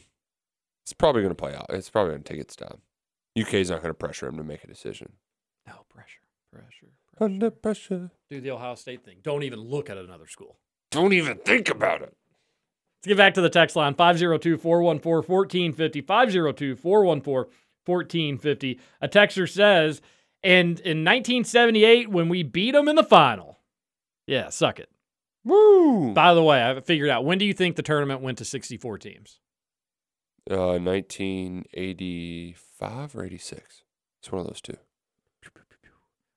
[0.85, 1.66] It's probably going to play out.
[1.70, 2.78] It's probably going to take its time.
[3.39, 5.12] UK's not going to pressure him to make a decision.
[5.66, 6.20] No pressure.
[6.52, 6.89] Pressure.
[7.20, 8.10] Under pressure.
[8.28, 9.18] Do the Ohio State thing.
[9.22, 10.59] Don't even look at another school.
[10.90, 12.16] Don't even think about it.
[13.01, 16.01] Let's get back to the text line 502 414 1450.
[16.02, 17.52] 502 414
[17.86, 18.78] 1450.
[19.01, 20.02] A texter says,
[20.43, 23.59] and in 1978, when we beat them in the final,
[24.27, 24.90] yeah, suck it.
[25.44, 26.12] Woo!
[26.12, 28.98] By the way, I figured out when do you think the tournament went to 64
[28.98, 29.40] teams?
[30.51, 33.82] Uh, 1985 or 86.
[34.20, 34.77] It's one of those two.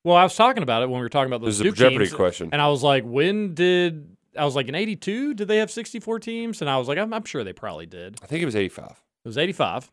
[0.04, 1.76] Well, I was talking about it when we were talking about those This is a
[1.76, 2.50] Jeopardy teams, question.
[2.52, 5.34] and I was like, when did I was like in '82?
[5.34, 6.60] Did they have 64 teams?
[6.60, 8.16] And I was like, I'm, I'm sure they probably did.
[8.22, 8.84] I think it was 85.
[8.90, 9.90] It was 85,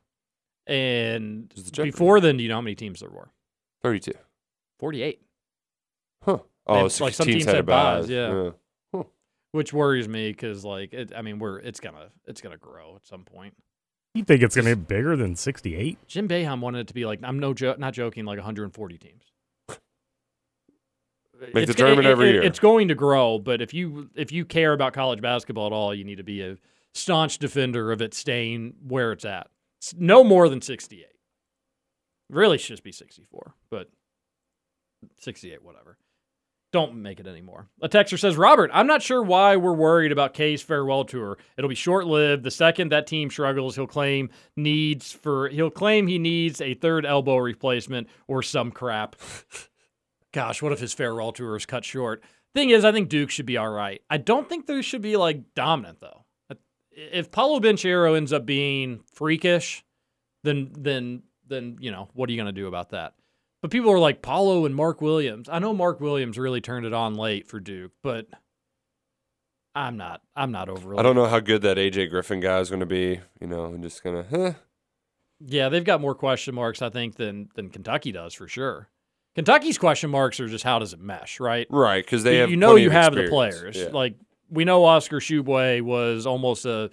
[0.67, 3.29] and was the before then, do you know how many teams there were?
[3.81, 4.11] 32.
[4.79, 5.21] 48.
[6.23, 6.39] Huh.
[6.67, 7.95] Oh, And, like, some teams had had a bye.
[8.01, 8.51] buys, yeah.
[9.51, 13.05] which worries me because like it, I mean we're it's gonna it's gonna grow at
[13.07, 13.55] some point.
[14.13, 16.05] You think it's going to be bigger than 68?
[16.05, 19.23] Jim Boeheim wanted it to be like I'm no jo- not joking like 140 teams.
[21.41, 22.43] Make the It's- tournament it- every it- year.
[22.43, 25.93] It's going to grow, but if you if you care about college basketball at all,
[25.93, 26.57] you need to be a
[26.93, 29.47] staunch defender of it staying where it's at.
[29.81, 31.07] S- No more than 68.
[32.29, 33.89] Really should just be 64, but
[35.17, 35.97] 68, whatever.
[36.71, 37.67] Don't make it anymore.
[37.81, 41.37] A texter says, Robert, I'm not sure why we're worried about K's farewell tour.
[41.57, 42.43] It'll be short lived.
[42.43, 47.05] The second that team struggles, he'll claim needs for he'll claim he needs a third
[47.05, 49.17] elbow replacement or some crap.
[50.33, 52.23] Gosh, what if his farewell tour is cut short?
[52.53, 54.01] Thing is, I think Duke should be all right.
[54.09, 56.25] I don't think there should be like dominant though.
[56.91, 59.83] If Paolo Banchero ends up being freakish,
[60.43, 63.13] then then then you know what are you going to do about that?
[63.61, 65.47] But people are like Paolo and Mark Williams.
[65.47, 68.27] I know Mark Williams really turned it on late for Duke, but
[69.75, 70.21] I'm not.
[70.35, 70.97] I'm not overly.
[70.97, 73.21] I don't know how good that AJ Griffin guy is going to be.
[73.39, 74.25] You know, I'm just gonna.
[74.29, 74.53] Huh.
[75.39, 78.89] Yeah, they've got more question marks, I think, than than Kentucky does for sure.
[79.35, 81.67] Kentucky's question marks are just how does it mesh, right?
[81.69, 83.77] Right, because they You- have you know you have the players.
[83.77, 83.89] Yeah.
[83.91, 84.15] Like
[84.49, 86.89] we know Oscar Tshiebwe was almost a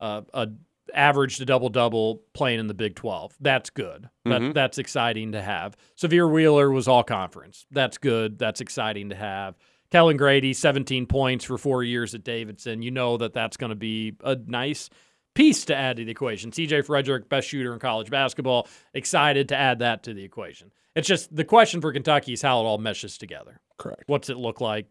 [0.00, 0.48] a, a
[0.94, 3.34] average to double double playing in the Big Twelve.
[3.40, 4.08] That's good.
[4.24, 4.54] That Mhm.
[4.54, 5.76] that's exciting to have.
[5.96, 7.66] Sahvir Wheeler was all conference.
[7.70, 8.38] That's good.
[8.38, 9.56] That's exciting to have.
[9.92, 12.82] Kellen Grady, 17 points for four years at Davidson.
[12.82, 14.90] You know that that's going to be a nice
[15.36, 16.50] piece to add to the equation.
[16.50, 20.72] CJ Frederick, best shooter in college basketball, excited to add that to the equation.
[20.96, 23.60] It's just the question for Kentucky is how it all meshes together.
[23.78, 24.04] Correct.
[24.06, 24.86] What's it look like?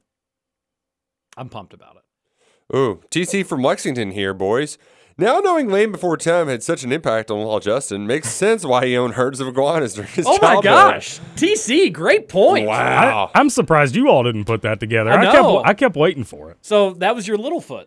[1.36, 2.76] I'm pumped about it.
[2.76, 4.78] Ooh, TC from Lexington here, boys.
[5.18, 8.86] Now knowing Land Before Time had such an impact on Law Justin makes sense why
[8.86, 10.64] he owned herds of iguanas during his Oh my childhood.
[10.64, 12.68] gosh, TC, great point.
[12.68, 13.32] Wow.
[13.34, 15.12] I, am surprised you all didn't put that together.
[15.12, 15.58] I I, know.
[15.58, 16.58] kept I kept waiting for it.
[16.62, 17.86] So that was your Littlefoot.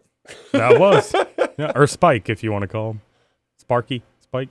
[0.53, 1.15] That was,
[1.59, 3.01] yeah, or Spike if you want to call him,
[3.57, 4.49] Sparky Spike.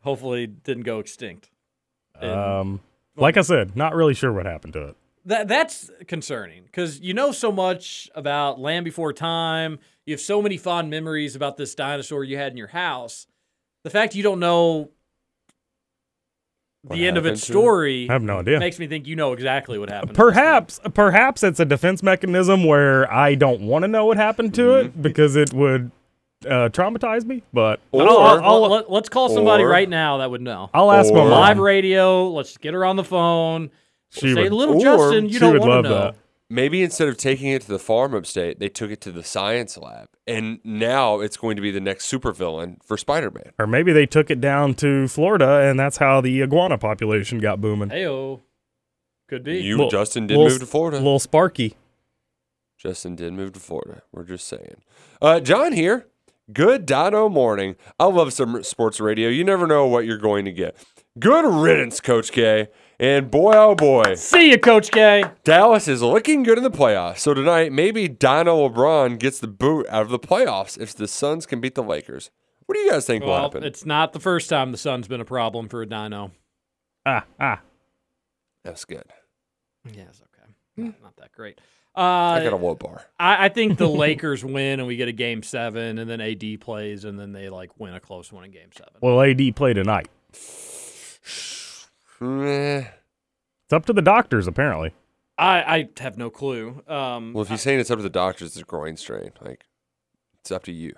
[0.00, 1.50] Hopefully, didn't go extinct.
[2.20, 2.80] And Um,
[3.16, 4.96] like I said, not really sure what happened to it.
[5.24, 9.78] that that's concerning because you know so much about Land Before Time.
[10.06, 13.26] You have so many fond memories about this dinosaur you had in your house.
[13.84, 14.90] The fact you don't know
[16.88, 17.62] the end of its happened to it?
[17.62, 18.58] story I have no idea.
[18.58, 20.14] makes me think you know exactly what happened.
[20.14, 20.32] to this.
[20.34, 24.62] Perhaps, perhaps it's a defense mechanism where I don't want to know what happened to
[24.62, 24.86] Mm-hmm.
[24.86, 25.90] it because it would
[26.46, 27.42] uh, traumatize me.
[27.52, 30.70] But Or, I'll, I'll, I'll, let, us call somebody or- right now that would know.
[30.72, 31.40] I'll ask my or- mom.
[31.40, 32.28] Live radio.
[32.28, 33.70] Let's get her on the phone.
[34.10, 35.98] She say, would- little or Justin, you she don't would want love to know.
[35.98, 36.14] that.
[36.50, 39.76] Maybe instead of taking it to the farm upstate, they took it to the science
[39.76, 43.52] lab, and now it's going to be the next supervillain for Spider-Man.
[43.58, 47.60] Or maybe they took it down to Florida, and that's how the iguana population got
[47.60, 47.90] booming.
[47.90, 48.40] Heyo,
[49.28, 49.58] could be.
[49.58, 50.96] You, Little- Justin, did little- move to Florida.
[50.96, 51.76] Little Sparky.
[52.78, 54.02] Justin did move to Florida.
[54.12, 54.76] We're just saying.
[55.20, 56.06] Uh, John here.
[56.50, 57.76] Good Dino morning.
[58.00, 59.28] I love some sports radio.
[59.28, 60.76] You never know what you're going to get.
[61.18, 62.68] Good riddance, Coach K.
[63.00, 65.22] And boy, oh boy, See you, Coach K.
[65.44, 67.18] Dallas is looking good in the playoffs.
[67.18, 71.46] So tonight, maybe Dino LeBron gets the boot out of the playoffs if the Suns
[71.46, 72.30] can beat the Lakers.
[72.66, 73.64] What do you guys think will happen?
[73.64, 76.32] it's not the first time the sun's been a problem for a dino.
[77.06, 77.60] Ah, ah.
[78.62, 79.04] That's good.
[79.90, 80.52] Yeah, it's okay.
[80.76, 81.58] Not, not that great.
[81.96, 83.06] Uh, I got a low bar.
[83.18, 86.60] I, I think the Lakers win and we get a game seven, and then AD
[86.60, 88.92] plays, and then they like win a close one in game seven.
[89.00, 90.08] Well, AD play tonight.
[92.20, 94.94] It's up to the doctors, apparently.
[95.36, 96.82] I, I have no clue.
[96.88, 99.30] Um, Well, if you're saying it's up to the doctors, it's a groin strain.
[99.40, 99.64] Like,
[100.40, 100.94] it's up to you,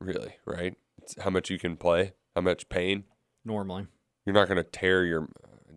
[0.00, 0.74] really, right?
[1.02, 3.04] It's how much you can play, how much pain.
[3.44, 3.86] normally,
[4.24, 5.28] You're not going to tear your,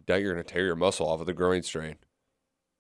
[0.08, 1.98] doubt you're going to tear your muscle off with a groin strain.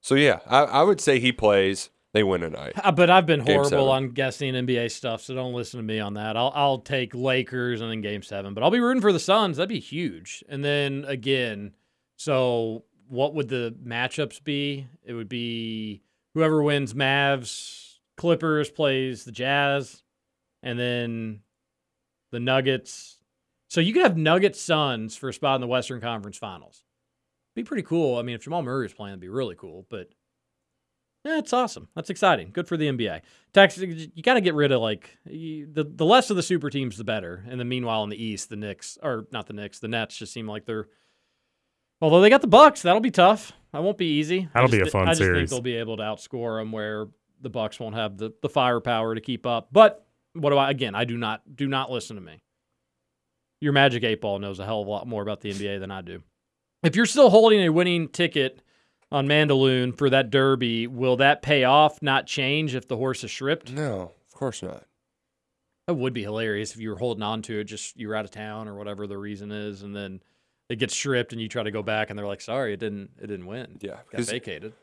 [0.02, 1.90] So yeah, I, I would say he plays.
[2.11, 2.73] They win tonight.
[2.76, 3.88] Uh, but I've been Game horrible seven.
[3.88, 6.36] on guessing NBA stuff, so don't listen to me on that.
[6.36, 9.57] I'll I'll take Lakers and then Game Seven, but I'll be rooting for the Suns.
[9.57, 10.44] That'd be huge.
[10.49, 11.73] And then again,
[12.20, 14.88] so what would the matchups be?
[15.06, 20.04] It would be whoever wins Mavs Clippers plays the Jazz,
[20.62, 21.40] and then
[22.34, 23.20] the Nuggets.
[23.70, 26.84] So you could have Nuggets Suns for a spot in the Western Conference Finals.
[27.56, 28.18] Be pretty cool.
[28.18, 29.88] I mean, if Jamal Murray was playing, it'd be really cool.
[29.90, 30.10] But
[31.24, 31.88] yeah, it's awesome.
[31.96, 32.50] That's exciting.
[32.52, 33.22] Good for the NBA.
[33.54, 36.70] Texas, you got to get rid of like you, the the less of the super
[36.70, 37.46] teams, the better.
[37.48, 40.34] And then meanwhile, in the East, the Knicks or not the Knicks, the Nets just
[40.34, 40.90] seem like they're.
[42.02, 43.52] Although they got the Bucks, that'll be tough.
[43.74, 44.48] That won't be easy.
[44.54, 45.50] That'll just be a thi- fun I just think series.
[45.50, 47.08] they'll be able to outscore them where
[47.42, 49.70] the Bucks won't have the the firepower to keep up.
[49.72, 50.70] But what do I?
[50.72, 52.42] Again, I do not do not listen to me.
[53.62, 55.92] Your Magic Eight Ball knows a hell of a lot more about the NBA than
[55.92, 56.24] I do.
[56.82, 58.62] If you're still holding a winning ticket
[59.12, 63.32] on Mandaloun for that derby, will that pay off, not change if the horse is
[63.32, 63.72] stripped?
[63.74, 64.86] No, of course not.
[65.88, 68.24] That would be hilarious if you were holding on to it, just you were out
[68.24, 70.22] of town or whatever the reason is, and then
[70.70, 73.10] it gets stripped and you try to go back and they're like, sorry, it didn't
[73.22, 73.78] it didn't win.
[73.82, 74.74] Yeah, Got 'cause- vacated.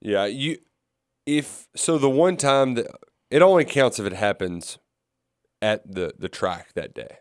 [0.00, 0.58] Yeah, you.
[1.26, 2.86] If so, the one time that
[3.30, 4.78] it only counts if it happens
[5.60, 7.18] at the the track that day.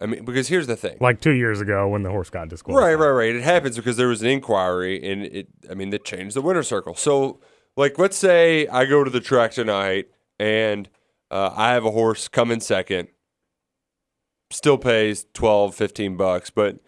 [0.00, 0.96] I mean, because here's the thing.
[1.00, 2.84] Like two years ago when the horse got disqualified.
[2.84, 3.36] Right, right, right.
[3.36, 5.46] It happens because there was an inquiry, and it.
[5.70, 6.96] I mean, that changed the winner circle.
[6.96, 7.38] So,
[7.76, 10.06] like, let's say I go to the track tonight,
[10.40, 10.88] and
[11.30, 13.06] uh, I have a horse come in second.
[14.52, 16.78] Still pays 12, 15 bucks, but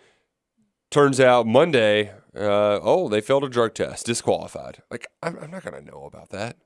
[0.90, 4.82] turns out Monday, uh, oh, they failed a drug test, disqualified.
[4.90, 6.56] Like, I'm, I'm not gonna know about that.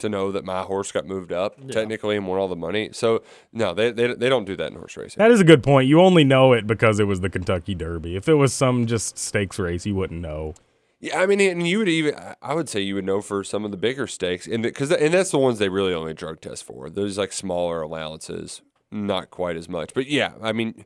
[0.00, 2.90] To know that my horse got moved up technically and won all the money.
[2.92, 5.18] So no, they, they they don't do that in horse racing.
[5.18, 5.88] That is a good point.
[5.88, 8.14] You only know it because it was the Kentucky Derby.
[8.14, 10.54] If it was some just stakes race, you wouldn't know.
[11.00, 13.64] Yeah, I mean, and you would even, I would say you would know for some
[13.64, 16.62] of the bigger stakes, and because and that's the ones they really only drug test
[16.62, 16.88] for.
[16.90, 19.94] Those like smaller allowances, not quite as much.
[19.94, 20.84] But yeah, I mean,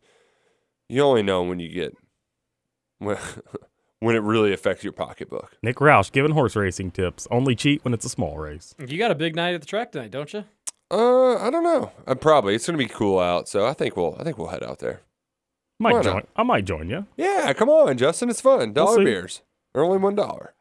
[0.88, 1.96] you only know when you get
[2.98, 3.16] when
[4.00, 5.56] when it really affects your pocketbook.
[5.62, 7.28] Nick Roush giving horse racing tips.
[7.30, 8.74] Only cheat when it's a small race.
[8.78, 10.44] You got a big night at the track tonight, don't you?
[10.90, 11.92] Uh, I don't know.
[12.06, 14.62] Uh, probably it's gonna be cool out, so I think we'll I think we'll head
[14.62, 15.00] out there.
[15.78, 16.14] Might join.
[16.14, 16.28] not?
[16.36, 17.06] I might join you.
[17.16, 18.30] Yeah, come on, Justin.
[18.30, 18.72] It's fun.
[18.72, 19.04] Dollar see.
[19.04, 19.42] beers.
[19.72, 20.54] They're only one dollar.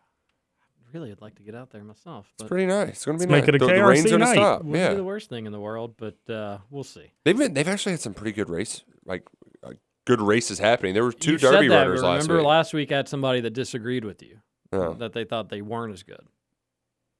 [0.94, 2.28] Really, I'd like to get out there myself.
[2.40, 2.90] It's pretty nice.
[2.90, 3.42] It's gonna be Let's nice.
[3.42, 4.34] make it a the, the rain's gonna night.
[4.34, 4.60] stop.
[4.64, 7.12] wouldn't Yeah, be the worst thing in the world, but uh, we'll see.
[7.26, 9.24] they've been they've actually had some pretty good race like
[9.64, 9.72] uh,
[10.06, 10.94] good races happening.
[10.94, 12.48] There were two you Derby said that, runners but last remember week.
[12.48, 14.40] last week I had somebody that disagreed with you.
[14.74, 14.94] Oh.
[14.94, 16.22] That they thought they weren't as good.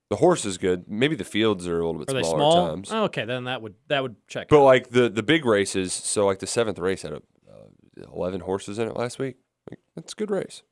[0.10, 0.90] The horse is good.
[0.90, 2.66] Maybe the fields are a little bit Are they smaller small?
[2.66, 2.90] at times.
[2.92, 4.50] Oh, okay, then that would that would check.
[4.50, 4.66] But out.
[4.66, 8.78] like the the big races, so like the seventh race had a, uh, eleven horses
[8.80, 9.38] in it last week.
[9.70, 10.64] Like, that's a good race.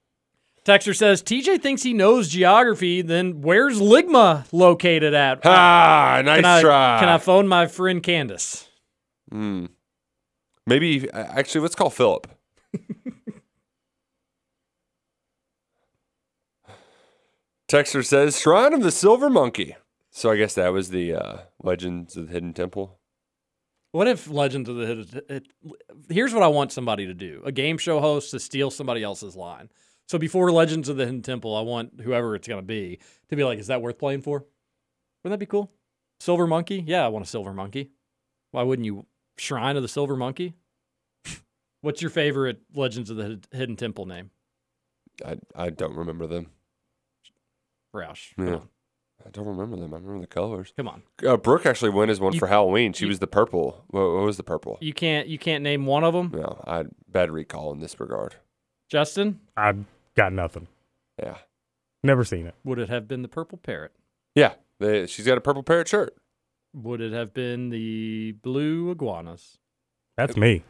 [0.70, 3.02] Texter says TJ thinks he knows geography.
[3.02, 5.44] Then where's Ligma located at?
[5.44, 7.00] Ah, nice can I, try.
[7.00, 8.70] Can I phone my friend Candace?
[9.32, 9.66] Hmm.
[10.68, 12.28] Maybe actually, let's call Philip.
[17.68, 19.76] Texter says Shrine of the Silver Monkey.
[20.12, 23.00] So I guess that was the uh, Legends of the Hidden Temple.
[23.92, 25.22] What if Legends of the Hidden?
[25.30, 25.48] It,
[26.10, 29.36] here's what I want somebody to do: a game show host to steal somebody else's
[29.36, 29.70] line.
[30.10, 33.00] So before Legends of the Hidden Temple, I want whoever it's going to be
[33.30, 34.40] to be like, "Is that worth playing for?"
[35.24, 35.72] Wouldn't that be cool?
[36.20, 36.84] Silver Monkey?
[36.86, 37.92] Yeah, I want a Silver Monkey.
[38.52, 39.06] Why wouldn't you?
[39.38, 40.56] Shrine of the Silver Monkey.
[41.82, 44.32] What's your favorite Legends of the Hidden Temple name?
[45.24, 46.48] I I don't remember them.
[47.96, 48.36] Roush.
[48.36, 48.54] Come Yeah.
[48.56, 48.70] on.
[49.26, 49.94] I don't remember them.
[49.94, 50.74] I remember the colors.
[50.78, 51.04] Come on.
[51.26, 52.94] Uh, Brooke actually won his one You- for Halloween.
[52.94, 53.84] She you- was the purple.
[53.90, 54.78] What, what was the purple?
[54.82, 55.28] You can't.
[55.28, 56.32] You can't name one of them.
[56.34, 58.36] No, I had bad recall in this regard.
[58.90, 59.76] Justin, I
[60.20, 60.68] got nothing.
[61.22, 61.38] Yeah,
[62.04, 62.56] Never seen it.
[62.64, 63.92] would it have been the purple parrot?
[64.36, 64.54] yeah.
[64.80, 66.16] They, she's got a purple parrot shirt.
[66.74, 69.58] Would it have been the blue iguanas?
[70.16, 70.64] That's me.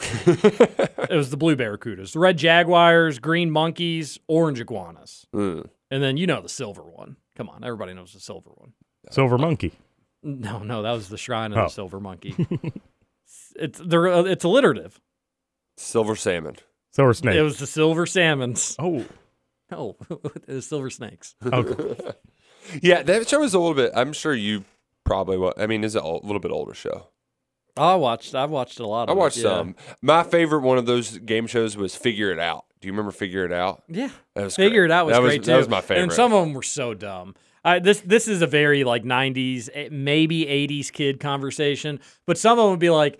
[0.00, 5.68] It was the blue barracudas, the red jaguars, green monkeys, orange iguanas, Mm.
[5.90, 7.16] and then you know the silver one.
[7.36, 8.72] Come on, everybody knows the silver one.
[9.10, 9.72] Silver monkey.
[10.22, 11.62] No, no, that was the shrine of Oh.
[11.64, 12.34] the silver monkey.
[13.56, 15.00] it's they're, uh, it's alliterative.
[15.76, 16.56] Silver salmon.
[16.92, 17.34] Silver snake.
[17.34, 18.76] It was the silver salmons.
[18.78, 19.04] oh.
[19.70, 19.96] No,
[20.46, 21.34] the silver snakes.
[21.44, 21.96] Okay.
[22.80, 23.90] Yeah, that show is a little bit.
[23.92, 24.64] I'm sure you
[25.02, 25.36] probably.
[25.36, 27.08] wa- I mean, is a little bit older show.
[27.76, 28.36] I watched.
[28.36, 29.10] I've watched a lot.
[29.10, 29.48] I watched it, yeah.
[29.48, 29.74] some.
[30.00, 32.66] My favorite one of those game shows was Figure It Out.
[32.80, 33.82] Do you remember Figure It Out?
[33.88, 34.94] Yeah, That was Figure great.
[34.94, 35.50] It Out was that great was, too.
[35.52, 36.02] That was my favorite.
[36.04, 37.34] And some of them were so dumb.
[37.64, 42.60] I, this this is a very like '90s, eh, maybe '80s kid conversation, but some
[42.60, 43.18] of them would be like.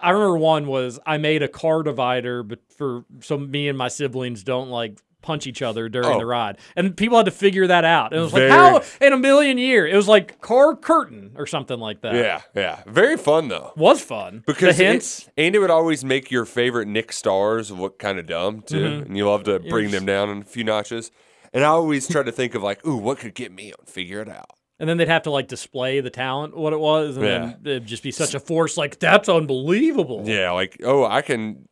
[0.00, 3.88] I remember one was I made a car divider, but for so me and my
[3.88, 6.18] siblings don't like punch each other during Oh.
[6.18, 8.12] the ride, and people had to figure that out.
[8.12, 11.32] And it was Very- like how in a million year it was like car curtain
[11.36, 12.14] or something like that.
[12.14, 13.72] yeah, yeah, very fun though.
[13.76, 15.28] was fun Because the hints.
[15.36, 19.06] and it would always make your favorite Nick stars look kind of dumb too, Mhm.
[19.06, 19.94] and you love to bring Yes.
[19.94, 21.10] them down in a few notches.
[21.52, 24.20] And I always try to think of like, ooh, what could get me on Figure
[24.20, 24.50] It Out.
[24.78, 27.38] And then they'd have to like display the talent, what it was, and Yeah.
[27.38, 28.76] then it'd just be such a force.
[28.76, 30.22] Like that's unbelievable.
[30.26, 31.66] Yeah, like oh, I can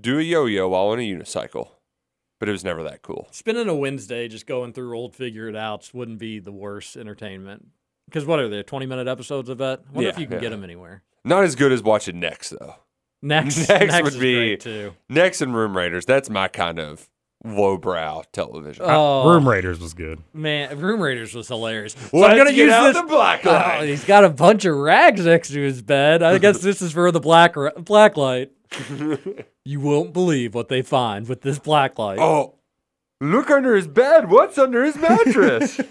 [0.00, 1.68] do a yo-yo while on a unicycle,
[2.40, 3.28] but it was never that cool.
[3.30, 7.66] Spending a Wednesday just going through old figure it outs wouldn't be the worst entertainment.
[8.06, 8.62] Because what are they?
[8.62, 9.82] Twenty minute episodes of that?
[9.92, 11.02] What if you can get them anywhere?
[11.24, 12.76] Not as good as watching Next though.
[13.20, 14.94] Next, Next, next would be great, too.
[15.08, 16.04] Next and Room Raiders.
[16.06, 17.08] That's my kind of
[17.46, 18.84] lowbrow television.
[18.86, 20.20] Oh Room Raiders was good.
[20.32, 21.92] man, Room Raiders was hilarious.
[21.94, 22.96] So Let's I'm gonna get use out this.
[23.02, 26.22] the black Oh, he's got a bunch of rags next to his bed.
[26.22, 28.50] I guess this is for the black ra- black light.
[29.64, 32.18] you won't believe what they find with this black light.
[32.18, 32.56] Oh,
[33.20, 34.30] look under his bed.
[34.30, 35.80] What's under his mattress?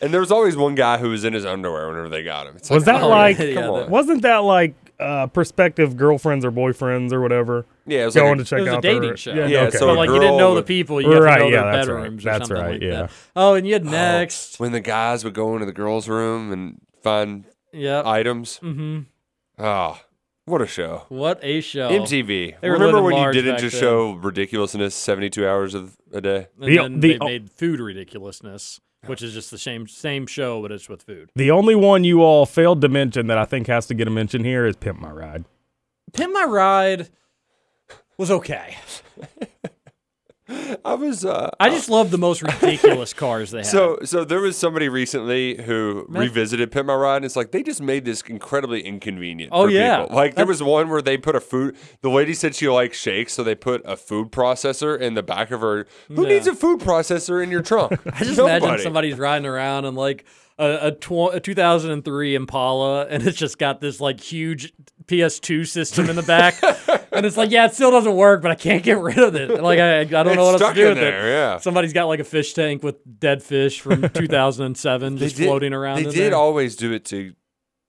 [0.00, 2.56] and there was always one guy who was in his underwear whenever they got him.
[2.56, 3.38] It's Was that oh, like?
[3.38, 3.90] yeah, yeah, come that- on.
[3.90, 7.66] Wasn't that like uh, prospective girlfriends or boyfriends or whatever?
[7.86, 9.32] Yeah, it was going like to a- check It was a dating their- show.
[9.34, 9.76] Yeah, Yeah, okay.
[9.78, 11.62] so but like you didn't know girl the people, you have Right, to know yeah,
[11.62, 12.06] their that's right.
[12.06, 12.90] or That's something right, like yeah.
[13.02, 13.10] that.
[13.36, 14.58] Oh, and you had Oh, next.
[14.58, 18.06] when the guys would go into the girls' room and find Yep.
[18.06, 18.58] items.
[18.62, 19.00] Mm-hmm.
[19.62, 19.98] Oh,
[20.46, 21.02] what a show!
[21.08, 21.90] What a show.
[21.90, 22.54] MTV.
[22.60, 23.80] They Remember when you didn't back just then.
[23.82, 26.46] show ridiculousness seventy-two hours of a day?
[26.60, 30.62] And The- then the- they made food ridiculousness, which is just the same same show,
[30.62, 31.30] but it's with food.
[31.34, 34.10] The only one you all failed to mention that I think has to get a
[34.10, 35.44] mention here is Pimp My Ride.
[36.12, 37.08] Pimp My Ride
[38.16, 38.76] was okay.
[40.48, 41.24] I was.
[41.24, 43.66] Uh, I just love the most ridiculous cars they have.
[43.66, 46.22] So, so there was somebody recently who Man.
[46.22, 49.50] revisited Pimp My Ride, and it's like they just made this incredibly inconvenient.
[49.52, 50.02] Oh, for yeah.
[50.02, 50.14] people.
[50.16, 51.76] like there was one where they put a food.
[52.02, 55.50] The lady said she likes shakes, so they put a food processor in the back
[55.50, 55.86] of her.
[56.08, 56.28] Who Yeah.
[56.34, 57.92] needs a food processor in your trunk?
[58.06, 58.64] I just Nobody.
[58.64, 60.24] imagine somebody's riding around and like
[60.58, 64.72] a, a, tw- a 2003 Impala, and it's just got this like huge
[65.06, 66.54] PS2 system in the back,
[67.12, 69.62] and it's like, yeah, it still doesn't work, but I can't get rid of it.
[69.62, 71.30] Like I, I don't It's know what else to do with there, it.
[71.30, 71.58] yeah.
[71.58, 75.96] Somebody's got like a fish tank with dead fish from 2007 just did- floating around.
[75.96, 76.38] They in did there.
[76.38, 77.34] always do it to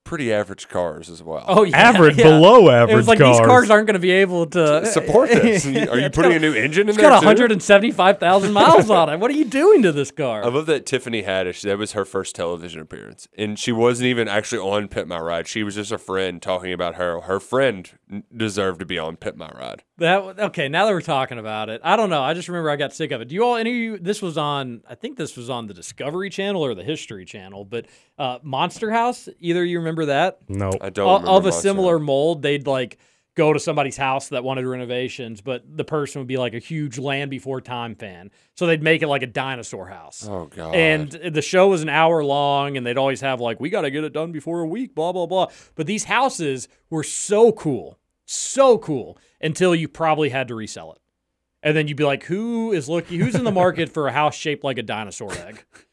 [0.08, 1.44] pretty average cars as well.
[1.48, 2.24] Oh yeah, Average, yeah.
[2.24, 3.48] below It average was like these cars.
[3.48, 5.66] cars aren't going to be able to support this.
[5.68, 9.10] Are you putting got- a new engine in It's there It's got 175,000 miles on
[9.10, 9.20] it.
[9.20, 10.44] What are you doing to this car?
[10.44, 11.62] I love that Tiffany Haddish.
[11.62, 15.48] That was her first television appearance, and she wasn't even actually on Pimp My Ride.
[15.48, 17.22] She was just a friend talking about her.
[17.22, 17.90] Her friend
[18.36, 19.84] deserved to be on Pimp My Ride.
[20.00, 20.70] That okay.
[20.70, 22.22] Now that we're talking about it, I don't know.
[22.22, 23.28] I just remember I got sick of it.
[23.30, 23.56] Do you all?
[23.56, 23.98] Any of you?
[23.98, 24.82] This was on.
[24.88, 27.66] I think this was on the Discovery Channel or the History Channel.
[27.66, 27.88] But
[28.20, 29.28] uh, Monster House.
[29.40, 30.40] Either you remember that?
[30.48, 30.72] No.
[30.80, 31.08] I don't.
[31.08, 32.06] O- remember of a similar House.
[32.06, 32.98] mold, they'd like
[33.36, 36.98] go to somebody's house that wanted renovations, but the person would be like a huge
[36.98, 40.28] Land Before Time fan, so they'd make it like a dinosaur house.
[40.28, 40.74] Oh god.
[40.74, 43.92] And the show was an hour long, and they'd always have like, we got to
[43.92, 45.48] get it done before a week, blah, blah, blah.
[45.76, 51.00] But these houses were so cool, so cool, until you probably had to resell it.
[51.62, 54.36] And then you'd be like, who is looking, who's in the market for a house
[54.36, 55.64] shaped like a dinosaur egg?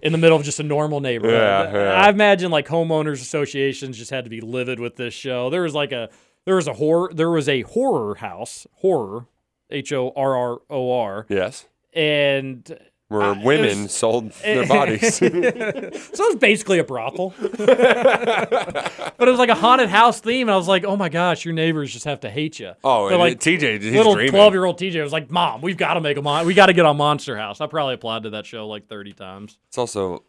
[0.00, 1.34] In the middle of just a normal neighborhood.
[1.40, 1.92] Yeah, yeah.
[1.92, 5.50] I imagine like homeowners associations just had to be livid with this show.
[5.50, 6.08] There was like a
[6.44, 9.26] there was a horror there was a horror house, horror,
[9.70, 12.78] H O R R O R, yes, and
[13.12, 15.16] where Uh, women was- sold their bodies.
[15.18, 17.34] so it was basically a brothel.
[17.40, 20.48] but it was like a haunted house theme.
[20.48, 22.72] And I was like, oh my gosh, your neighbors just have to hate you.
[22.82, 24.32] Oh, and like TJ, he's little dreaming.
[24.32, 26.66] 12 year old TJ was like, Mom, we've got to make a mon- we got
[26.66, 27.60] to get on Monster House.
[27.60, 29.58] I probably applied to that show like 30 times.
[29.68, 30.24] It's also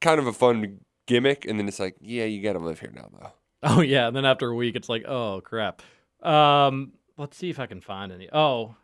[0.00, 2.92] kind of a fun gimmick, and then it's like, yeah, you got to live here
[2.94, 3.32] now, though.
[3.62, 4.06] Oh yeah.
[4.08, 5.80] And then after a week, it's like, oh crap.
[6.22, 8.28] Um, let's see if I can find any.
[8.32, 8.76] Oh,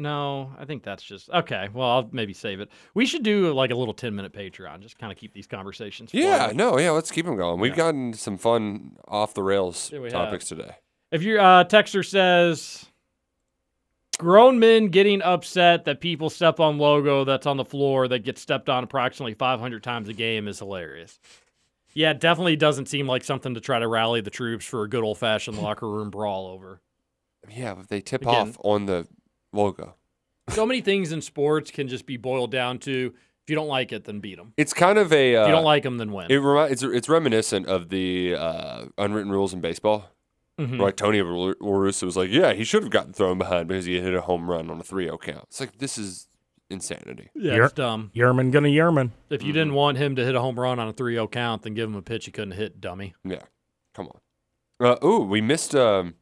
[0.00, 1.68] no, I think that's just okay.
[1.72, 2.70] Well, I'll maybe save it.
[2.94, 6.12] We should do like a little 10 minute Patreon, just kind of keep these conversations.
[6.12, 6.56] Yeah, flowing.
[6.56, 7.60] no, yeah, let's keep them going.
[7.60, 7.76] We've Yeah.
[7.76, 10.12] gotten some fun off the rails Yeah, we have.
[10.12, 10.72] topics today.
[11.12, 12.86] If your uh, texter says
[14.18, 18.40] grown men getting upset that people step on logo that's on the floor that gets
[18.40, 21.18] stepped on approximately 500 times a game is hilarious.
[21.94, 24.88] Yeah, it definitely doesn't seem like something to try to rally the troops for a
[24.88, 26.80] good old fashioned locker room brawl over.
[27.48, 29.08] Yeah, but they tip Again- off on the
[29.52, 29.94] logo.
[30.48, 33.12] So many things in sports can just be boiled down to
[33.44, 34.52] if you don't like it, then beat them.
[34.56, 35.36] It's kind of a.
[35.36, 36.26] Uh, If you don't like them, then win.
[36.30, 40.10] it remi- it's it's reminiscent of the uh, unwritten rules in baseball.
[40.58, 40.78] Mhm.
[40.78, 43.98] Like Tony La Russa was like, yeah, he should have gotten thrown behind because he
[44.00, 45.44] hit a home run on a 3-0 count.
[45.48, 46.28] It's like this is
[46.68, 47.30] insanity.
[47.34, 48.10] yeah, Yer- it's dumb.
[48.14, 49.10] Yermín gonna Yermín.
[49.30, 51.62] If you didn't want him to hit a home run on a 3 0 count,
[51.62, 53.14] then give him a pitch he couldn't hit, dummy.
[53.24, 53.42] Yeah,
[53.94, 54.20] come on.
[54.86, 55.74] Uh, ooh, we missed.
[55.74, 56.14] Um,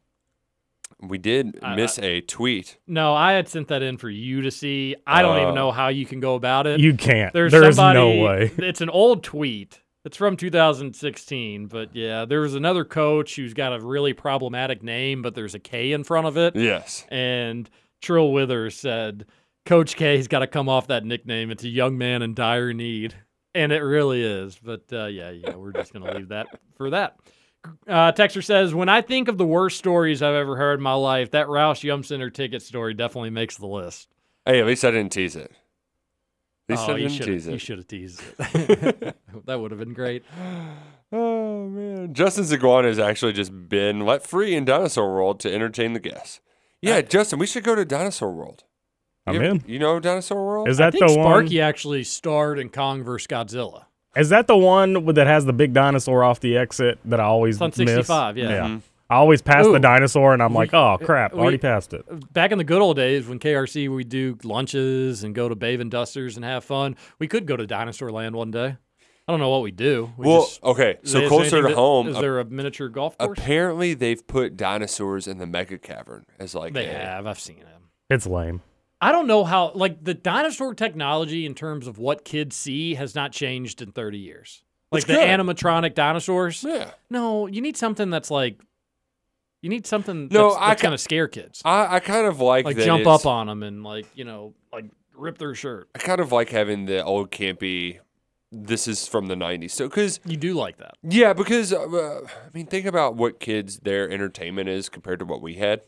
[1.01, 2.77] we did I- miss a tweet.
[2.87, 4.95] No, I had sent that in for you to see.
[5.07, 5.41] I don't Oh.
[5.43, 6.79] even know how you can go about it.
[6.79, 7.33] You can't.
[7.33, 8.51] There's There's somebody, no way.
[8.57, 9.81] It's an old tweet.
[10.05, 15.21] It's from 2016, but yeah, there was another coach who's got a really problematic name,
[15.21, 16.55] but there's a K in front of it.
[16.55, 17.05] Yes.
[17.09, 17.69] And
[18.01, 19.25] Trill Withers said,
[19.65, 21.51] Coach K, he's got to come off that nickname.
[21.51, 23.13] It's a young man in dire need.
[23.53, 24.57] And it really is.
[24.63, 26.47] But uh, yeah, yeah, we're just going to leave that
[26.77, 27.17] for that.
[27.87, 30.93] Uh, Texter says, When I think of the worst stories I've ever heard in my
[30.93, 34.09] life, that Roush Yum Center ticket story definitely makes the list.
[34.45, 35.51] Hey, at least I didn't tease it.
[36.69, 39.17] At least oh, I you didn't should tease you should have teased it.
[39.45, 40.23] that would have been great.
[41.11, 45.93] Oh man, Justin Zaguana has actually just been let free in Dinosaur World to entertain
[45.93, 46.39] the guests.
[46.83, 48.63] Yeah, Justin, we should go to Dinosaur World.
[49.25, 49.63] I'm you, in.
[49.65, 50.69] You know Dinosaur World?
[50.69, 51.25] Is I that think the one?
[51.25, 53.25] Sparky actually starred in Kong vs.
[53.25, 53.85] Godzilla.
[54.15, 57.55] Is that the one that has the big dinosaur off the exit that I always
[57.55, 57.95] It's on miss?
[57.95, 58.61] 65, yeah.
[58.67, 58.81] Mhm.
[59.11, 59.71] I always pass Ooh.
[59.71, 62.05] the dinosaur and I'm like, oh crap, we- already passed it.
[62.33, 65.79] Back in the good old days when KRC we do lunches and go to Bave
[65.79, 68.77] and Dusters and have fun, we could go to Dinosaur Land one day.
[69.27, 70.11] I don't know what we do.
[70.17, 72.07] We well, just- okay, so closer to home.
[72.07, 73.37] Is ap- there a miniature golf course?
[73.39, 77.27] apparently, they've put dinosaurs in the mega cavern as like they a- have.
[77.27, 77.89] I've seen them.
[78.09, 78.61] It's lame.
[79.01, 83.15] I don't know how like the dinosaur technology in terms of what kids see has
[83.15, 84.63] not changed in 30 years.
[84.91, 85.27] Like It's the good.
[85.29, 86.63] animatronic dinosaurs.
[86.67, 86.91] Yeah.
[87.09, 88.59] No, you need something that's like
[89.61, 91.61] you need something No, that's, that's going to scare kids.
[91.65, 94.53] I, I kind of like Like that jump up on them and like, you know,
[94.73, 95.89] like rip their shirt.
[95.95, 97.99] I kind of like having the old campy.
[98.51, 100.95] This is from the '90s, so because You do like that.
[101.03, 105.39] yeah, because uh, I mean, think about what kids their entertainment is compared to what
[105.39, 105.81] we had.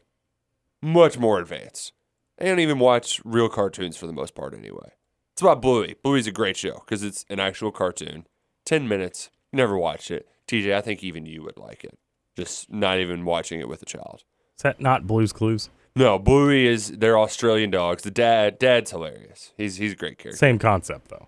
[0.80, 1.94] Much more advanced.
[2.42, 4.94] They don't even watch real cartoons for the most part, anyway.
[5.34, 5.96] It's about Bluey.
[6.02, 8.26] Bluey's a great show because it's an actual cartoon.
[8.66, 9.30] Ten minutes.
[9.52, 10.74] You never watched it, TJ.
[10.74, 12.00] I think even you would like it.
[12.36, 14.24] Just not even watching it with a child.
[14.58, 15.70] Is that not Blue's Clues?
[15.96, 18.02] No, Bluey is they're Australian dogs.
[18.02, 19.52] The dad, dad's hilarious.
[19.56, 20.38] He's he's a great character.
[20.38, 21.28] Same concept though.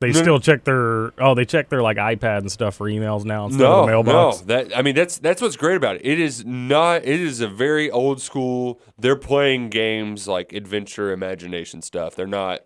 [0.00, 3.24] They No, still check their oh they check their like iPad and stuff for emails
[3.24, 4.40] now instead no, of the mailbox.
[4.40, 6.02] No, that I mean that's that's what's great about it.
[6.04, 7.04] It is not.
[7.04, 8.80] It is a very old school.
[8.96, 12.14] They're playing games like adventure, imagination stuff.
[12.14, 12.60] They're not.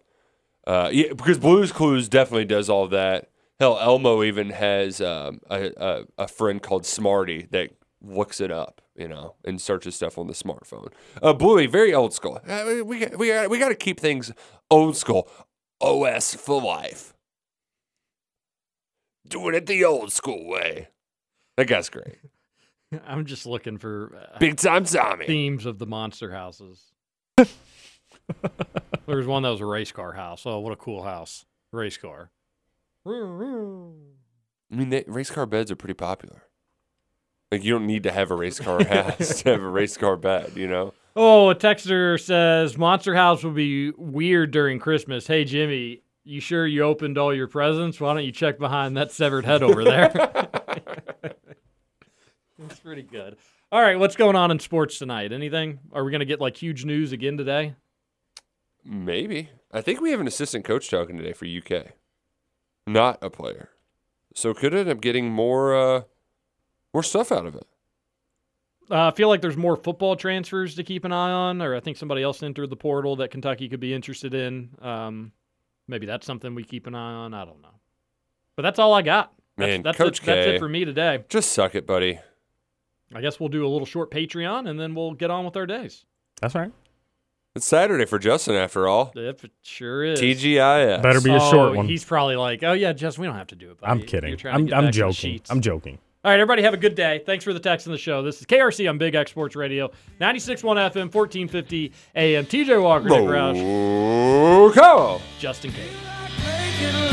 [0.66, 3.30] Uh, yeah, because Blue's Clues definitely does all that.
[3.58, 7.70] Hell, Elmo even has um, a, a a friend called Smarty that
[8.02, 10.92] looks it up, you know, and searches stuff on the smartphone.
[11.22, 12.40] Uh, Bluey, very old school.
[12.46, 14.32] Uh, we- we we got, we got to keep things
[14.70, 15.28] old school.
[15.80, 17.11] OS for life.
[19.32, 20.88] Doing it the old school way.
[21.56, 22.18] That guy's great.
[23.06, 25.26] I'm just looking for uh, Big time Tommy.
[25.26, 26.92] themes of the monster houses.
[27.36, 27.46] there
[29.06, 30.42] was one that was a race car house.
[30.44, 31.46] Oh, what a cool house.
[31.72, 32.30] Race car.
[33.06, 33.10] I
[34.70, 36.42] mean, they, race car beds are pretty popular.
[37.50, 40.16] Like, you don't need to have a race car house to have a race car
[40.16, 40.92] bed, you know?
[41.16, 45.26] Oh, a texter says Monster House will be weird during Christmas.
[45.26, 48.00] Hey, Jimmy, you sure you opened all your presents?
[48.00, 50.10] Why don't you check behind that severed head over there?
[52.58, 53.36] That's pretty good.
[53.70, 55.32] All right, what's going on in sports tonight?
[55.32, 55.80] Anything?
[55.92, 57.74] Are we going to get like huge news again today?
[58.84, 59.50] Maybe.
[59.72, 61.92] I think we have an assistant coach talking today for UK,
[62.86, 63.70] not a player.
[64.34, 66.02] So could end up getting more, uh,
[66.92, 67.66] more stuff out of it.
[68.90, 71.80] Uh, I feel like there's more football transfers to keep an eye on, or I
[71.80, 74.70] think somebody else entered the portal that Kentucky could be interested in.
[74.82, 75.32] Um,
[75.88, 77.34] maybe that's something we keep an eye on.
[77.34, 77.68] I don't know.
[78.56, 79.32] But that's all I got.
[79.56, 80.54] That's, Man, that's Coach it, That's K.
[80.56, 81.24] it for me today.
[81.28, 82.18] Just suck it, buddy.
[83.14, 85.66] I guess we'll do a little short Patreon and then we'll get on with our
[85.66, 86.04] days.
[86.40, 86.72] That's right.
[87.54, 89.12] It's Saturday for Justin, after all.
[89.14, 90.18] If it sure is.
[90.18, 91.02] TGIF.
[91.02, 91.86] Better be a Oh, short one.
[91.86, 93.78] He's probably like, oh yeah, Jess, we don't have to do it.
[93.80, 93.90] Buddy.
[93.90, 94.36] I'm You're kidding.
[94.38, 95.40] trying to I'm get I'm back to the joking.
[95.50, 95.98] I'm joking.
[96.24, 97.20] All right, everybody have a good day.
[97.26, 98.22] Thanks for the text in the show.
[98.22, 99.88] This is KRC on Big X Sports Radio,
[100.20, 102.46] 96.1 FM, 1450 AM.
[102.46, 103.58] TJ Walker, Nick Roush!
[105.40, 105.72] Justin.
[105.72, 107.11] Making